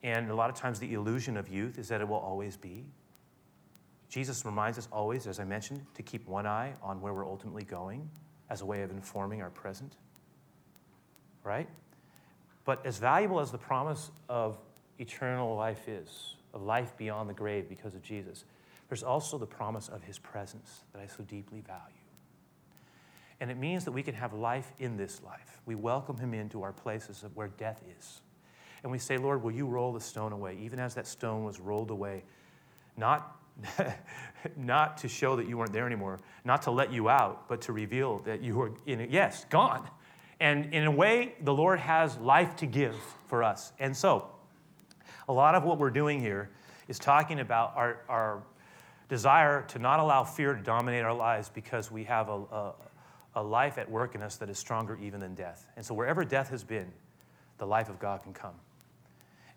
And 0.03 0.31
a 0.31 0.35
lot 0.35 0.51
of 0.51 0.57
times, 0.57 0.79
the 0.79 0.93
illusion 0.93 1.39
of 1.39 1.49
youth 1.49 1.79
is 1.79 1.89
that 1.89 2.03
it 2.03 2.09
will 2.09 2.19
always 2.19 2.59
be. 2.59 2.85
Jesus 4.15 4.45
reminds 4.45 4.79
us 4.79 4.87
always, 4.93 5.27
as 5.27 5.41
I 5.41 5.45
mentioned, 5.45 5.85
to 5.95 6.03
keep 6.05 6.29
one 6.29 6.47
eye 6.47 6.75
on 6.81 7.01
where 7.01 7.13
we're 7.13 7.27
ultimately 7.27 7.65
going 7.65 8.09
as 8.49 8.61
a 8.61 8.65
way 8.65 8.83
of 8.83 8.93
informing 8.93 9.43
our 9.43 9.51
present. 9.51 9.97
Right? 11.43 11.69
But 12.65 12.87
as 12.87 12.99
valuable 12.99 13.41
as 13.41 13.51
the 13.51 13.59
promise 13.59 14.13
of 14.29 14.57
eternal 15.01 15.57
life 15.57 15.89
is, 15.89 16.37
of 16.53 16.63
life 16.63 16.97
beyond 16.97 17.29
the 17.29 17.35
grave 17.35 17.69
because 17.69 17.97
of 17.97 18.03
Jesus, 18.03 18.45
there's 18.89 19.03
also 19.03 19.37
the 19.37 19.49
promise 19.49 19.89
of 19.89 20.05
his 20.05 20.21
presence 20.21 20.85
that 20.93 21.03
I 21.03 21.09
so 21.09 21.25
deeply 21.25 21.61
value. 21.63 21.83
And 23.41 23.51
it 23.51 23.59
means 23.59 23.85
that 23.85 23.91
we 23.91 24.05
can 24.05 24.15
have 24.15 24.33
life 24.33 24.71
in 24.79 24.97
this 24.97 25.25
life. 25.25 25.61
We 25.67 25.75
welcome 25.75 26.19
him 26.19 26.35
into 26.35 26.63
our 26.63 26.73
places 26.73 27.25
of 27.25 27.35
where 27.35 27.49
death 27.49 27.83
is. 27.99 28.21
And 28.85 28.93
we 28.93 28.99
say, 29.01 29.19
Lord, 29.19 29.43
will 29.43 29.51
you 29.51 29.67
roll 29.67 29.93
the 29.93 30.01
stone 30.01 30.33
away? 30.33 30.57
Even 30.63 30.79
as 30.79 30.95
that 30.95 31.09
stone 31.09 31.43
was 31.43 31.59
rolled 31.59 31.91
away, 31.91 32.23
not, 32.97 33.41
not 34.57 34.99
to 34.99 35.09
show 35.09 35.37
that 35.37 35.49
you 35.49 35.57
weren't 35.57 35.73
there 35.73 35.87
anymore, 35.87 36.21
not 36.45 36.63
to 36.63 36.71
let 36.71 36.93
you 36.93 37.09
out, 37.09 37.49
but 37.49 37.61
to 37.63 37.73
reveal 37.73 38.19
that 38.21 38.43
you 38.43 38.57
were 38.57 38.73
in. 38.87 39.09
Yes, 39.11 39.45
gone. 39.47 39.89
And 40.41 40.75
in 40.75 40.85
a 40.85 40.91
way, 40.91 41.35
the 41.41 41.55
Lord 41.55 41.79
has 41.79 42.17
life 42.19 42.57
to 42.57 42.67
give 42.67 42.97
for 43.27 43.43
us. 43.43 43.73
And 43.79 43.97
so, 43.97 44.29
a 45.29 45.33
lot 45.33 45.55
of 45.55 45.65
what 45.65 45.79
we're 45.79 45.91
doing 45.91 46.21
here 46.21 46.51
is 46.89 46.99
talking 46.99 47.41
about 47.41 47.73
our, 47.77 48.01
our 48.09 48.43
desire 49.09 49.63
to 49.69 49.79
not 49.79 50.01
allow 50.01 50.25
fear 50.25 50.55
to 50.55 50.63
dominate 50.63 51.05
our 51.05 51.15
lives 51.15 51.49
because 51.49 51.91
we 51.91 52.05
have 52.05 52.29
a, 52.29 52.33
a 52.33 52.73
a 53.35 53.43
life 53.43 53.79
at 53.79 53.91
work 53.91 54.15
in 54.15 54.23
us 54.23 54.37
that 54.37 54.49
is 54.49 54.59
stronger 54.59 54.99
even 55.03 55.21
than 55.21 55.35
death. 55.35 55.67
And 55.77 55.85
so 55.85 55.95
wherever 55.95 56.25
death 56.25 56.51
has 56.51 56.63
been, 56.63 56.93
the 57.59 57.67
life 57.67 57.89
of 57.89 57.99
God 57.99 58.23
can 58.23 58.33
come. 58.33 58.55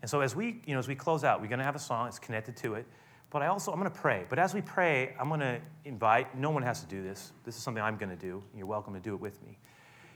And 0.01 0.09
so 0.09 0.21
as 0.21 0.35
we, 0.35 0.61
you 0.65 0.73
know, 0.73 0.79
as 0.79 0.87
we 0.87 0.95
close 0.95 1.23
out, 1.23 1.41
we're 1.41 1.47
going 1.47 1.59
to 1.59 1.65
have 1.65 1.75
a 1.75 1.79
song. 1.79 2.07
It's 2.07 2.19
connected 2.19 2.55
to 2.57 2.75
it. 2.75 2.85
But 3.29 3.41
I 3.41 3.47
also, 3.47 3.71
I'm 3.71 3.79
going 3.79 3.91
to 3.91 3.97
pray. 3.97 4.25
But 4.29 4.39
as 4.39 4.53
we 4.53 4.61
pray, 4.61 5.13
I'm 5.19 5.27
going 5.27 5.41
to 5.41 5.59
invite, 5.83 6.37
no 6.37 6.49
one 6.49 6.63
has 6.63 6.81
to 6.81 6.87
do 6.87 7.03
this. 7.03 7.33
This 7.43 7.57
is 7.57 7.61
something 7.61 7.83
I'm 7.83 7.97
going 7.97 8.09
to 8.09 8.15
do. 8.15 8.41
You're 8.55 8.67
welcome 8.67 8.93
to 8.93 8.99
do 8.99 9.13
it 9.13 9.19
with 9.19 9.43
me. 9.43 9.57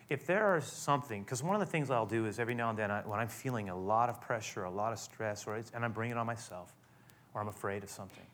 If 0.10 0.26
there 0.26 0.58
is 0.58 0.66
something, 0.66 1.24
because 1.24 1.42
one 1.42 1.56
of 1.56 1.60
the 1.60 1.66
things 1.66 1.90
I'll 1.90 2.06
do 2.06 2.26
is 2.26 2.40
every 2.40 2.56
now 2.56 2.70
and 2.70 2.78
then 2.78 2.92
I, 2.92 3.02
when 3.02 3.20
I'm 3.20 3.28
feeling 3.30 3.70
a 3.70 3.78
lot 3.78 4.10
of 4.10 4.20
pressure, 4.20 4.64
a 4.64 4.72
lot 4.72 4.92
of 4.92 5.00
stress, 5.00 5.48
or 5.48 5.56
and 5.56 5.86
I'm 5.86 5.94
bringing 5.94 6.18
it 6.18 6.20
on 6.20 6.26
myself, 6.26 6.74
or 7.34 7.42
I'm 7.42 7.48
afraid 7.48 7.84
of 7.84 7.90
something, 7.90 8.26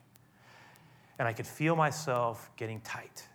and 1.19 1.27
I 1.27 1.33
could 1.33 1.45
feel 1.45 1.75
myself 1.75 2.49
getting 2.55 2.81
tight 2.81 3.27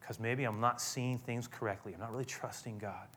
because 0.00 0.18
maybe 0.20 0.44
I'm 0.44 0.60
not 0.60 0.80
seeing 0.80 1.18
things 1.18 1.48
correctly. 1.48 1.94
I'm 1.94 2.00
not 2.00 2.10
really 2.12 2.24
trusting 2.24 2.78
God. 2.78 3.08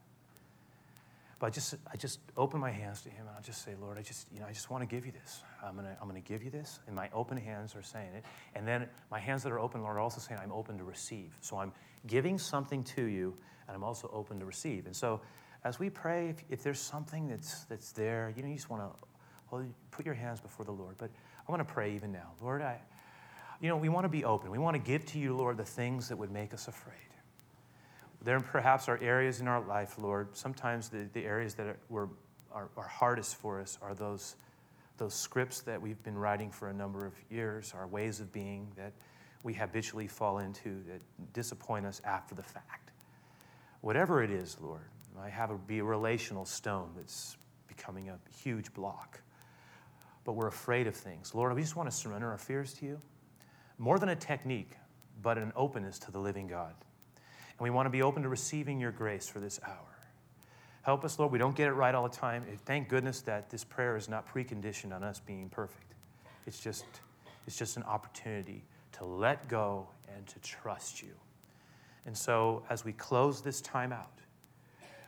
But 1.39 1.47
I 1.47 1.49
just, 1.51 1.75
I 1.91 1.95
just 1.97 2.19
open 2.35 2.59
my 2.59 2.71
hands 2.71 3.01
to 3.03 3.09
Him 3.09 3.27
and 3.27 3.37
I 3.37 3.41
just 3.41 3.63
say, 3.63 3.75
Lord, 3.79 3.97
I 3.97 4.01
just, 4.01 4.27
you 4.31 4.39
know, 4.39 4.47
I 4.47 4.53
just 4.53 4.71
want 4.71 4.81
to 4.81 4.87
give 4.87 5.05
you 5.05 5.11
this. 5.11 5.43
I'm 5.63 5.75
gonna, 5.75 5.95
I'm 6.01 6.07
gonna 6.07 6.19
give 6.19 6.43
you 6.43 6.49
this. 6.49 6.79
And 6.87 6.95
my 6.95 7.09
open 7.13 7.37
hands 7.37 7.75
are 7.75 7.83
saying 7.83 8.13
it. 8.15 8.25
And 8.55 8.67
then 8.67 8.87
my 9.11 9.19
hands 9.19 9.43
that 9.43 9.51
are 9.51 9.59
open, 9.59 9.81
Lord, 9.81 9.97
are 9.97 9.99
also 9.99 10.19
saying 10.19 10.39
I'm 10.43 10.51
open 10.51 10.77
to 10.79 10.83
receive. 10.83 11.37
So 11.41 11.57
I'm 11.57 11.71
giving 12.07 12.39
something 12.39 12.83
to 12.95 13.03
you, 13.03 13.37
and 13.67 13.75
I'm 13.75 13.83
also 13.83 14.09
open 14.11 14.39
to 14.39 14.45
receive. 14.45 14.87
And 14.87 14.95
so 14.95 15.21
as 15.63 15.79
we 15.79 15.89
pray, 15.89 16.29
if, 16.29 16.43
if 16.49 16.63
there's 16.63 16.79
something 16.79 17.27
that's 17.27 17.65
that's 17.65 17.91
there, 17.91 18.33
you 18.35 18.41
know, 18.41 18.49
you 18.49 18.55
just 18.55 18.69
want 18.69 18.83
to 19.51 19.65
put 19.91 20.05
your 20.05 20.15
hands 20.15 20.39
before 20.39 20.65
the 20.65 20.71
Lord. 20.71 20.95
But 20.97 21.11
I 21.47 21.51
want 21.51 21.65
to 21.65 21.71
pray 21.71 21.93
even 21.95 22.11
now, 22.11 22.31
Lord. 22.41 22.61
I 22.61 22.79
you 23.61 23.69
know, 23.69 23.77
we 23.77 23.89
want 23.89 24.05
to 24.05 24.09
be 24.09 24.23
open. 24.23 24.51
We 24.51 24.59
want 24.59 24.75
to 24.75 24.79
give 24.79 25.05
to 25.07 25.19
you, 25.19 25.35
Lord, 25.35 25.57
the 25.57 25.65
things 25.65 26.09
that 26.09 26.17
would 26.17 26.31
make 26.31 26.53
us 26.53 26.67
afraid. 26.67 26.95
There 28.27 28.41
perhaps 28.41 28.89
are 28.89 28.99
areas 29.01 29.39
in 29.39 29.47
our 29.47 29.61
life, 29.61 29.97
Lord, 29.97 30.35
sometimes 30.35 30.89
the, 30.89 31.07
the 31.13 31.23
areas 31.23 31.53
that 31.53 31.65
are, 31.65 31.77
were, 31.87 32.09
are, 32.51 32.67
are 32.75 32.85
hardest 32.85 33.37
for 33.37 33.61
us 33.61 33.77
are 33.81 33.93
those, 33.93 34.35
those 34.97 35.13
scripts 35.13 35.61
that 35.61 35.81
we've 35.81 36.03
been 36.03 36.17
writing 36.17 36.51
for 36.51 36.67
a 36.67 36.73
number 36.73 37.05
of 37.05 37.13
years, 37.31 37.73
our 37.73 37.87
ways 37.87 38.19
of 38.19 38.33
being 38.33 38.67
that 38.75 38.91
we 39.43 39.53
habitually 39.53 40.07
fall 40.07 40.39
into 40.39 40.83
that 40.89 40.99
disappoint 41.31 41.85
us 41.85 42.01
after 42.03 42.35
the 42.35 42.43
fact. 42.43 42.91
Whatever 43.79 44.21
it 44.21 44.29
is, 44.29 44.57
Lord, 44.59 44.89
I 45.17 45.29
have 45.29 45.65
be 45.65 45.79
a 45.79 45.85
relational 45.85 46.43
stone 46.43 46.89
that's 46.97 47.37
becoming 47.69 48.09
a 48.09 48.19
huge 48.43 48.73
block. 48.73 49.21
But 50.25 50.33
we're 50.33 50.49
afraid 50.49 50.87
of 50.87 50.97
things. 50.97 51.33
Lord, 51.33 51.55
we 51.55 51.61
just 51.61 51.77
want 51.77 51.89
to 51.89 51.95
surrender 51.95 52.29
our 52.29 52.37
fears 52.37 52.73
to 52.73 52.87
you 52.87 53.01
more 53.77 53.97
than 53.99 54.09
a 54.09 54.17
technique, 54.17 54.71
but 55.21 55.37
an 55.37 55.53
openness 55.55 55.97
to 55.99 56.11
the 56.11 56.19
living 56.19 56.47
God. 56.47 56.73
And 57.57 57.63
we 57.63 57.69
want 57.69 57.85
to 57.85 57.89
be 57.89 58.01
open 58.01 58.23
to 58.23 58.29
receiving 58.29 58.79
your 58.79 58.91
grace 58.91 59.27
for 59.27 59.39
this 59.39 59.59
hour. 59.65 59.97
Help 60.83 61.03
us, 61.03 61.19
Lord. 61.19 61.31
We 61.31 61.37
don't 61.37 61.55
get 61.55 61.67
it 61.67 61.73
right 61.73 61.93
all 61.93 62.07
the 62.07 62.15
time. 62.15 62.45
Thank 62.65 62.89
goodness 62.89 63.21
that 63.21 63.49
this 63.49 63.63
prayer 63.63 63.97
is 63.97 64.07
not 64.07 64.31
preconditioned 64.33 64.95
on 64.95 65.03
us 65.03 65.19
being 65.19 65.49
perfect. 65.49 65.93
It's 66.45 66.59
just, 66.59 66.85
it's 67.45 67.57
just 67.57 67.77
an 67.77 67.83
opportunity 67.83 68.63
to 68.93 69.05
let 69.05 69.47
go 69.47 69.87
and 70.15 70.25
to 70.27 70.39
trust 70.39 71.01
you. 71.01 71.13
And 72.05 72.17
so, 72.17 72.63
as 72.69 72.85
we 72.85 72.93
close 72.93 73.41
this 73.41 73.61
time 73.61 73.91
out, 73.91 74.11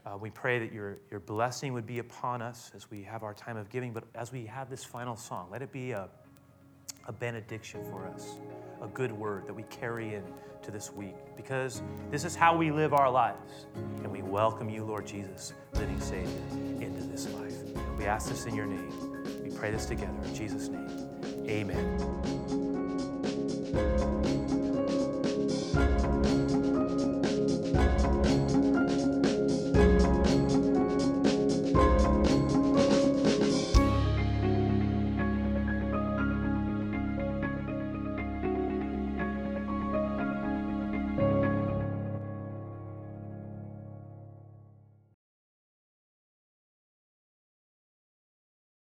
Uh, 0.06 0.18
we 0.18 0.32
pray 0.32 0.60
that 0.60 0.72
your, 0.72 0.98
your 1.12 1.20
blessing 1.20 1.74
would 1.74 1.86
be 1.86 2.00
upon 2.00 2.42
us 2.42 2.72
as 2.74 2.90
we 2.90 3.04
have 3.04 3.22
our 3.22 3.34
time 3.34 3.58
of 3.60 3.70
giving, 3.70 3.94
but 3.94 4.04
as 4.16 4.32
we 4.32 4.48
have 4.48 4.70
this 4.70 4.84
final 4.84 5.16
song, 5.16 5.52
let 5.52 5.62
it 5.62 5.72
be 5.72 5.92
a, 5.92 6.08
a 7.08 7.12
benediction 7.12 7.84
for 7.90 8.06
us, 8.08 8.36
a 8.82 8.88
good 8.88 9.12
word 9.12 9.48
that 9.48 9.54
we 9.54 9.64
carry 9.64 10.16
in 10.16 10.24
to 10.62 10.72
this 10.72 10.92
week, 10.94 11.16
because 11.36 11.82
this 12.12 12.26
is 12.26 12.36
how 12.36 12.56
we 12.56 12.72
live 12.72 12.94
our 12.94 13.10
lives. 13.10 13.66
And 13.76 14.12
we 14.12 14.22
welcome 14.22 14.70
you, 14.70 14.84
Lord 14.84 15.08
Jesus, 15.08 15.54
living 15.74 16.00
Savior, 16.00 16.30
into 16.82 17.02
this 17.04 17.28
life. 17.30 17.56
We 17.98 18.06
ask 18.06 18.30
this 18.30 18.46
in 18.46 18.56
your 18.56 18.66
name. 18.66 19.42
We 19.44 19.52
pray 19.52 19.72
this 19.72 19.86
together 19.86 20.18
in 20.24 20.36
Jesus' 20.36 20.68
name. 20.68 21.08
Amen. 21.48 21.98